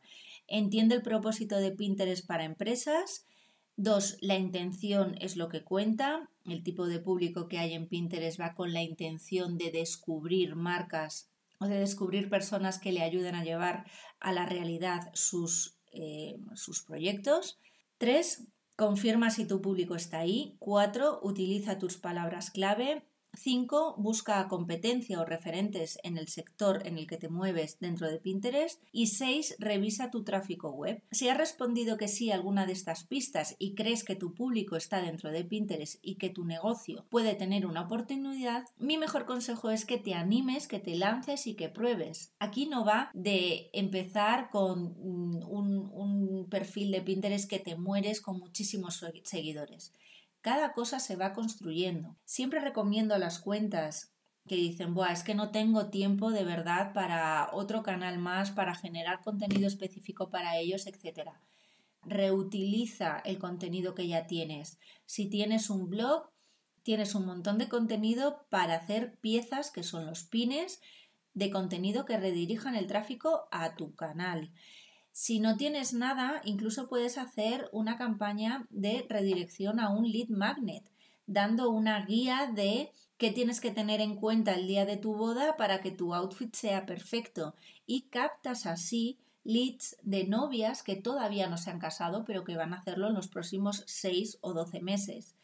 entiende 0.47 0.95
el 0.95 1.01
propósito 1.01 1.57
de 1.57 1.71
Pinterest 1.71 2.27
para 2.27 2.43
empresas, 2.43 3.25
Dos, 3.81 4.17
la 4.19 4.35
intención 4.35 5.15
es 5.21 5.37
lo 5.37 5.47
que 5.47 5.63
cuenta. 5.63 6.29
El 6.43 6.63
tipo 6.63 6.85
de 6.87 6.99
público 6.99 7.47
que 7.47 7.59
hay 7.59 7.71
en 7.71 7.87
Pinterest 7.87 8.37
va 8.37 8.53
con 8.53 8.73
la 8.73 8.83
intención 8.83 9.57
de 9.57 9.71
descubrir 9.71 10.57
marcas 10.57 11.29
o 11.59 11.67
de 11.67 11.79
descubrir 11.79 12.29
personas 12.29 12.79
que 12.79 12.91
le 12.91 13.03
ayuden 13.03 13.35
a 13.35 13.43
llevar 13.43 13.85
a 14.19 14.31
la 14.31 14.45
realidad 14.45 15.11
sus, 15.13 15.77
eh, 15.91 16.37
sus 16.55 16.81
proyectos. 16.81 17.59
Tres, 17.97 18.45
confirma 18.75 19.29
si 19.29 19.45
tu 19.45 19.61
público 19.61 19.95
está 19.95 20.19
ahí. 20.19 20.55
Cuatro, 20.59 21.19
utiliza 21.21 21.77
tus 21.77 21.97
palabras 21.97 22.49
clave. 22.49 23.03
5. 23.33 23.95
Busca 23.97 24.47
competencia 24.47 25.19
o 25.19 25.25
referentes 25.25 25.99
en 26.03 26.17
el 26.17 26.27
sector 26.27 26.85
en 26.85 26.97
el 26.97 27.07
que 27.07 27.17
te 27.17 27.29
mueves 27.29 27.79
dentro 27.79 28.09
de 28.09 28.19
Pinterest. 28.19 28.81
Y 28.91 29.07
6. 29.07 29.55
Revisa 29.59 30.11
tu 30.11 30.23
tráfico 30.23 30.71
web. 30.71 31.01
Si 31.11 31.29
has 31.29 31.37
respondido 31.37 31.97
que 31.97 32.07
sí 32.07 32.31
a 32.31 32.35
alguna 32.35 32.65
de 32.65 32.73
estas 32.73 33.03
pistas 33.03 33.55
y 33.59 33.75
crees 33.75 34.03
que 34.03 34.15
tu 34.15 34.33
público 34.33 34.75
está 34.75 35.01
dentro 35.01 35.31
de 35.31 35.43
Pinterest 35.43 35.99
y 36.01 36.15
que 36.15 36.29
tu 36.29 36.45
negocio 36.45 37.05
puede 37.09 37.35
tener 37.35 37.65
una 37.65 37.81
oportunidad, 37.81 38.65
mi 38.77 38.97
mejor 38.97 39.25
consejo 39.25 39.69
es 39.71 39.85
que 39.85 39.97
te 39.97 40.13
animes, 40.13 40.67
que 40.67 40.79
te 40.79 40.95
lances 40.95 41.47
y 41.47 41.55
que 41.55 41.69
pruebes. 41.69 42.33
Aquí 42.39 42.65
no 42.65 42.85
va 42.85 43.11
de 43.13 43.69
empezar 43.73 44.49
con 44.49 44.95
mm, 44.97 45.43
un, 45.49 45.89
un 45.93 46.47
perfil 46.49 46.91
de 46.91 47.01
Pinterest 47.01 47.49
que 47.49 47.59
te 47.59 47.75
mueres 47.75 48.21
con 48.21 48.39
muchísimos 48.39 49.03
seguidores. 49.23 49.93
Cada 50.41 50.71
cosa 50.71 50.99
se 50.99 51.15
va 51.15 51.33
construyendo. 51.33 52.17
Siempre 52.23 52.59
recomiendo 52.59 53.13
a 53.13 53.19
las 53.19 53.39
cuentas 53.39 54.13
que 54.47 54.55
dicen, 54.55 54.93
Buah, 54.93 55.11
es 55.11 55.23
que 55.23 55.35
no 55.35 55.51
tengo 55.51 55.89
tiempo 55.89 56.31
de 56.31 56.43
verdad 56.43 56.93
para 56.93 57.49
otro 57.53 57.83
canal 57.83 58.17
más, 58.19 58.51
para 58.51 58.73
generar 58.73 59.21
contenido 59.21 59.67
específico 59.67 60.29
para 60.29 60.57
ellos, 60.57 60.87
etc. 60.87 61.29
Reutiliza 62.03 63.19
el 63.25 63.37
contenido 63.37 63.93
que 63.93 64.07
ya 64.07 64.27
tienes. 64.27 64.79
Si 65.05 65.29
tienes 65.29 65.69
un 65.69 65.89
blog, 65.89 66.29
tienes 66.83 67.15
un 67.15 67.25
montón 67.25 67.57
de 67.57 67.69
contenido 67.69 68.47
para 68.49 68.75
hacer 68.75 69.19
piezas 69.19 69.71
que 69.71 69.83
son 69.83 70.05
los 70.05 70.23
pines 70.23 70.81
de 71.33 71.51
contenido 71.51 72.05
que 72.05 72.17
redirijan 72.17 72.75
el 72.75 72.87
tráfico 72.87 73.47
a 73.51 73.75
tu 73.75 73.93
canal. 73.95 74.51
Si 75.11 75.39
no 75.39 75.57
tienes 75.57 75.93
nada, 75.93 76.41
incluso 76.45 76.87
puedes 76.87 77.17
hacer 77.17 77.69
una 77.71 77.97
campaña 77.97 78.67
de 78.69 79.05
redirección 79.09 79.79
a 79.79 79.89
un 79.89 80.09
lead 80.09 80.29
magnet, 80.29 80.83
dando 81.25 81.69
una 81.69 82.05
guía 82.05 82.51
de 82.53 82.91
qué 83.17 83.31
tienes 83.31 83.59
que 83.59 83.71
tener 83.71 84.01
en 84.01 84.15
cuenta 84.15 84.53
el 84.55 84.67
día 84.67 84.85
de 84.85 84.97
tu 84.97 85.13
boda 85.13 85.57
para 85.57 85.81
que 85.81 85.91
tu 85.91 86.13
outfit 86.15 86.55
sea 86.55 86.85
perfecto 86.85 87.53
y 87.85 88.03
captas 88.03 88.65
así 88.65 89.19
leads 89.43 89.97
de 90.03 90.25
novias 90.25 90.83
que 90.83 90.95
todavía 90.95 91.47
no 91.47 91.57
se 91.57 91.69
han 91.69 91.79
casado 91.79 92.23
pero 92.25 92.43
que 92.43 92.55
van 92.55 92.73
a 92.73 92.77
hacerlo 92.77 93.07
en 93.07 93.13
los 93.13 93.27
próximos 93.27 93.83
6 93.87 94.37
o 94.41 94.53
12 94.53 94.81
meses. 94.81 95.35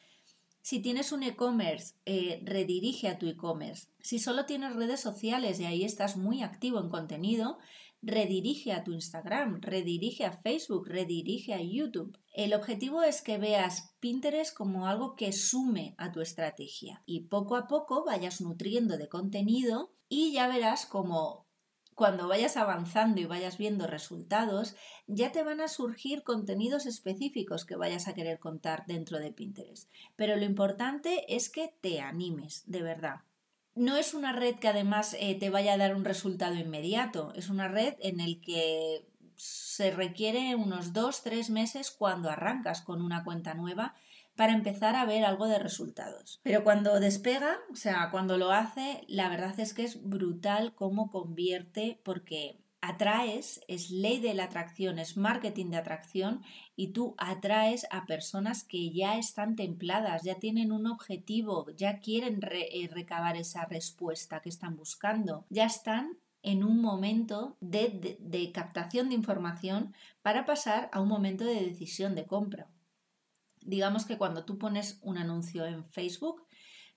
Si 0.62 0.80
tienes 0.80 1.12
un 1.12 1.22
e-commerce, 1.22 1.94
eh, 2.06 2.42
redirige 2.44 3.08
a 3.08 3.20
tu 3.20 3.28
e-commerce. 3.28 3.88
Si 4.02 4.18
solo 4.18 4.46
tienes 4.46 4.76
redes 4.76 5.00
sociales 5.00 5.60
y 5.60 5.66
ahí 5.66 5.84
estás 5.84 6.18
muy 6.18 6.42
activo 6.42 6.80
en 6.80 6.90
contenido, 6.90 7.60
redirige 8.06 8.72
a 8.72 8.84
tu 8.84 8.94
Instagram, 8.94 9.62
redirige 9.62 10.26
a 10.26 10.32
Facebook, 10.32 10.88
redirige 10.88 11.54
a 11.56 11.62
YouTube. 11.62 12.18
El 12.34 12.54
objetivo 12.54 13.02
es 13.02 13.24
que 13.24 13.40
veas 13.40 13.96
Pinterest 14.00 14.56
como 14.56 14.88
algo 14.88 15.16
que 15.16 15.34
sume 15.34 15.96
a 15.98 16.12
tu 16.12 16.22
estrategia 16.22 17.02
y 17.08 17.22
poco 17.22 17.56
a 17.56 17.68
poco 17.68 18.06
vayas 18.06 18.42
nutriendo 18.42 18.98
de 18.98 19.10
contenido 19.10 19.92
y 20.08 20.34
ya 20.34 20.48
verás 20.48 20.86
como 20.86 21.48
cuando 21.96 22.28
vayas 22.28 22.58
avanzando 22.58 23.22
y 23.22 23.26
vayas 23.26 23.58
viendo 23.58 23.88
resultados, 23.88 24.76
ya 25.08 25.32
te 25.32 25.44
van 25.44 25.62
a 25.62 25.70
surgir 25.70 26.24
contenidos 26.24 26.86
específicos 26.86 27.66
que 27.66 27.78
vayas 27.78 28.08
a 28.08 28.14
querer 28.14 28.38
contar 28.38 28.86
dentro 28.86 29.18
de 29.18 29.32
Pinterest. 29.32 29.90
Pero 30.16 30.36
lo 30.36 30.44
importante 30.44 31.34
es 31.34 31.50
que 31.50 31.74
te 31.82 32.02
animes, 32.02 32.64
de 32.68 32.84
verdad 32.84 33.22
no 33.76 33.98
es 33.98 34.14
una 34.14 34.32
red 34.32 34.56
que 34.56 34.70
además 34.70 35.16
eh, 35.20 35.38
te 35.38 35.50
vaya 35.50 35.74
a 35.74 35.78
dar 35.78 35.96
un 35.96 36.06
resultado 36.06 36.56
inmediato, 36.56 37.34
es 37.36 37.50
una 37.50 37.68
red 37.68 37.96
en 38.00 38.20
el 38.20 38.42
que 38.42 39.06
se 39.36 39.92
requiere 39.92 40.56
unos 40.56 40.94
dos, 40.94 41.22
tres 41.22 41.50
meses 41.50 41.92
cuando 41.92 42.30
arrancas 42.30 42.82
con 42.82 43.02
una 43.02 43.24
cuenta 43.24 43.54
nueva 43.54 43.94
para 44.36 44.54
empezar 44.54 44.96
a 44.96 45.06
ver 45.06 45.26
algo 45.26 45.48
de 45.48 45.60
resultados. 45.60 46.40
Pero 46.44 46.64
cuando 46.64 47.00
despega, 47.00 47.58
o 47.72 47.76
sea, 47.76 48.10
cuando 48.12 48.38
lo 48.38 48.52
hace, 48.52 49.04
la 49.08 49.30
verdad 49.30 49.60
es 49.60 49.74
que 49.74 49.84
es 49.84 50.02
brutal 50.04 50.74
cómo 50.76 51.10
convierte 51.10 52.00
porque 52.04 52.65
atraes, 52.88 53.62
es 53.68 53.90
ley 53.90 54.20
de 54.20 54.34
la 54.34 54.46
atracción, 54.46 55.00
es 55.00 55.18
marketing 55.18 55.72
de 55.72 55.78
atracción 55.78 56.44
y 56.76 56.90
tú 56.90 57.16
atraes 57.18 57.88
a 57.90 58.06
personas 58.06 58.64
que 58.64 58.92
ya 58.92 59.18
están 59.18 59.56
templadas, 59.56 60.24
ya 60.24 60.36
tienen 60.36 60.72
un 60.72 60.86
objetivo, 60.86 61.68
ya 61.76 62.00
quieren 62.00 62.40
eh, 62.52 62.88
recabar 62.92 63.38
esa 63.38 63.66
respuesta 63.66 64.42
que 64.42 64.50
están 64.50 64.76
buscando, 64.76 65.46
ya 65.50 65.66
están 65.66 66.20
en 66.44 66.64
un 66.64 66.80
momento 66.80 67.58
de, 67.60 68.18
de 68.20 68.52
captación 68.52 69.10
de 69.10 69.16
información 69.16 69.96
para 70.22 70.46
pasar 70.46 70.90
a 70.94 71.02
un 71.02 71.08
momento 71.08 71.44
de 71.44 71.66
decisión 71.66 72.14
de 72.14 72.28
compra. 72.28 72.70
Digamos 73.62 74.06
que 74.06 74.20
cuando 74.20 74.46
tú 74.46 74.60
pones 74.60 75.00
un 75.02 75.18
anuncio 75.18 75.66
en 75.66 75.84
Facebook, 75.84 76.46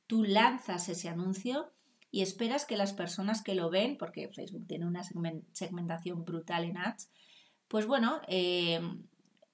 tú 0.07 0.24
lanzas 0.24 0.90
ese 0.90 1.09
anuncio 1.09 1.72
y 2.11 2.23
esperas 2.23 2.64
que 2.64 2.77
las 2.77 2.92
personas 2.92 3.42
que 3.42 3.55
lo 3.55 3.71
ven, 3.71 3.99
porque 3.99 4.29
Facebook 4.29 4.66
tiene 4.66 4.87
una 4.87 5.03
segmentación 5.53 6.25
brutal 6.25 6.64
en 6.64 6.79
ads, 6.79 7.11
pues 7.68 7.87
bueno, 7.87 8.21
eh, 8.29 8.81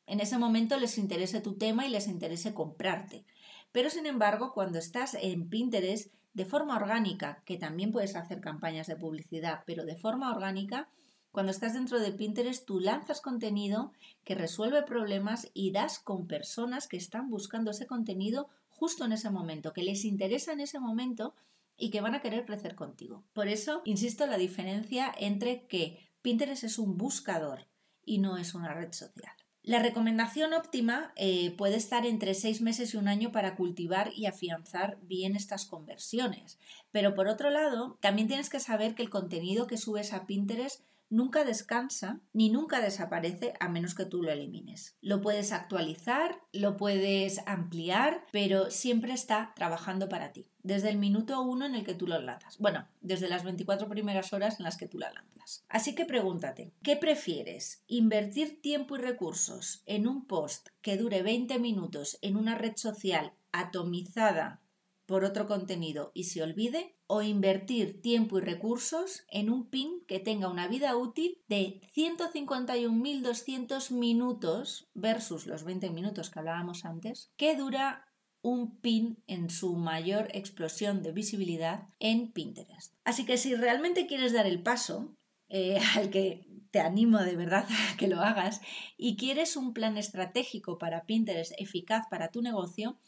en 0.07 0.21
ese 0.21 0.38
momento 0.38 0.79
les 0.79 0.99
interese 0.99 1.40
tu 1.40 1.55
tema 1.57 1.87
y 1.87 1.90
les 1.90 2.07
interese 2.07 2.55
comprarte. 2.55 3.25
Pero 3.73 3.90
sin 3.90 4.07
embargo, 4.07 4.53
cuando 4.53 4.79
estás 4.79 5.14
en 5.14 5.49
Pinterest 5.49 6.12
de 6.33 6.45
forma 6.45 6.77
orgánica, 6.77 7.43
que 7.45 7.57
también 7.57 7.90
puedes 7.90 8.17
hacer 8.17 8.40
campañas 8.40 8.87
de 8.87 8.97
publicidad, 8.97 9.62
pero 9.67 9.85
de 9.85 9.97
forma 9.97 10.31
orgánica, 10.31 10.88
cuando 11.33 11.51
estás 11.51 11.75
dentro 11.75 11.99
de 11.99 12.12
Pinterest, 12.12 12.64
tú 12.64 12.79
lanzas 12.79 13.21
contenido 13.21 13.93
que 14.23 14.37
resuelve 14.37 14.83
problemas 14.83 15.51
y 15.55 15.73
das 15.73 15.99
con 15.99 16.29
personas 16.29 16.87
que 16.87 16.97
están 16.97 17.29
buscando 17.29 17.73
ese 17.73 17.87
contenido 17.87 18.49
justo 18.71 19.05
en 19.05 19.12
ese 19.12 19.31
momento, 19.31 19.73
que 19.73 19.83
les 19.83 20.05
interesa 20.05 20.53
en 20.53 20.61
ese 20.61 20.79
momento 20.79 21.35
y 21.77 21.91
que 21.91 22.01
van 22.01 22.15
a 22.15 22.21
querer 22.21 22.45
crecer 22.45 22.75
contigo. 22.75 23.25
Por 23.33 23.49
eso, 23.49 23.83
insisto, 23.85 24.27
la 24.27 24.39
diferencia 24.39 25.13
entre 25.19 25.67
que 25.67 26.11
Pinterest 26.23 26.65
es 26.65 26.79
un 26.79 26.97
buscador 26.97 27.67
y 28.05 28.19
no 28.19 28.37
es 28.37 28.55
una 28.55 28.73
red 28.73 28.93
social. 28.93 29.35
La 29.63 29.79
recomendación 29.79 30.53
óptima 30.53 31.15
eh, 31.17 31.53
puede 31.57 31.77
estar 31.77 32.05
entre 32.05 32.35
seis 32.35 32.61
meses 32.61 32.93
y 32.93 32.99
un 32.99 33.09
año 33.09 33.33
para 33.33 33.57
cultivar 33.57 34.13
y 34.15 34.27
afianzar 34.27 34.99
bien 35.01 35.37
estas 35.37 35.65
conversiones. 35.65 36.59
Pero 36.91 37.15
por 37.15 37.29
otro 37.29 37.49
lado, 37.49 37.97
también 38.03 38.29
tienes 38.29 38.51
que 38.51 38.61
saber 38.61 38.95
que 38.95 39.03
el 39.03 39.09
contenido 39.09 39.67
que 39.67 39.79
subes 39.79 40.13
a 40.13 40.27
Pinterest 40.27 40.83
nunca 41.11 41.45
descansa 41.45 42.21
ni 42.33 42.49
nunca 42.49 42.81
desaparece 42.81 43.55
a 43.61 43.69
menos 43.69 43.95
que 43.95 44.05
tú 44.05 44.23
lo 44.23 44.31
elimines. 44.31 44.97
Lo 45.01 45.21
puedes 45.21 45.53
actualizar, 45.53 46.40
lo 46.53 46.77
puedes 46.77 47.40
ampliar, 47.47 48.25
pero 48.33 48.71
siempre 48.71 49.12
está 49.12 49.53
trabajando 49.55 50.09
para 50.09 50.33
ti, 50.33 50.49
desde 50.62 50.90
el 50.90 50.99
minuto 50.99 51.40
uno 51.43 51.67
en 51.67 51.75
el 51.75 51.85
que 51.85 51.95
tú 51.95 52.07
lo 52.07 52.21
lanzas. 52.21 52.59
Bueno, 52.59 52.87
desde 53.01 53.29
las 53.29 53.45
24 53.45 53.88
primeras 53.88 54.33
horas 54.33 54.59
en 54.59 54.64
las 54.64 54.77
que 54.77 54.88
tú 54.88 54.99
la 54.99 55.12
lanzas. 55.12 55.64
Así 55.69 55.95
que 55.95 56.07
pregúntate, 56.07 56.73
¿qué 56.83 56.97
prefieres? 56.97 57.83
¿Invertir 57.87 58.61
tiempo 58.62 58.97
y 58.97 59.01
recursos 59.01 59.83
en 59.87 60.07
un 60.07 60.27
post 60.27 60.69
que 60.81 60.97
dure 60.97 61.23
20 61.23 61.59
minutos 61.59 62.19
en 62.23 62.37
una 62.37 62.55
red 62.55 62.77
social 62.77 63.33
atomizada 63.53 64.61
por 65.07 65.25
otro 65.25 65.47
contenido 65.47 66.11
y 66.14 66.25
se 66.25 66.43
olvide, 66.43 66.97
o 67.07 67.23
invertir 67.23 68.01
tiempo 68.01 68.38
y 68.38 68.40
recursos 68.40 69.25
en 69.31 69.51
un 69.51 69.69
pin 69.69 70.03
que 70.07 70.21
tenga 70.21 70.49
una 70.49 70.69
vida 70.69 70.97
útil 70.97 71.38
de 71.49 71.81
151.200 71.95 73.90
minutos 73.90 74.88
versus 74.95 75.47
los 75.47 75.64
20 75.64 75.90
minutos 75.90 76.31
que 76.31 76.38
hablábamos 76.38 76.85
antes, 76.85 77.31
que 77.37 77.57
dura 77.57 78.07
un 78.45 78.79
pin 78.81 79.23
en 79.27 79.49
su 79.49 79.75
mayor 79.77 80.29
explosión 80.33 81.03
de 81.03 81.12
visibilidad 81.12 81.88
en 81.99 82.31
Pinterest. 82.33 82.95
Así 83.05 83.25
que 83.25 83.38
si 83.38 83.55
realmente 83.55 84.07
quieres 84.07 84.33
dar 84.35 84.47
el 84.47 84.62
paso, 84.62 85.17
eh, 85.49 85.79
al 85.97 86.11
que 86.11 86.47
te 86.71 86.81
animo 86.81 87.21
de 87.21 87.37
verdad 87.37 87.67
a 87.71 87.97
que 87.97 88.09
lo 88.09 88.21
hagas, 88.21 88.61
y 88.97 89.17
quieres 89.17 89.57
un 89.57 89.73
plan 89.73 89.97
estratégico 89.97 90.77
para 90.77 91.07
Pinterest 91.07 91.53
eficaz 91.59 92.07
para 92.11 92.31
tu 92.31 92.43
negocio, 92.43 92.99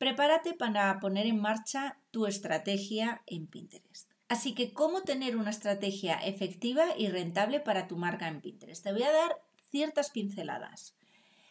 prepárate 0.00 0.54
para 0.54 0.98
poner 0.98 1.26
en 1.26 1.38
marcha 1.38 1.98
tu 2.10 2.24
estrategia 2.24 3.20
en 3.26 3.46
Pinterest. 3.46 4.10
Así 4.28 4.54
que, 4.54 4.72
¿cómo 4.72 5.02
tener 5.02 5.36
una 5.36 5.50
estrategia 5.50 6.14
efectiva 6.14 6.96
y 6.96 7.08
rentable 7.08 7.60
para 7.60 7.86
tu 7.86 7.98
marca 7.98 8.26
en 8.26 8.40
Pinterest? 8.40 8.82
Te 8.82 8.92
voy 8.92 9.02
a 9.02 9.12
dar 9.12 9.42
ciertas 9.70 10.08
pinceladas. 10.08 10.96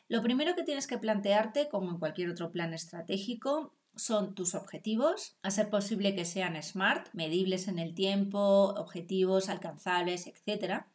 Lo 0.08 0.24
primero 0.24 0.56
que 0.56 0.64
tienes 0.64 0.88
que 0.88 0.98
plantearte, 0.98 1.70
como 1.70 1.92
en 1.92 2.00
cualquier 2.00 2.32
otro 2.32 2.52
plan 2.52 2.74
estratégico, 2.74 3.76
son 3.96 4.34
tus 4.34 4.56
objetivos, 4.56 5.38
a 5.44 5.52
ser 5.52 5.70
posible 5.70 6.16
que 6.16 6.26
sean 6.26 6.62
smart, 6.64 7.08
medibles 7.14 7.68
en 7.68 7.78
el 7.78 7.94
tiempo, 7.94 8.74
objetivos 8.76 9.50
alcanzables, 9.50 10.26
etc 10.26 10.86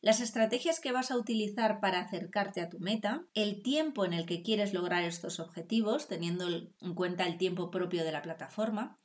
las 0.00 0.20
estrategias 0.20 0.80
que 0.80 0.92
vas 0.92 1.10
a 1.10 1.16
utilizar 1.16 1.80
para 1.80 2.00
acercarte 2.00 2.62
a 2.62 2.70
tu 2.70 2.78
meta, 2.78 3.26
el 3.34 3.62
tiempo 3.62 4.04
en 4.04 4.14
el 4.14 4.24
que 4.24 4.42
quieres 4.42 4.72
lograr 4.72 5.04
estos 5.04 5.40
objetivos, 5.40 6.08
teniendo 6.08 6.48
en 6.48 6.94
cuenta 6.94 7.26
el 7.26 7.36
tiempo 7.36 7.70
propio 7.70 8.02
de 8.02 8.12
la 8.12 8.22
plataforma, 8.22 8.96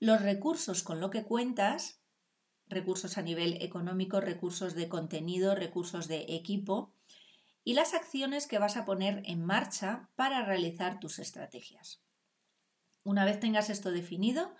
los 0.00 0.20
recursos 0.20 0.82
con 0.82 1.00
lo 1.00 1.08
que 1.08 1.24
cuentas, 1.24 2.02
recursos 2.68 3.16
a 3.16 3.22
nivel 3.22 3.62
económico, 3.62 4.20
recursos 4.20 4.74
de 4.74 4.88
contenido, 4.88 5.54
recursos 5.54 6.08
de 6.08 6.26
equipo, 6.28 6.92
y 7.62 7.72
las 7.72 7.94
acciones 7.94 8.46
que 8.46 8.58
vas 8.58 8.76
a 8.76 8.84
poner 8.84 9.22
en 9.24 9.42
marcha 9.42 10.10
para 10.16 10.44
realizar 10.44 11.00
tus 11.00 11.18
estrategias. 11.18 12.02
Una 13.02 13.24
vez 13.24 13.40
tengas 13.40 13.70
esto 13.70 13.90
definido, 13.90 14.54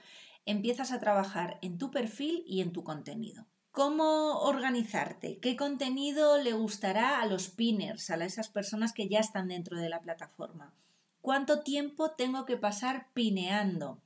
empiezas 0.47 0.93
a 0.93 1.01
trabajar 1.01 1.59
en 1.61 1.77
tu 1.77 1.91
perfil 1.91 2.43
y 2.47 2.63
en 2.63 2.73
tu 2.73 2.83
contenido. 2.83 3.47
¿Cómo 3.75 4.39
organizarte? 4.43 5.41
¿Qué 5.41 5.57
contenido 5.57 6.39
le 6.39 6.53
gustará 6.53 7.21
a 7.21 7.27
los 7.27 7.51
pinners, 7.51 8.09
a 8.09 8.25
esas 8.25 8.49
personas 8.49 8.93
que 8.93 9.09
ya 9.09 9.19
están 9.19 9.49
dentro 9.49 9.77
de 9.77 9.89
la 9.89 10.01
plataforma? 10.01 10.73
¿Cuánto 11.21 11.65
tiempo 11.65 12.13
tengo 12.13 12.45
que 12.45 12.57
pasar 12.57 13.09
pineando? 13.15 14.01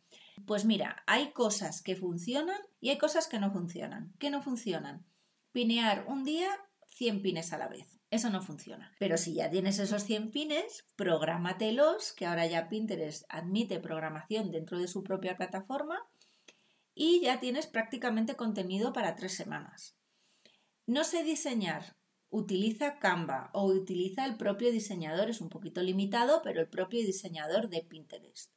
Pues 0.47 0.65
mira, 0.65 1.03
hay 1.07 1.33
cosas 1.33 1.83
que 1.83 1.97
funcionan 1.97 2.57
y 2.81 2.89
hay 2.89 2.97
cosas 2.97 3.29
que 3.29 3.39
no 3.39 3.53
funcionan. 3.53 4.15
¿Qué 4.19 4.31
no 4.31 4.41
funcionan? 4.41 5.05
Pinear 5.53 6.07
un 6.09 6.25
día 6.25 6.49
100 6.89 7.21
pines 7.21 7.53
a 7.53 7.59
la 7.59 7.69
vez. 7.69 7.99
Eso 8.11 8.31
no 8.31 8.41
funciona. 8.41 8.95
Pero 8.99 9.19
si 9.19 9.35
ya 9.35 9.51
tienes 9.51 9.79
esos 9.81 10.03
100 10.05 10.31
pines, 10.31 10.87
prográmatelos, 10.97 12.15
que 12.15 12.25
ahora 12.25 12.47
ya 12.47 12.71
Pinterest 12.71 13.27
admite 13.29 13.81
programación 13.81 14.51
dentro 14.51 14.79
de 14.79 14.89
su 14.89 15.03
propia 15.03 15.37
plataforma 15.37 16.07
y 16.99 17.21
ya 17.21 17.39
tienes 17.39 17.69
prácticamente 17.69 18.35
contenido 18.35 18.93
para 18.93 19.15
tres 19.15 19.33
semanas. 19.33 19.97
No 20.85 21.05
sé 21.05 21.23
diseñar, 21.23 21.95
utiliza 22.29 22.99
Canva 22.99 23.51
o 23.55 23.67
utiliza 23.67 24.25
el 24.27 24.37
propio 24.37 24.73
diseñador, 24.73 25.31
es 25.31 25.41
un 25.41 25.49
poquito 25.49 25.81
limitado, 25.81 26.43
pero 26.43 26.61
el 26.61 26.67
propio 26.67 27.01
diseñador 27.01 27.69
de 27.69 27.83
Pinterest. 27.83 28.51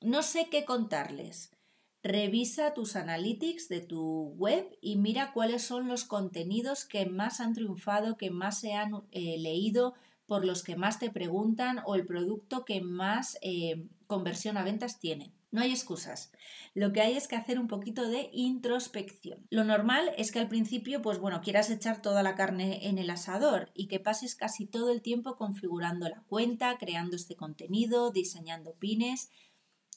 No 0.00 0.22
sé 0.22 0.48
qué 0.50 0.64
contarles. 0.64 1.52
Revisa 2.02 2.74
tus 2.74 2.96
analytics 2.96 3.68
de 3.68 3.80
tu 3.80 4.34
web 4.36 4.76
y 4.80 4.96
mira 4.96 5.32
cuáles 5.32 5.62
son 5.62 5.86
los 5.86 6.04
contenidos 6.04 6.84
que 6.84 7.06
más 7.06 7.38
han 7.40 7.54
triunfado, 7.54 8.16
que 8.16 8.30
más 8.30 8.58
se 8.58 8.74
han 8.74 9.04
eh, 9.12 9.38
leído, 9.38 9.94
por 10.26 10.44
los 10.44 10.64
que 10.64 10.74
más 10.74 10.98
te 10.98 11.10
preguntan 11.10 11.80
o 11.86 11.94
el 11.94 12.04
producto 12.04 12.64
que 12.64 12.80
más 12.80 13.38
eh, 13.40 13.86
conversión 14.08 14.56
a 14.56 14.64
ventas 14.64 14.98
tiene. 14.98 15.32
No 15.50 15.62
hay 15.62 15.70
excusas. 15.70 16.30
Lo 16.74 16.92
que 16.92 17.00
hay 17.00 17.16
es 17.16 17.26
que 17.26 17.36
hacer 17.36 17.58
un 17.58 17.68
poquito 17.68 18.08
de 18.08 18.28
introspección. 18.32 19.46
Lo 19.50 19.64
normal 19.64 20.12
es 20.18 20.30
que 20.30 20.40
al 20.40 20.48
principio, 20.48 21.00
pues 21.00 21.18
bueno, 21.18 21.40
quieras 21.40 21.70
echar 21.70 22.02
toda 22.02 22.22
la 22.22 22.34
carne 22.34 22.86
en 22.88 22.98
el 22.98 23.08
asador 23.08 23.70
y 23.74 23.88
que 23.88 23.98
pases 23.98 24.34
casi 24.34 24.66
todo 24.66 24.90
el 24.90 25.00
tiempo 25.00 25.36
configurando 25.36 26.06
la 26.08 26.22
cuenta, 26.28 26.76
creando 26.76 27.16
este 27.16 27.34
contenido, 27.34 28.10
diseñando 28.10 28.74
pines. 28.74 29.30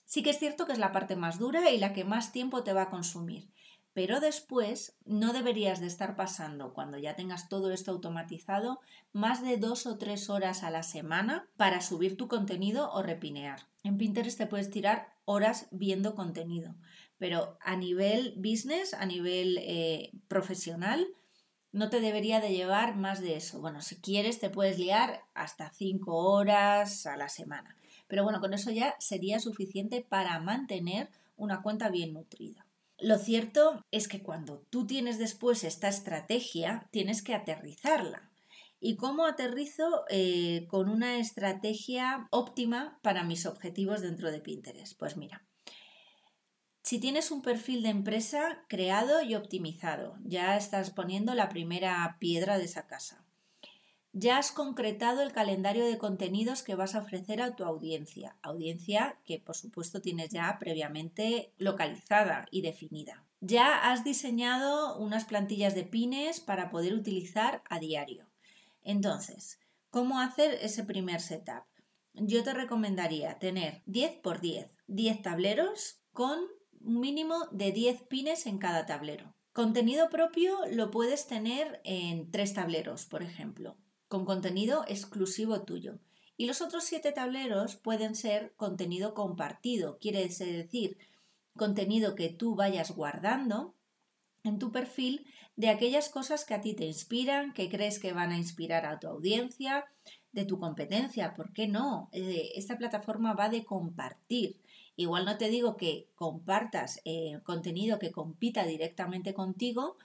Sí 0.05 0.23
que 0.23 0.29
es 0.29 0.39
cierto 0.39 0.65
que 0.65 0.71
es 0.71 0.79
la 0.79 0.93
parte 0.93 1.17
más 1.17 1.37
dura 1.37 1.69
y 1.69 1.79
la 1.79 1.91
que 1.91 2.05
más 2.05 2.31
tiempo 2.31 2.63
te 2.63 2.73
va 2.73 2.83
a 2.83 2.89
consumir. 2.89 3.49
Pero 3.93 4.19
después 4.19 4.95
no 5.05 5.33
deberías 5.33 5.81
de 5.81 5.87
estar 5.87 6.15
pasando, 6.15 6.73
cuando 6.73 6.97
ya 6.97 7.15
tengas 7.15 7.49
todo 7.49 7.71
esto 7.71 7.91
automatizado, 7.91 8.79
más 9.11 9.41
de 9.41 9.57
dos 9.57 9.85
o 9.85 9.97
tres 9.97 10.29
horas 10.29 10.63
a 10.63 10.71
la 10.71 10.83
semana 10.83 11.49
para 11.57 11.81
subir 11.81 12.15
tu 12.15 12.27
contenido 12.27 12.91
o 12.91 13.03
repinear. 13.03 13.67
En 13.83 13.97
Pinterest 13.97 14.37
te 14.37 14.47
puedes 14.47 14.69
tirar 14.69 15.13
horas 15.25 15.67
viendo 15.71 16.15
contenido, 16.15 16.75
pero 17.17 17.57
a 17.61 17.75
nivel 17.75 18.33
business, 18.37 18.93
a 18.93 19.05
nivel 19.05 19.57
eh, 19.59 20.11
profesional, 20.27 21.05
no 21.73 21.89
te 21.89 22.01
debería 22.01 22.39
de 22.39 22.53
llevar 22.53 22.95
más 22.95 23.21
de 23.21 23.35
eso. 23.35 23.61
Bueno, 23.61 23.81
si 23.81 23.97
quieres 23.97 24.39
te 24.39 24.49
puedes 24.49 24.77
liar 24.77 25.21
hasta 25.33 25.71
cinco 25.71 26.15
horas 26.15 27.05
a 27.05 27.17
la 27.17 27.29
semana. 27.29 27.77
Pero 28.07 28.23
bueno, 28.23 28.41
con 28.41 28.53
eso 28.53 28.71
ya 28.71 28.95
sería 28.99 29.39
suficiente 29.39 30.05
para 30.07 30.39
mantener 30.39 31.09
una 31.37 31.61
cuenta 31.61 31.89
bien 31.89 32.13
nutrida. 32.13 32.65
Lo 33.01 33.17
cierto 33.17 33.83
es 33.89 34.07
que 34.07 34.21
cuando 34.21 34.59
tú 34.69 34.85
tienes 34.85 35.17
después 35.17 35.63
esta 35.63 35.87
estrategia, 35.87 36.87
tienes 36.91 37.23
que 37.23 37.33
aterrizarla. 37.33 38.29
¿Y 38.79 38.95
cómo 38.95 39.25
aterrizo 39.25 40.05
eh, 40.09 40.67
con 40.69 40.87
una 40.87 41.17
estrategia 41.17 42.27
óptima 42.29 42.99
para 43.01 43.23
mis 43.23 43.45
objetivos 43.45 44.01
dentro 44.01 44.31
de 44.31 44.39
Pinterest? 44.39 44.97
Pues 44.99 45.17
mira, 45.17 45.45
si 46.83 46.99
tienes 46.99 47.31
un 47.31 47.41
perfil 47.41 47.83
de 47.83 47.89
empresa 47.89 48.65
creado 48.67 49.21
y 49.23 49.33
optimizado, 49.33 50.17
ya 50.23 50.55
estás 50.55 50.91
poniendo 50.91 51.33
la 51.33 51.49
primera 51.49 52.17
piedra 52.19 52.57
de 52.57 52.65
esa 52.65 52.85
casa. 52.85 53.25
Ya 54.13 54.37
has 54.37 54.51
concretado 54.51 55.21
el 55.21 55.31
calendario 55.31 55.85
de 55.85 55.97
contenidos 55.97 56.63
que 56.63 56.75
vas 56.75 56.95
a 56.95 56.99
ofrecer 56.99 57.41
a 57.41 57.55
tu 57.55 57.63
audiencia, 57.63 58.35
audiencia 58.41 59.17
que 59.23 59.39
por 59.39 59.55
supuesto 59.55 60.01
tienes 60.01 60.29
ya 60.29 60.57
previamente 60.59 61.53
localizada 61.57 62.45
y 62.51 62.61
definida. 62.61 63.23
Ya 63.39 63.89
has 63.89 64.03
diseñado 64.03 64.97
unas 64.97 65.23
plantillas 65.23 65.75
de 65.75 65.83
pines 65.83 66.41
para 66.41 66.69
poder 66.69 66.93
utilizar 66.93 67.63
a 67.69 67.79
diario. 67.79 68.27
Entonces, 68.83 69.59
¿cómo 69.89 70.19
hacer 70.19 70.59
ese 70.61 70.83
primer 70.83 71.21
setup? 71.21 71.63
Yo 72.13 72.43
te 72.43 72.53
recomendaría 72.53 73.39
tener 73.39 73.81
10 73.85 74.17
por 74.17 74.41
10, 74.41 74.75
10 74.87 75.21
tableros 75.21 76.01
con 76.11 76.37
un 76.81 76.99
mínimo 76.99 77.47
de 77.51 77.71
10 77.71 78.01
pines 78.09 78.45
en 78.45 78.57
cada 78.57 78.85
tablero. 78.85 79.33
Contenido 79.53 80.09
propio 80.09 80.57
lo 80.69 80.91
puedes 80.91 81.27
tener 81.27 81.79
en 81.85 82.29
tres 82.29 82.53
tableros, 82.53 83.05
por 83.05 83.23
ejemplo 83.23 83.77
con 84.11 84.25
contenido 84.25 84.83
exclusivo 84.89 85.61
tuyo. 85.61 85.97
Y 86.35 86.45
los 86.45 86.61
otros 86.61 86.83
siete 86.83 87.13
tableros 87.13 87.77
pueden 87.77 88.13
ser 88.13 88.53
contenido 88.57 89.13
compartido, 89.13 89.99
quiere 89.99 90.19
decir 90.27 90.97
contenido 91.55 92.13
que 92.13 92.27
tú 92.27 92.55
vayas 92.55 92.91
guardando 92.91 93.73
en 94.43 94.59
tu 94.59 94.69
perfil 94.73 95.25
de 95.55 95.69
aquellas 95.69 96.09
cosas 96.09 96.43
que 96.43 96.53
a 96.53 96.59
ti 96.59 96.73
te 96.73 96.83
inspiran, 96.83 97.53
que 97.53 97.69
crees 97.69 97.99
que 97.99 98.11
van 98.11 98.31
a 98.31 98.37
inspirar 98.37 98.85
a 98.85 98.99
tu 98.99 99.07
audiencia, 99.07 99.85
de 100.33 100.43
tu 100.43 100.59
competencia, 100.59 101.33
¿por 101.33 101.53
qué 101.53 101.69
no? 101.69 102.09
Eh, 102.11 102.51
esta 102.55 102.77
plataforma 102.77 103.33
va 103.33 103.47
de 103.47 103.63
compartir. 103.63 104.59
Igual 104.97 105.23
no 105.23 105.37
te 105.37 105.47
digo 105.47 105.77
que 105.77 106.09
compartas 106.15 106.99
eh, 107.05 107.39
contenido 107.43 107.97
que 107.97 108.11
compita 108.11 108.65
directamente 108.65 109.33
contigo, 109.33 109.95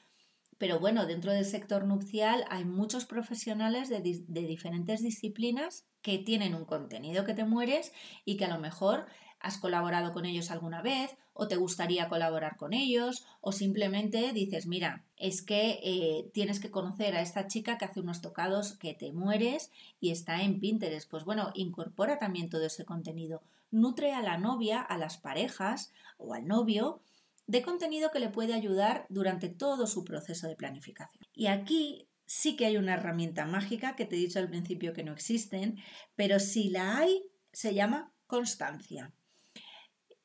pero 0.58 0.80
bueno, 0.80 1.06
dentro 1.06 1.32
del 1.32 1.44
sector 1.44 1.84
nupcial 1.84 2.44
hay 2.48 2.64
muchos 2.64 3.04
profesionales 3.04 3.88
de, 3.88 4.00
de, 4.00 4.46
diferentes 4.46 5.02
disciplinas 5.02 5.84
que 6.02 6.18
tienen 6.18 6.54
un 6.54 6.64
contenido 6.64 7.24
que 7.24 7.34
te 7.34 7.44
mueres 7.44 7.92
y 8.24 8.36
que 8.36 8.46
a 8.46 8.54
lo 8.54 8.58
mejor 8.58 9.06
has 9.40 9.58
colaborado 9.58 10.12
con 10.12 10.24
ellos 10.24 10.50
alguna 10.50 10.82
vez 10.82 11.16
o 11.34 11.48
te 11.48 11.56
gustaría 11.56 12.08
colaborar 12.08 12.56
con 12.56 12.72
ellos 12.72 13.26
o 13.40 13.52
simplemente 13.52 14.32
dices, 14.32 14.66
mira, 14.66 15.04
es 15.16 15.42
que 15.42 15.78
eh, 15.82 16.30
tienes 16.32 16.60
que 16.60 16.70
conocer 16.70 17.14
a 17.14 17.20
esta 17.20 17.46
chica 17.46 17.76
que 17.76 17.84
hace 17.84 18.00
unos 18.00 18.22
tocados 18.22 18.72
que 18.78 18.94
te 18.94 19.12
mueres 19.12 19.70
y 20.00 20.10
está 20.10 20.42
en 20.42 20.58
Pinterest. 20.58 21.10
Pues 21.10 21.24
bueno, 21.24 21.50
incorpora 21.54 22.18
también 22.18 22.48
todo 22.48 22.64
ese 22.64 22.86
contenido. 22.86 23.42
Nutre 23.70 24.14
a 24.14 24.22
la 24.22 24.38
novia, 24.38 24.80
a 24.80 24.96
las 24.96 25.18
parejas 25.18 25.92
o 26.16 26.32
al 26.32 26.46
novio 26.46 27.02
de 27.46 27.62
contenido 27.62 28.10
que 28.10 28.20
le 28.20 28.28
puede 28.28 28.54
ayudar 28.54 29.06
durante 29.08 29.48
todo 29.48 29.86
su 29.86 30.04
proceso 30.04 30.48
de 30.48 30.56
planificación. 30.56 31.24
Y 31.34 31.46
aquí 31.46 32.08
sí 32.26 32.56
que 32.56 32.66
hay 32.66 32.76
una 32.76 32.94
herramienta 32.94 33.46
mágica 33.46 33.94
que 33.94 34.04
te 34.04 34.16
he 34.16 34.18
dicho 34.18 34.38
al 34.38 34.48
principio 34.48 34.92
que 34.92 35.04
no 35.04 35.12
existen, 35.12 35.78
pero 36.16 36.40
si 36.40 36.70
la 36.70 36.98
hay, 36.98 37.22
se 37.52 37.74
llama 37.74 38.12
constancia. 38.26 39.12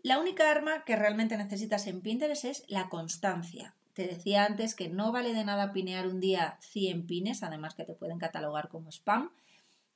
La 0.04 0.20
única 0.20 0.50
arma 0.50 0.84
que 0.84 0.96
realmente 0.96 1.38
necesitas 1.38 1.86
en 1.86 2.02
Pinterest 2.02 2.46
es 2.46 2.64
la 2.68 2.90
constancia. 2.90 3.76
Te 3.94 4.08
decía 4.08 4.46
antes 4.46 4.74
que 4.74 4.90
no 4.90 5.12
vale 5.12 5.34
de 5.34 5.44
nada 5.44 5.72
pinear 5.72 6.08
un 6.08 6.20
día 6.20 6.58
100 6.62 7.06
pines, 7.06 7.44
además 7.44 7.76
que 7.76 7.84
te 7.84 7.94
pueden 7.94 8.18
catalogar 8.18 8.70
como 8.70 8.90
spam, 8.90 9.32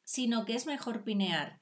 sino 0.04 0.46
que 0.46 0.56
es 0.56 0.68
mejor 0.68 1.04
pinear 1.04 1.60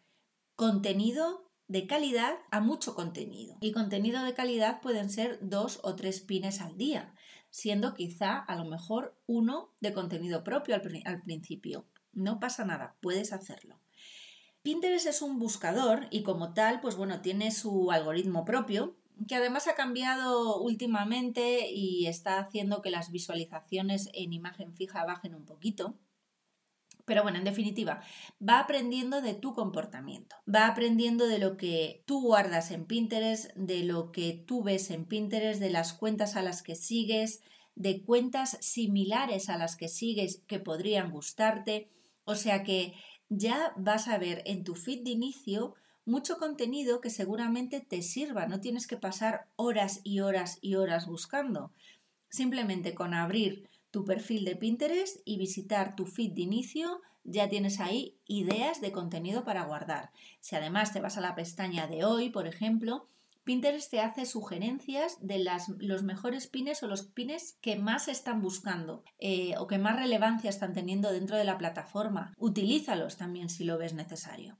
contenido 0.56 1.50
de 1.74 1.88
calidad 1.88 2.36
a 2.52 2.60
mucho 2.60 2.94
contenido. 2.94 3.58
Y 3.60 3.72
contenido 3.72 4.24
de 4.24 4.36
calidad 4.36 4.80
pueden 4.80 5.10
ser 5.10 5.40
dos 5.42 5.80
o 5.82 5.96
tres 5.96 6.22
pines 6.22 6.62
al 6.62 6.78
día, 6.78 7.16
siendo 7.50 7.96
quizá 7.96 8.38
a 8.38 8.56
lo 8.56 8.66
mejor 8.66 9.18
uno 9.26 9.74
de 9.82 9.92
contenido 9.92 10.44
propio 10.44 10.76
al, 10.76 11.20
principio. 11.22 11.88
No 12.12 12.40
pasa 12.40 12.64
nada, 12.64 12.96
puedes 13.02 13.34
hacerlo. 13.34 13.80
Pinterest 14.62 15.08
es 15.08 15.24
un 15.24 15.40
buscador 15.40 16.06
y 16.12 16.22
como 16.22 16.54
tal, 16.54 16.80
pues 16.80 16.96
bueno, 16.96 17.22
tiene 17.22 17.50
su 17.50 17.90
algoritmo 17.90 18.46
propio, 18.46 18.96
que 19.28 19.34
además 19.34 19.68
ha 19.68 19.74
cambiado 19.74 20.62
últimamente 20.62 21.72
y 21.72 22.06
está 22.06 22.38
haciendo 22.38 22.84
que 22.84 22.92
las 22.92 23.10
visualizaciones 23.10 24.12
en 24.14 24.32
imagen 24.32 24.74
fija 24.74 25.04
bajen 25.06 25.34
un 25.34 25.46
poquito. 25.46 25.98
Pero 27.06 27.24
bueno, 27.24 27.38
en 27.38 27.44
definitiva, 27.44 28.02
va 28.42 28.60
aprendiendo 28.60 29.22
de 29.22 29.34
tu 29.34 29.54
comportamiento, 29.54 30.38
va 30.54 30.68
aprendiendo 30.68 31.28
de 31.28 31.38
lo 31.38 31.58
que 31.58 32.04
tú 32.06 32.22
guardas 32.22 32.72
en 32.72 32.86
Pinterest, 32.86 33.52
de 33.56 33.84
lo 33.84 34.12
que 34.12 34.44
tú 34.48 34.64
ves 34.64 34.90
en 34.90 35.06
Pinterest, 35.06 35.60
de 35.60 35.70
las 35.70 35.94
cuentas 35.94 36.36
a 36.38 36.42
las 36.42 36.64
que 36.64 36.76
sigues, 36.76 37.42
de 37.76 38.04
cuentas 38.04 38.58
similares 38.62 39.50
a 39.50 39.58
las 39.58 39.76
que 39.76 39.90
sigues 39.90 40.44
que 40.48 40.60
podrían 40.60 41.12
gustarte. 41.12 41.90
O 42.24 42.36
sea 42.36 42.64
que 42.64 42.94
ya 43.30 43.74
vas 43.76 44.08
a 44.08 44.18
ver 44.18 44.42
en 44.46 44.64
tu 44.64 44.76
feed 44.76 45.04
de 45.04 45.12
inicio 45.12 45.76
mucho 46.06 46.38
contenido 46.38 47.02
que 47.02 47.10
seguramente 47.10 47.80
te 47.82 48.02
sirva. 48.02 48.46
No 48.48 48.60
tienes 48.60 48.88
que 48.88 48.98
pasar 48.98 49.48
horas 49.56 50.02
y 50.04 50.20
horas 50.20 50.58
y 50.62 50.76
horas 50.76 51.08
buscando. 51.08 51.72
Simplemente 52.30 52.94
con 52.94 53.14
abrir 53.14 53.70
tu 53.94 54.06
perfil 54.06 54.44
de 54.44 54.56
Pinterest 54.56 55.22
y 55.24 55.38
visitar 55.38 55.96
tu 55.96 56.08
feed 56.08 56.32
de 56.32 56.42
inicio, 56.42 57.00
ya 57.24 57.48
tienes 57.48 57.80
ahí 57.80 58.18
ideas 58.26 58.82
de 58.82 58.92
contenido 58.92 59.44
para 59.44 59.66
guardar. 59.66 60.10
Si 60.40 60.56
además 60.56 60.92
te 60.92 61.00
vas 61.00 61.16
a 61.18 61.22
la 61.22 61.36
pestaña 61.36 61.86
de 61.86 62.04
hoy, 62.04 62.32
por 62.32 62.48
ejemplo, 62.48 63.08
Pinterest 63.44 63.92
te 63.92 64.02
hace 64.02 64.26
sugerencias 64.26 65.20
de 65.22 65.38
las, 65.38 65.70
los 65.78 66.02
mejores 66.02 66.48
pines 66.48 66.82
o 66.82 66.88
los 66.88 67.04
pines 67.04 67.60
que 67.62 67.76
más 67.76 68.08
están 68.08 68.42
buscando 68.42 69.04
eh, 69.20 69.54
o 69.60 69.68
que 69.68 69.78
más 69.78 69.96
relevancia 69.96 70.50
están 70.50 70.74
teniendo 70.74 71.12
dentro 71.12 71.38
de 71.38 71.44
la 71.44 71.60
plataforma. 71.60 72.34
Utilízalos 72.38 73.18
también 73.18 73.48
si 73.50 73.64
lo 73.64 73.78
ves 73.78 73.94
necesario. 73.94 74.58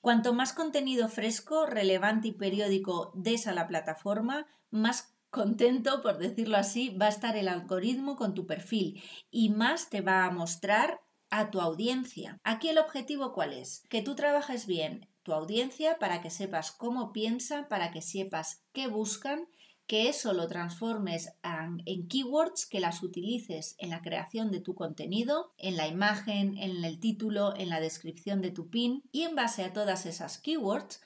Cuanto 0.00 0.34
más 0.34 0.52
contenido 0.52 1.08
fresco, 1.08 1.66
relevante 1.66 2.28
y 2.28 2.32
periódico 2.32 3.10
des 3.16 3.48
a 3.48 3.52
la 3.52 3.66
plataforma, 3.66 4.46
más 4.70 5.13
contento, 5.34 6.00
por 6.00 6.18
decirlo 6.18 6.56
así, 6.56 6.90
va 6.90 7.06
a 7.06 7.10
estar 7.10 7.36
el 7.36 7.48
algoritmo 7.48 8.16
con 8.16 8.32
tu 8.32 8.46
perfil 8.46 9.02
y 9.30 9.50
más 9.50 9.90
te 9.90 10.00
va 10.00 10.24
a 10.24 10.30
mostrar 10.30 11.00
a 11.30 11.50
tu 11.50 11.60
audiencia. 11.60 12.38
Aquí 12.44 12.68
el 12.68 12.78
objetivo 12.78 13.32
cuál 13.32 13.52
es? 13.52 13.82
Que 13.90 14.00
tú 14.00 14.14
trabajes 14.14 14.66
bien 14.66 15.08
tu 15.24 15.32
audiencia 15.32 15.98
para 15.98 16.20
que 16.20 16.30
sepas 16.30 16.70
cómo 16.70 17.12
piensan, 17.12 17.66
para 17.66 17.90
que 17.90 18.02
sepas 18.02 18.62
qué 18.72 18.86
buscan, 18.86 19.48
que 19.86 20.08
eso 20.08 20.32
lo 20.32 20.46
transformes 20.46 21.34
en, 21.42 22.08
keywords, 22.08 22.66
que 22.66 22.80
las 22.80 23.02
utilices 23.02 23.74
en 23.78 23.90
la 23.90 24.00
creación 24.00 24.50
de 24.50 24.60
tu 24.60 24.74
contenido, 24.74 25.52
en 25.58 25.76
la 25.76 25.88
imagen, 25.88 26.56
en 26.56 26.84
el 26.84 27.00
título, 27.00 27.54
en 27.56 27.68
la 27.68 27.80
descripción 27.80 28.40
de 28.40 28.50
tu 28.50 28.70
pin 28.70 29.02
y 29.12 29.22
en 29.22 29.34
base 29.34 29.64
a 29.64 29.72
todas 29.72 30.06
esas 30.06 30.38
keywords, 30.38 31.00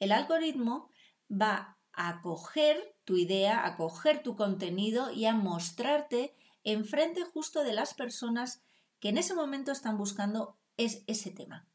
el 0.00 0.12
algoritmo 0.12 0.90
va 1.30 1.77
a 1.98 2.22
coger 2.22 2.94
tu 3.04 3.16
idea, 3.16 3.66
a 3.66 3.76
coger 3.76 4.22
tu 4.22 4.36
contenido 4.36 5.10
y 5.10 5.26
a 5.26 5.34
mostrarte 5.34 6.34
enfrente 6.64 7.24
justo 7.24 7.64
de 7.64 7.74
las 7.74 7.92
personas 7.92 8.62
que 9.00 9.10
en 9.10 9.18
ese 9.18 9.34
momento 9.34 9.72
están 9.72 9.98
buscando 9.98 10.56
es 10.76 11.02
ese 11.06 11.30
tema. 11.30 11.66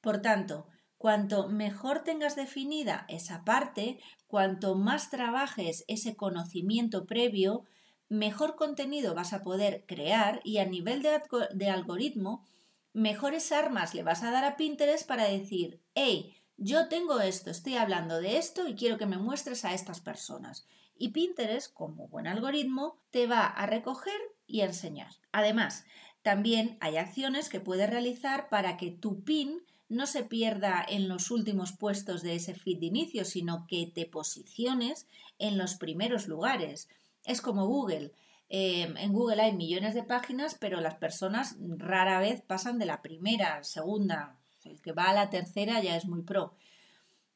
Por 0.00 0.22
tanto, 0.22 0.66
Cuanto 1.02 1.48
mejor 1.48 2.04
tengas 2.04 2.36
definida 2.36 3.06
esa 3.08 3.42
parte, 3.42 3.98
cuanto 4.28 4.76
más 4.76 5.10
trabajes 5.10 5.84
ese 5.88 6.14
conocimiento 6.14 7.06
previo, 7.06 7.64
mejor 8.08 8.54
contenido 8.54 9.12
vas 9.12 9.32
a 9.32 9.42
poder 9.42 9.84
crear 9.88 10.40
y 10.44 10.58
a 10.58 10.64
nivel 10.64 11.02
de, 11.02 11.70
algoritmo, 11.70 12.46
mejores 12.92 13.50
armas 13.50 13.94
le 13.94 14.04
vas 14.04 14.22
a 14.22 14.30
dar 14.30 14.44
a 14.44 14.56
Pinterest 14.56 15.04
para 15.04 15.24
decir, 15.24 15.80
hey, 15.96 16.36
yo 16.56 16.88
tengo 16.88 17.20
esto, 17.20 17.50
estoy 17.50 17.76
hablando 17.76 18.20
de 18.20 18.38
esto 18.38 18.68
y 18.68 18.74
quiero 18.74 18.98
que 18.98 19.06
me 19.06 19.18
muestres 19.18 19.64
a 19.64 19.74
estas 19.74 20.00
personas. 20.00 20.66
Y 20.96 21.08
Pinterest, 21.08 21.72
como 21.72 22.08
buen 22.08 22.26
algoritmo, 22.26 22.98
te 23.10 23.26
va 23.26 23.46
a 23.46 23.66
recoger 23.66 24.20
y 24.46 24.60
a 24.60 24.66
enseñar. 24.66 25.12
Además, 25.32 25.84
también 26.22 26.76
hay 26.80 26.96
acciones 26.96 27.48
que 27.48 27.60
puedes 27.60 27.90
realizar 27.90 28.48
para 28.48 28.76
que 28.76 28.90
tu 28.90 29.24
pin 29.24 29.62
no 29.88 30.06
se 30.06 30.24
pierda 30.24 30.84
en 30.88 31.08
los 31.08 31.30
últimos 31.30 31.72
puestos 31.72 32.22
de 32.22 32.36
ese 32.36 32.54
feed 32.54 32.78
de 32.78 32.86
inicio, 32.86 33.24
sino 33.24 33.66
que 33.66 33.90
te 33.94 34.06
posiciones 34.06 35.06
en 35.38 35.58
los 35.58 35.74
primeros 35.74 36.28
lugares. 36.28 36.88
Es 37.24 37.42
como 37.42 37.66
Google. 37.66 38.12
Em, 38.48 38.96
en 38.96 39.12
Google 39.12 39.42
hay 39.42 39.52
millones 39.52 39.94
de 39.94 40.02
páginas, 40.02 40.56
pero 40.58 40.80
las 40.80 40.94
personas 40.94 41.56
rara 41.60 42.20
vez 42.20 42.40
pasan 42.40 42.78
de 42.78 42.86
la 42.86 43.02
primera, 43.02 43.62
segunda. 43.64 44.38
El 44.66 44.80
que 44.80 44.92
va 44.92 45.04
a 45.04 45.14
la 45.14 45.30
tercera 45.30 45.80
ya 45.82 45.96
es 45.96 46.06
muy 46.06 46.22
pro. 46.22 46.54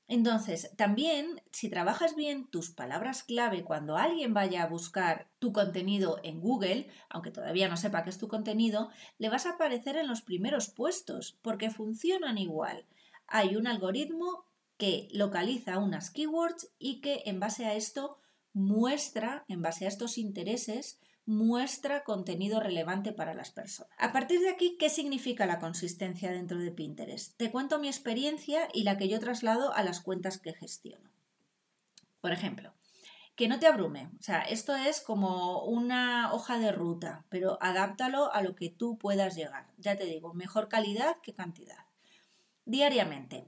Entonces, 0.08 0.70
también, 0.76 1.42
si 1.50 1.68
trabajas 1.68 2.14
bien 2.14 2.46
tus 2.46 2.70
palabras 2.70 3.24
clave 3.24 3.64
cuando 3.64 3.96
alguien 3.96 4.34
vaya 4.34 4.62
a 4.62 4.68
buscar 4.68 5.28
tu 5.40 5.52
contenido 5.52 6.20
en 6.22 6.40
Google, 6.40 6.88
aunque 7.08 7.32
todavía 7.32 7.68
no 7.68 7.76
sepa 7.76 8.04
qué 8.04 8.10
es 8.10 8.18
tu 8.18 8.28
contenido, 8.28 8.90
le 9.18 9.28
vas 9.28 9.46
a 9.46 9.50
aparecer 9.50 9.96
en 9.96 10.06
los 10.06 10.22
primeros 10.22 10.68
puestos, 10.68 11.36
porque 11.42 11.70
funcionan 11.70 12.38
igual. 12.38 12.84
Hay 13.26 13.56
un 13.56 13.66
algoritmo 13.66 14.44
que 14.76 15.08
localiza 15.10 15.78
unas 15.78 16.10
keywords 16.10 16.70
y 16.78 17.00
que 17.00 17.22
en 17.26 17.40
base 17.40 17.64
a 17.66 17.74
esto 17.74 18.18
muestra, 18.52 19.44
en 19.48 19.60
base 19.60 19.87
a 19.87 19.88
estos 19.88 20.18
intereses, 20.18 21.00
muestra 21.27 22.04
contenido 22.04 22.60
relevante 22.60 23.12
para 23.12 23.35
las 23.35 23.50
personas. 23.50 23.92
A 23.98 24.12
partir 24.12 24.40
de 24.40 24.48
aquí, 24.48 24.77
¿qué 24.79 24.88
significa 24.88 25.44
la 25.44 25.58
consistencia 25.58 26.31
dentro 26.31 26.58
de 26.58 26.70
Pinterest? 26.70 27.37
Te 27.37 27.50
cuento 27.50 27.79
mi 27.79 27.88
experiencia 27.88 28.68
y 28.72 28.85
la 28.85 28.96
que 28.96 29.08
yo 29.08 29.18
traslado 29.18 29.74
a 29.74 29.83
las 29.83 30.00
cuentas 30.00 30.38
que 30.38 30.54
gestiono. 30.54 31.10
Por 32.20 32.33
ejemplo, 32.33 32.72
que 33.35 33.48
no 33.48 33.58
te 33.58 33.66
abrume. 33.66 34.08
O 34.18 34.22
sea, 34.22 34.40
esto 34.40 34.74
es 34.74 35.00
como 35.00 35.64
una 35.64 36.33
hoja 36.33 36.58
de 36.58 36.72
ruta, 36.72 37.24
pero 37.29 37.58
adáptalo 37.60 38.33
a 38.33 38.40
lo 38.40 38.54
que 38.54 38.70
tú 38.70 38.96
puedas 38.96 39.37
llegar. 39.37 39.66
Ya 39.79 39.96
te 39.96 40.04
digo, 40.04 40.33
mejor 40.33 40.68
calidad 40.68 41.16
que 41.22 41.35
cantidad. 41.35 41.87
Diariamente, 42.64 43.46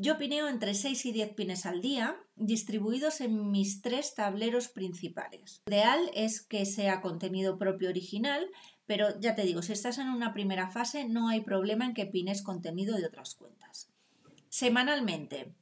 yo 0.00 0.16
pineo 0.16 0.48
entre 0.48 0.74
6 0.74 1.06
y 1.06 1.12
10 1.12 1.34
pines 1.34 1.66
al 1.66 1.80
día, 1.80 2.16
distribuidos 2.36 3.20
en 3.20 3.50
mis 3.50 3.82
tres 3.82 4.14
tableros 4.14 4.68
principales. 4.68 5.60
Lo 5.66 5.74
ideal 5.74 6.10
es 6.14 6.40
que 6.40 6.64
sea 6.66 7.00
contenido 7.00 7.58
propio 7.58 7.88
original, 7.88 8.48
pero 8.86 9.18
ya 9.18 9.34
te 9.34 9.42
digo, 9.42 9.60
si 9.60 9.72
estás 9.72 9.98
en 9.98 10.08
una 10.08 10.32
primera 10.32 10.68
fase, 10.68 11.04
no 11.04 11.28
hay 11.28 11.40
problema 11.40 11.84
en 11.84 11.94
que 11.94 12.06
pines 12.06 12.42
contenido 12.42 12.96
de 12.96 13.06
otras 13.06 13.34
cuentas. 13.34 13.90
Semanalmente, 14.48 15.52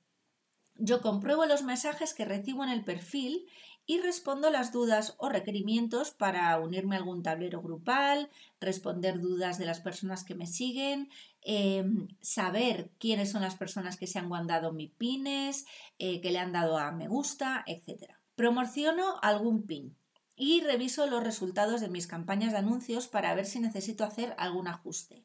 yo 0.78 1.00
compruebo 1.00 1.46
los 1.46 1.62
mensajes 1.62 2.14
que 2.14 2.24
recibo 2.24 2.64
en 2.64 2.70
el 2.70 2.84
perfil 2.84 3.46
y 3.86 4.00
respondo 4.00 4.50
las 4.50 4.72
dudas 4.72 5.14
o 5.18 5.28
requerimientos 5.28 6.10
para 6.10 6.58
unirme 6.58 6.96
a 6.96 6.98
algún 6.98 7.22
tablero 7.22 7.62
grupal, 7.62 8.30
responder 8.60 9.20
dudas 9.20 9.58
de 9.58 9.66
las 9.66 9.80
personas 9.80 10.24
que 10.24 10.34
me 10.34 10.46
siguen, 10.46 11.08
em, 11.42 12.08
saber 12.20 12.90
quiénes 12.98 13.30
son 13.30 13.42
las 13.42 13.54
personas 13.54 13.96
que 13.96 14.08
se 14.08 14.18
han 14.18 14.28
guardado 14.28 14.72
mi 14.72 14.88
pines, 14.88 15.66
eh, 15.98 16.20
que 16.20 16.32
le 16.32 16.40
han 16.40 16.52
dado 16.52 16.78
a 16.78 16.90
me 16.90 17.06
gusta, 17.06 17.62
etc. 17.66 18.16
Promociono 18.34 19.20
algún 19.22 19.62
pin 19.62 19.96
y 20.34 20.60
reviso 20.62 21.06
los 21.06 21.22
resultados 21.22 21.80
de 21.80 21.88
mis 21.88 22.08
campañas 22.08 22.52
de 22.52 22.58
anuncios 22.58 23.06
para 23.06 23.34
ver 23.34 23.46
si 23.46 23.60
necesito 23.60 24.04
hacer 24.04 24.34
algún 24.36 24.66
ajuste. 24.66 25.22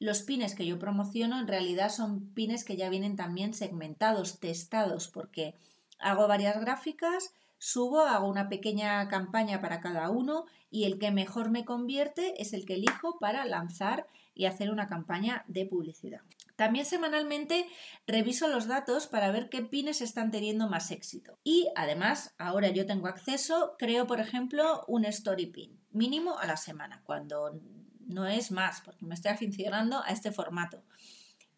Los 0.00 0.22
pines 0.22 0.54
que 0.54 0.66
yo 0.66 0.78
promociono 0.78 1.40
en 1.40 1.48
realidad 1.48 1.90
son 1.90 2.32
pines 2.34 2.64
que 2.64 2.76
ya 2.76 2.88
vienen 2.88 3.16
también 3.16 3.52
segmentados, 3.52 4.38
testados, 4.38 5.08
porque 5.08 5.54
hago 5.98 6.28
varias 6.28 6.60
gráficas, 6.60 7.32
subo, 7.58 8.02
hago 8.02 8.28
una 8.28 8.48
pequeña 8.48 9.08
campaña 9.08 9.60
para 9.60 9.80
cada 9.80 10.10
uno 10.10 10.46
y 10.70 10.84
el 10.84 10.98
que 10.98 11.10
mejor 11.10 11.50
me 11.50 11.64
convierte 11.64 12.40
es 12.40 12.52
el 12.52 12.64
que 12.64 12.74
elijo 12.74 13.18
para 13.18 13.44
lanzar 13.44 14.06
y 14.34 14.46
hacer 14.46 14.70
una 14.70 14.86
campaña 14.86 15.44
de 15.48 15.66
publicidad. 15.66 16.20
También 16.54 16.86
semanalmente 16.86 17.66
reviso 18.06 18.48
los 18.48 18.66
datos 18.66 19.06
para 19.08 19.30
ver 19.30 19.48
qué 19.48 19.62
pines 19.62 20.00
están 20.00 20.30
teniendo 20.30 20.68
más 20.68 20.90
éxito. 20.90 21.38
Y 21.44 21.68
además, 21.76 22.34
ahora 22.38 22.68
yo 22.68 22.86
tengo 22.86 23.08
acceso, 23.08 23.74
creo 23.78 24.06
por 24.06 24.20
ejemplo 24.20 24.84
un 24.86 25.04
story 25.04 25.46
pin 25.46 25.78
mínimo 25.92 26.38
a 26.38 26.46
la 26.46 26.56
semana, 26.56 27.02
cuando 27.04 27.60
no 28.08 28.26
es 28.26 28.50
más, 28.50 28.80
porque 28.80 29.06
me 29.06 29.14
estoy 29.14 29.30
aficionando 29.30 30.02
a 30.02 30.08
este 30.08 30.32
formato 30.32 30.82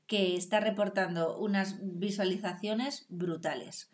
que 0.07 0.37
está 0.37 0.59
reportando 0.59 1.39
unas 1.39 1.77
visualizaciones 1.81 3.07
brutales. 3.09 3.89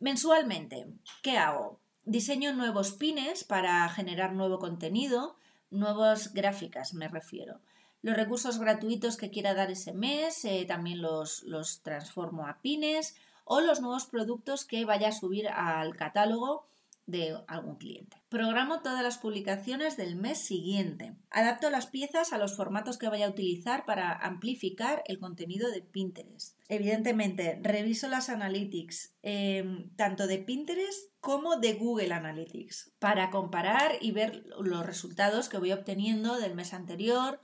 Mensualmente, 0.00 0.88
¿qué 1.22 1.38
hago? 1.38 1.80
Diseño 2.04 2.52
nuevos 2.52 2.92
pines 2.92 3.44
para 3.44 3.88
generar 3.88 4.32
nuevo 4.32 4.58
contenido, 4.58 5.36
nuevas 5.70 6.34
gráficas 6.34 6.94
me 6.94 7.08
refiero. 7.08 7.60
Los 8.02 8.16
recursos 8.16 8.58
gratuitos 8.58 9.16
que 9.16 9.30
quiera 9.30 9.54
dar 9.54 9.70
ese 9.70 9.92
mes 9.92 10.44
eh, 10.44 10.64
también 10.66 11.00
los, 11.00 11.44
los 11.44 11.80
transformo 11.82 12.46
a 12.46 12.60
pines 12.60 13.14
o 13.44 13.60
los 13.60 13.80
nuevos 13.80 14.06
productos 14.06 14.64
que 14.64 14.84
vaya 14.84 15.08
a 15.08 15.12
subir 15.12 15.48
al 15.48 15.96
catálogo 15.96 16.66
de 17.06 17.38
algún 17.46 17.76
cliente. 17.76 18.16
Programo 18.28 18.80
todas 18.82 19.02
las 19.02 19.18
publicaciones 19.18 19.96
del 19.96 20.16
mes 20.16 20.38
siguiente. 20.38 21.14
Adapto 21.30 21.70
las 21.70 21.86
piezas 21.86 22.32
a 22.32 22.38
los 22.38 22.56
formatos 22.56 22.98
que 22.98 23.08
vaya 23.08 23.26
a 23.26 23.30
utilizar 23.30 23.84
para 23.86 24.12
amplificar 24.12 25.04
el 25.06 25.18
contenido 25.18 25.70
de 25.70 25.82
Pinterest. 25.82 26.58
Evidentemente, 26.68 27.60
reviso 27.62 28.08
las 28.08 28.28
analytics 28.28 29.14
em, 29.22 29.90
tanto 29.96 30.26
de 30.26 30.38
Pinterest 30.38 31.12
como 31.20 31.56
de 31.56 31.74
Google 31.74 32.12
Analytics 32.12 32.92
para 32.98 33.30
comparar 33.30 33.92
y 34.00 34.10
ver 34.10 34.44
los 34.60 34.84
resultados 34.84 35.48
que 35.48 35.58
voy 35.58 35.72
obteniendo 35.72 36.38
del 36.38 36.54
mes 36.54 36.74
anterior 36.74 37.40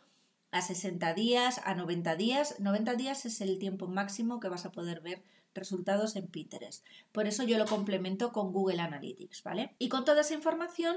a 0.50 0.60
60 0.60 1.14
días, 1.14 1.60
a 1.64 1.74
90 1.74 2.16
días. 2.16 2.58
90 2.58 2.94
días 2.96 3.24
es 3.26 3.40
el 3.40 3.58
tiempo 3.58 3.86
máximo 3.86 4.40
que 4.40 4.48
vas 4.48 4.66
a 4.66 4.72
poder 4.72 5.00
ver 5.00 5.22
resultados 5.54 6.16
en 6.16 6.28
Pinterest. 6.28 6.84
Por 7.12 7.26
eso 7.26 7.42
yo 7.42 7.58
lo 7.58 7.66
complemento 7.66 8.32
con 8.32 8.52
Google 8.52 8.80
Analytics, 8.80 9.42
¿vale? 9.42 9.74
Y 9.78 9.88
con 9.88 10.04
toda 10.04 10.22
esa 10.22 10.34
información 10.34 10.96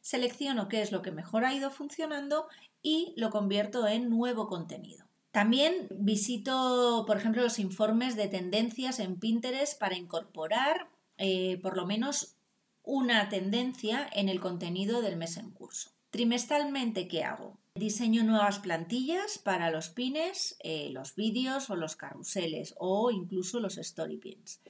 selecciono 0.00 0.68
qué 0.68 0.82
es 0.82 0.92
lo 0.92 1.02
que 1.02 1.10
mejor 1.10 1.44
ha 1.44 1.54
ido 1.54 1.70
funcionando 1.70 2.46
y 2.82 3.14
lo 3.16 3.30
convierto 3.30 3.86
en 3.88 4.10
nuevo 4.10 4.46
contenido. 4.46 5.06
También 5.30 5.88
visito, 5.90 7.04
por 7.06 7.16
ejemplo, 7.16 7.42
los 7.42 7.58
informes 7.58 8.14
de 8.14 8.28
tendencias 8.28 9.00
en 9.00 9.18
Pinterest 9.18 9.80
para 9.80 9.96
incorporar 9.96 10.88
eh, 11.16 11.58
por 11.62 11.76
lo 11.76 11.86
menos 11.86 12.36
una 12.82 13.28
tendencia 13.28 14.08
en 14.12 14.28
el 14.28 14.40
contenido 14.40 15.00
del 15.02 15.16
mes 15.16 15.36
en 15.36 15.50
curso. 15.50 15.90
Trimestralmente, 16.10 17.08
¿qué 17.08 17.24
hago? 17.24 17.58
Diseño 17.76 18.22
nuevas 18.22 18.60
plantillas 18.60 19.38
para 19.38 19.68
los 19.68 19.88
pines, 19.88 20.56
eh, 20.60 20.90
los 20.92 21.16
vídeos 21.16 21.70
o 21.70 21.74
los 21.74 21.96
carruseles 21.96 22.72
o 22.78 23.10
incluso 23.10 23.58
los 23.58 23.78
story 23.78 24.16
pins. 24.16 24.60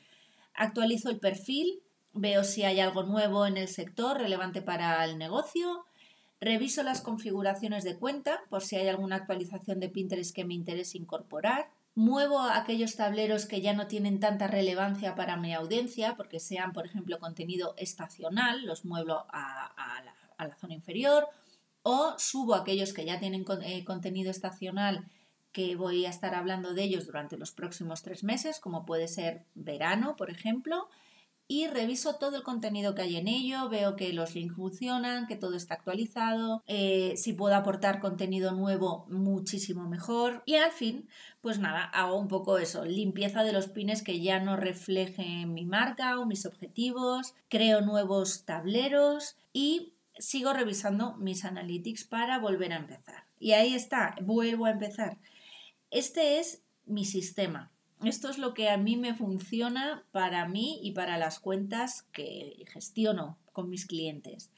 Actualizo 0.55 1.11
el 1.11 1.21
perfil, 1.21 1.83
veo 2.15 2.45
si 2.45 2.63
hay 2.63 2.81
algo 2.81 3.03
nuevo 3.03 3.45
en 3.45 3.59
el 3.59 3.69
sector 3.69 4.17
relevante 4.17 4.63
para 4.63 5.05
el 5.05 5.19
negocio, 5.19 5.85
reviso 6.41 6.83
las 6.83 7.03
configuraciones 7.03 7.85
de 7.85 7.99
cuenta 7.99 8.41
por 8.49 8.63
si 8.63 8.77
hay 8.77 8.89
alguna 8.89 9.17
actualización 9.17 9.81
de 9.81 9.91
Pinterest 9.91 10.35
que 10.35 10.47
me 10.47 10.55
interese 10.55 10.97
incorporar, 10.97 11.69
muevo 11.95 12.41
aquellos 12.41 12.97
tableros 12.97 13.45
que 13.45 13.61
ya 13.61 13.75
no 13.75 13.87
tienen 13.87 14.19
tanta 14.19 14.47
relevancia 14.47 15.15
para 15.15 15.37
mi 15.37 15.53
audiencia 15.53 16.17
porque 16.17 16.41
sean, 16.41 16.73
por 16.73 16.87
ejemplo, 16.87 17.19
contenido 17.19 17.75
estacional, 17.77 18.65
los 18.65 18.87
muevo 18.87 19.27
a 19.29 20.03
la 20.39 20.57
zona 20.57 20.73
inferior 20.73 21.29
o 21.85 22.15
subo 22.19 22.55
aquellos 22.55 22.93
que 22.93 23.05
ya 23.05 23.21
tienen 23.21 23.45
eh, 23.63 23.85
contenido 23.85 24.31
estacional 24.31 25.07
que 25.53 25.77
voy 25.77 26.05
a 26.05 26.11
estar 26.11 26.35
hablando 26.35 26.75
de 26.75 26.83
ellos 26.83 27.07
durante 27.07 27.37
los 27.37 27.53
próximos 27.53 28.03
tres 28.03 28.25
meses, 28.25 28.59
como 28.59 28.85
puede 28.85 29.07
ser 29.07 29.45
verano, 29.55 30.17
por 30.17 30.31
ejemplo, 30.31 30.89
y 31.47 31.67
reviso 31.69 32.17
todo 32.17 32.37
el 32.37 32.43
contenido 32.43 32.95
que 32.95 33.03
hay 33.03 33.17
en 33.17 33.29
ello, 33.29 33.69
veo 33.69 33.97
que 33.97 34.13
los 34.13 34.35
links 34.35 34.57
funcionan, 34.57 35.27
que 35.27 35.37
todo 35.37 35.55
está 35.55 35.75
actualizado, 35.75 36.63
eh, 36.67 37.15
si 37.17 37.35
puedo 37.35 37.55
aportar 37.55 38.01
contenido 38.01 38.53
nuevo, 38.53 39.07
muchísimo 39.11 39.87
mejor. 39.87 40.43
Y 40.47 40.55
al 40.55 40.73
fin, 40.73 41.07
pues 41.43 41.59
nada, 41.59 41.85
hago 41.85 42.19
un 42.19 42.29
poco 42.29 42.59
eso, 42.59 42.85
limpieza 42.85 43.45
de 43.45 43.53
los 43.53 43.69
pines 43.69 44.03
que 44.03 44.21
ya 44.21 44.41
no 44.41 44.57
reflejen 44.57 45.53
mi 45.53 45.67
marca 45.67 46.19
o 46.19 46.27
mis 46.27 46.47
objetivos, 46.47 47.35
creo 47.49 47.83
nuevos 47.83 48.45
tableros 48.45 49.37
y 49.53 49.94
sigo 50.19 50.53
revisando 50.53 51.17
mis 51.17 51.45
analytics 51.45 52.05
para 52.05 52.39
volver 52.39 52.73
a 52.73 52.77
empezar. 52.77 53.25
Y 53.39 53.53
ahí 53.53 53.75
está, 53.75 54.15
vuelvo 54.23 54.67
a 54.67 54.71
empezar. 54.71 55.19
Este 55.91 56.39
es 56.39 56.63
mi 56.87 57.05
sistema. 57.05 57.73
Esto 58.03 58.29
es 58.29 58.39
lo 58.39 58.55
que 58.55 58.69
a 58.69 58.77
mí 58.77 58.97
me 58.97 59.15
funciona 59.15 60.05
para 60.13 60.47
mí 60.47 60.81
y 60.83 60.93
para 60.93 61.17
las 61.17 61.39
cuentas 61.39 62.03
que 62.13 62.65
gestiono 62.69 63.39
con 63.53 63.71
mis 63.71 63.87
clientes. 63.87 64.51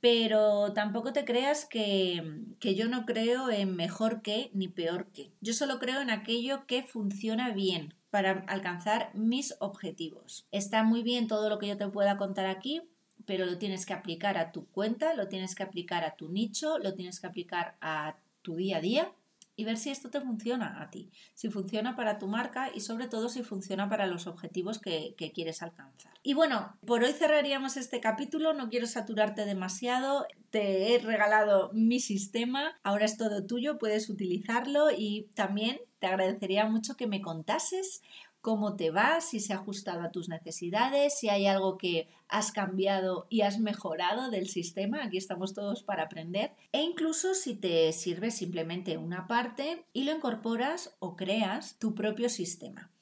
Pero 0.00 0.72
tampoco 0.72 1.12
te 1.12 1.24
creas 1.24 1.64
que, 1.64 2.42
que, 2.60 2.74
yo 2.74 2.88
no 2.88 3.06
creo 3.06 3.50
en 3.50 3.76
mejor 3.76 4.22
que 4.22 4.50
ni 4.52 4.68
peor 4.68 5.10
que. 5.12 5.32
Yo 5.40 5.52
solo 5.52 5.78
creo 5.78 6.00
en 6.00 6.10
aquello 6.10 6.66
que 6.66 6.82
funciona 6.82 7.50
bien 7.50 7.94
para 8.10 8.44
alcanzar 8.48 9.10
mis 9.14 9.56
objetivos. 9.58 10.46
Está 10.50 10.82
muy 10.82 11.02
bien 11.02 11.28
todo 11.28 11.48
lo 11.48 11.58
que 11.58 11.68
yo 11.68 11.76
te 11.76 11.88
pueda 11.88 12.16
contar 12.16 12.46
aquí, 12.46 12.82
pero 13.26 13.44
lo 13.44 13.58
tienes 13.58 13.84
que 13.84 13.92
aplicar 13.92 14.38
a 14.38 14.52
tu 14.52 14.66
cuenta, 14.66 15.14
lo 15.14 15.28
tienes 15.28 15.54
que 15.54 15.62
aplicar 15.62 16.04
a 16.04 16.16
tu 16.16 16.28
nicho, 16.30 16.78
lo 16.78 16.94
tienes 16.94 17.20
que 17.20 17.26
aplicar 17.26 17.76
a 17.80 18.16
tu 18.42 18.56
día 18.56 18.78
a 18.78 18.80
día 18.80 19.12
y 19.56 19.64
ver 19.64 19.78
si 19.78 19.90
esto 19.90 20.10
te 20.10 20.20
funciona 20.20 20.82
a 20.82 20.90
ti, 20.90 21.10
si 21.34 21.48
funciona 21.48 21.96
para 21.96 22.18
tu 22.18 22.28
marca 22.28 22.70
y 22.74 22.80
sobre 22.80 23.08
todo 23.08 23.30
si 23.30 23.42
funciona 23.42 23.88
para 23.88 24.06
los 24.06 24.26
objetivos 24.26 24.78
que, 24.78 25.14
que, 25.16 25.32
quieres 25.32 25.62
alcanzar. 25.62 26.12
Y 26.22 26.34
bueno, 26.34 26.76
por 26.86 27.02
hoy 27.02 27.12
cerraríamos 27.12 27.78
este 27.78 28.00
capítulo, 28.00 28.52
no 28.52 28.68
quiero 28.68 28.86
saturarte 28.86 29.46
demasiado, 29.46 30.26
te 30.50 30.94
he 30.94 30.98
regalado 30.98 31.70
mi 31.72 32.00
sistema, 32.00 32.78
ahora 32.82 33.06
es 33.06 33.16
todo 33.16 33.46
tuyo, 33.46 33.78
puedes 33.78 34.10
utilizarlo 34.10 34.90
y 34.96 35.28
también 35.34 35.80
te 35.98 36.06
agradecería 36.06 36.66
mucho 36.66 36.96
que 36.96 37.06
me 37.06 37.22
contases 37.22 38.02
cómo 38.46 38.76
te 38.76 38.92
va, 38.92 39.20
si 39.20 39.40
se 39.40 39.52
ha 39.52 39.56
ajustado 39.56 40.02
a 40.02 40.12
tus 40.12 40.28
necesidades, 40.28 41.18
si 41.18 41.28
hay 41.28 41.48
algo 41.48 41.76
que 41.76 42.06
has 42.28 42.52
cambiado 42.52 43.26
y 43.28 43.40
has 43.40 43.58
mejorado 43.58 44.30
del 44.30 44.48
sistema. 44.48 45.02
Aquí 45.02 45.16
estamos 45.16 45.52
todos 45.52 45.82
para 45.82 46.04
aprender. 46.04 46.52
E 46.70 46.80
incluso 46.80 47.34
si 47.34 47.56
te 47.56 47.92
sirve 47.92 48.30
simplemente 48.30 48.98
una 48.98 49.26
parte 49.26 49.84
y 49.92 50.04
lo 50.04 50.12
incorporas 50.12 50.94
o 51.00 51.16
creas 51.16 51.76
tu 51.80 51.96
propio 51.96 52.28
sistema. 52.28 52.92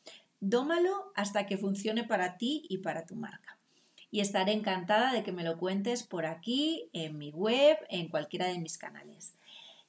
Dómalo 0.41 1.13
hasta 1.15 1.45
que 1.45 1.59
funcione 1.59 2.05
para 2.05 2.39
ti 2.39 2.65
y 2.71 2.79
para 2.79 3.05
tu 3.05 3.15
marca. 3.15 3.59
Y 4.11 4.21
estaré 4.21 4.53
encantada 4.53 5.13
de 5.13 5.23
que 5.23 5.33
me 5.33 5.45
lo 5.45 5.59
cuentes 5.59 6.05
por 6.05 6.25
aquí, 6.25 6.89
en 6.95 7.19
mi 7.19 7.33
web, 7.33 7.77
en 7.91 8.09
cualquiera 8.09 8.47
de 8.47 8.61
mis 8.61 8.79
canales. 8.79 9.35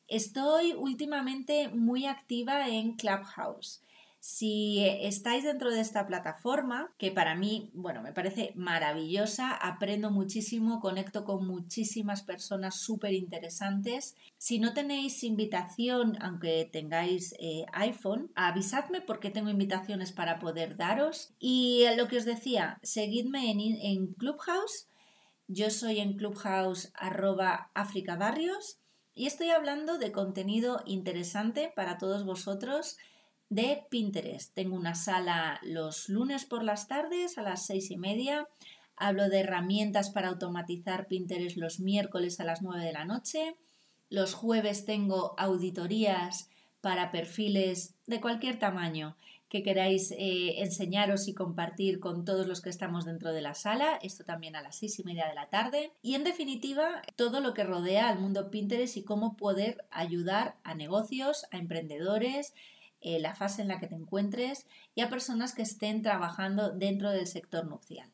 Estoy 0.09 0.73
últimamente 0.73 1.69
muy 1.69 2.07
activa 2.07 2.67
en 2.67 2.97
Clubhouse. 2.97 3.84
Si 4.27 4.83
estáis 4.83 5.43
dentro 5.43 5.69
de 5.69 5.81
esta 5.81 6.07
plataforma, 6.07 6.91
que 6.97 7.11
para 7.11 7.35
mí, 7.35 7.69
bueno, 7.75 8.01
me 8.01 8.11
parece 8.11 8.53
maravillosa, 8.55 9.51
aprendo 9.53 10.09
muchísimo, 10.09 10.79
conecto 10.79 11.23
con 11.25 11.45
muchísimas 11.45 12.23
personas 12.23 12.81
súper 12.81 13.13
interesantes. 13.13 14.15
Si 14.39 14.57
no 14.57 14.73
tenéis 14.73 15.23
invitación, 15.23 16.17
aunque 16.21 16.67
tengáis 16.73 17.35
eh, 17.37 17.67
iPhone, 17.71 18.31
avisadme 18.33 18.99
porque 18.99 19.29
tengo 19.29 19.51
invitaciones 19.51 20.11
para 20.11 20.39
poder 20.39 20.75
daros. 20.75 21.35
Y 21.37 21.85
lo 21.95 22.07
que 22.07 22.17
os 22.17 22.25
decía, 22.25 22.79
seguidme 22.81 23.51
en, 23.51 23.59
en 23.59 24.07
Clubhouse. 24.15 24.87
Yo 25.47 25.69
soy 25.69 25.99
en 25.99 26.17
Clubhouse 26.17 26.91
arroba 26.95 27.69
y 29.13 29.27
estoy 29.27 29.49
hablando 29.51 29.99
de 29.99 30.11
contenido 30.11 30.81
interesante 30.87 31.71
para 31.75 31.99
todos 31.99 32.25
vosotros 32.25 32.97
de 33.49 33.85
Pinterest. 33.89 34.53
Tengo 34.53 34.75
una 34.75 34.95
sala 34.95 35.59
los 35.63 36.09
lunes 36.09 36.45
por 36.45 36.63
las 36.63 36.87
tardes 36.87 37.37
a 37.37 37.41
las 37.41 37.65
seis 37.65 37.91
y 37.91 37.97
media. 37.97 38.47
Hablo 38.97 39.29
de 39.29 39.41
herramientas 39.41 40.09
para 40.09 40.29
automatizar 40.29 41.07
Pinterest 41.07 41.57
los 41.57 41.79
miércoles 41.79 42.39
a 42.39 42.45
las 42.45 42.61
9 42.61 42.83
de 42.83 42.93
la 42.93 43.05
noche. 43.05 43.55
Los 44.09 44.33
jueves 44.33 44.85
tengo 44.85 45.35
auditorías 45.37 46.49
para 46.81 47.11
perfiles 47.11 47.95
de 48.05 48.21
cualquier 48.21 48.57
tamaño 48.57 49.17
que 49.49 49.63
queráis 49.63 50.11
eh, 50.11 50.61
enseñaros 50.61 51.27
y 51.27 51.33
compartir 51.33 51.99
con 51.99 52.25
todos 52.25 52.47
los 52.47 52.61
que 52.61 52.69
estamos 52.69 53.05
dentro 53.05 53.31
de 53.31 53.41
la 53.41 53.53
sala, 53.53 53.99
esto 54.01 54.23
también 54.23 54.55
a 54.55 54.61
las 54.61 54.77
seis 54.77 54.99
y 54.99 55.03
media 55.03 55.27
de 55.27 55.35
la 55.35 55.49
tarde. 55.49 55.91
Y 56.01 56.15
en 56.15 56.23
definitiva, 56.23 57.01
todo 57.15 57.39
lo 57.41 57.53
que 57.53 57.63
rodea 57.63 58.09
al 58.09 58.19
mundo 58.19 58.49
Pinterest 58.49 58.97
y 58.97 59.03
cómo 59.03 59.37
poder 59.37 59.85
ayudar 59.91 60.57
a 60.63 60.73
negocios, 60.73 61.45
a 61.51 61.57
emprendedores, 61.57 62.53
eh, 63.07 63.19
la 63.19 63.35
fase 63.35 63.61
en 63.61 63.67
la 63.67 63.79
que 63.79 63.85
te 63.85 63.93
encuentres 63.93 64.65
y 64.95 65.01
a 65.01 65.09
personas 65.09 65.53
que 65.53 65.61
estén 65.61 66.01
trabajando 66.01 66.71
dentro 66.71 67.11
del 67.11 67.27
sector 67.27 67.67
nupcial. 67.67 68.09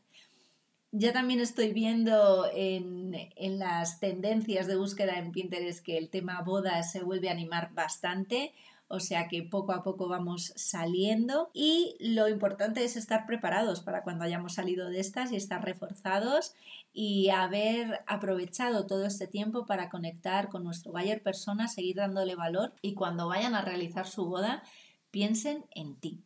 Ya 0.92 1.14
también 1.14 1.40
estoy 1.40 1.72
viendo 1.72 2.46
en, 2.54 3.16
las 3.58 4.02
tendencias 4.02 4.68
de 4.68 4.76
búsqueda 4.76 5.18
en 5.18 5.32
Pinterest 5.32 5.82
que 5.82 5.98
el 5.98 6.10
tema 6.10 6.42
boda 6.42 6.84
se 6.84 7.04
vuelve 7.04 7.30
a 7.30 7.32
animar 7.32 7.74
bastante 7.74 8.52
o 8.90 9.00
sea 9.00 9.30
que 9.30 9.42
poco 9.42 9.72
a 9.72 9.84
poco 9.84 10.10
vamos 10.10 10.52
saliendo 10.58 11.50
y 11.54 11.96
lo 12.02 12.28
importante 12.28 12.84
es 12.84 12.98
estar 12.98 13.26
preparados 13.26 13.80
para 13.80 14.04
cuando 14.04 14.26
hayamos 14.26 14.56
salido 14.56 14.90
de 14.90 15.00
estas 15.00 15.32
y 15.32 15.38
estar 15.38 15.64
reforzados 15.64 16.54
y 16.94 17.30
haber 17.30 18.02
aprovechado 18.06 18.86
todo 18.88 19.06
este 19.06 19.28
tiempo 19.28 19.66
para 19.66 19.90
conectar 19.90 20.50
con 20.50 20.66
nuestro 20.66 20.92
buyer 20.92 21.24
persona, 21.24 21.70
seguir 21.70 21.96
dándole 21.96 22.36
valor 22.36 22.74
y 22.82 22.94
cuando 22.94 23.30
vayan 23.30 23.56
a 23.56 23.62
realizar 23.62 24.08
su 24.08 24.26
boda 24.26 24.62
piensen 25.12 25.66
en 25.76 25.96
ti. 25.96 26.24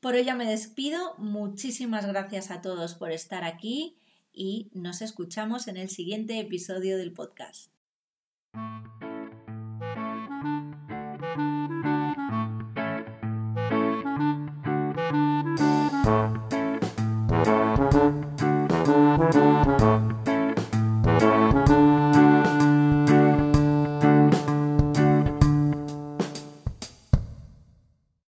Por 0.00 0.16
ya 0.22 0.34
me 0.34 0.46
despido, 0.46 1.16
muchísimas 1.18 2.06
gracias 2.06 2.50
a 2.50 2.62
todos 2.62 2.94
por 2.94 3.10
estar 3.10 3.44
aquí 3.44 3.96
y 4.32 4.70
nos 4.72 5.02
escuchamos 5.02 5.66
en 5.66 5.76
el 5.76 5.90
siguiente 5.90 6.38
episodio 6.38 6.96
del 6.96 7.12
podcast. 7.12 7.72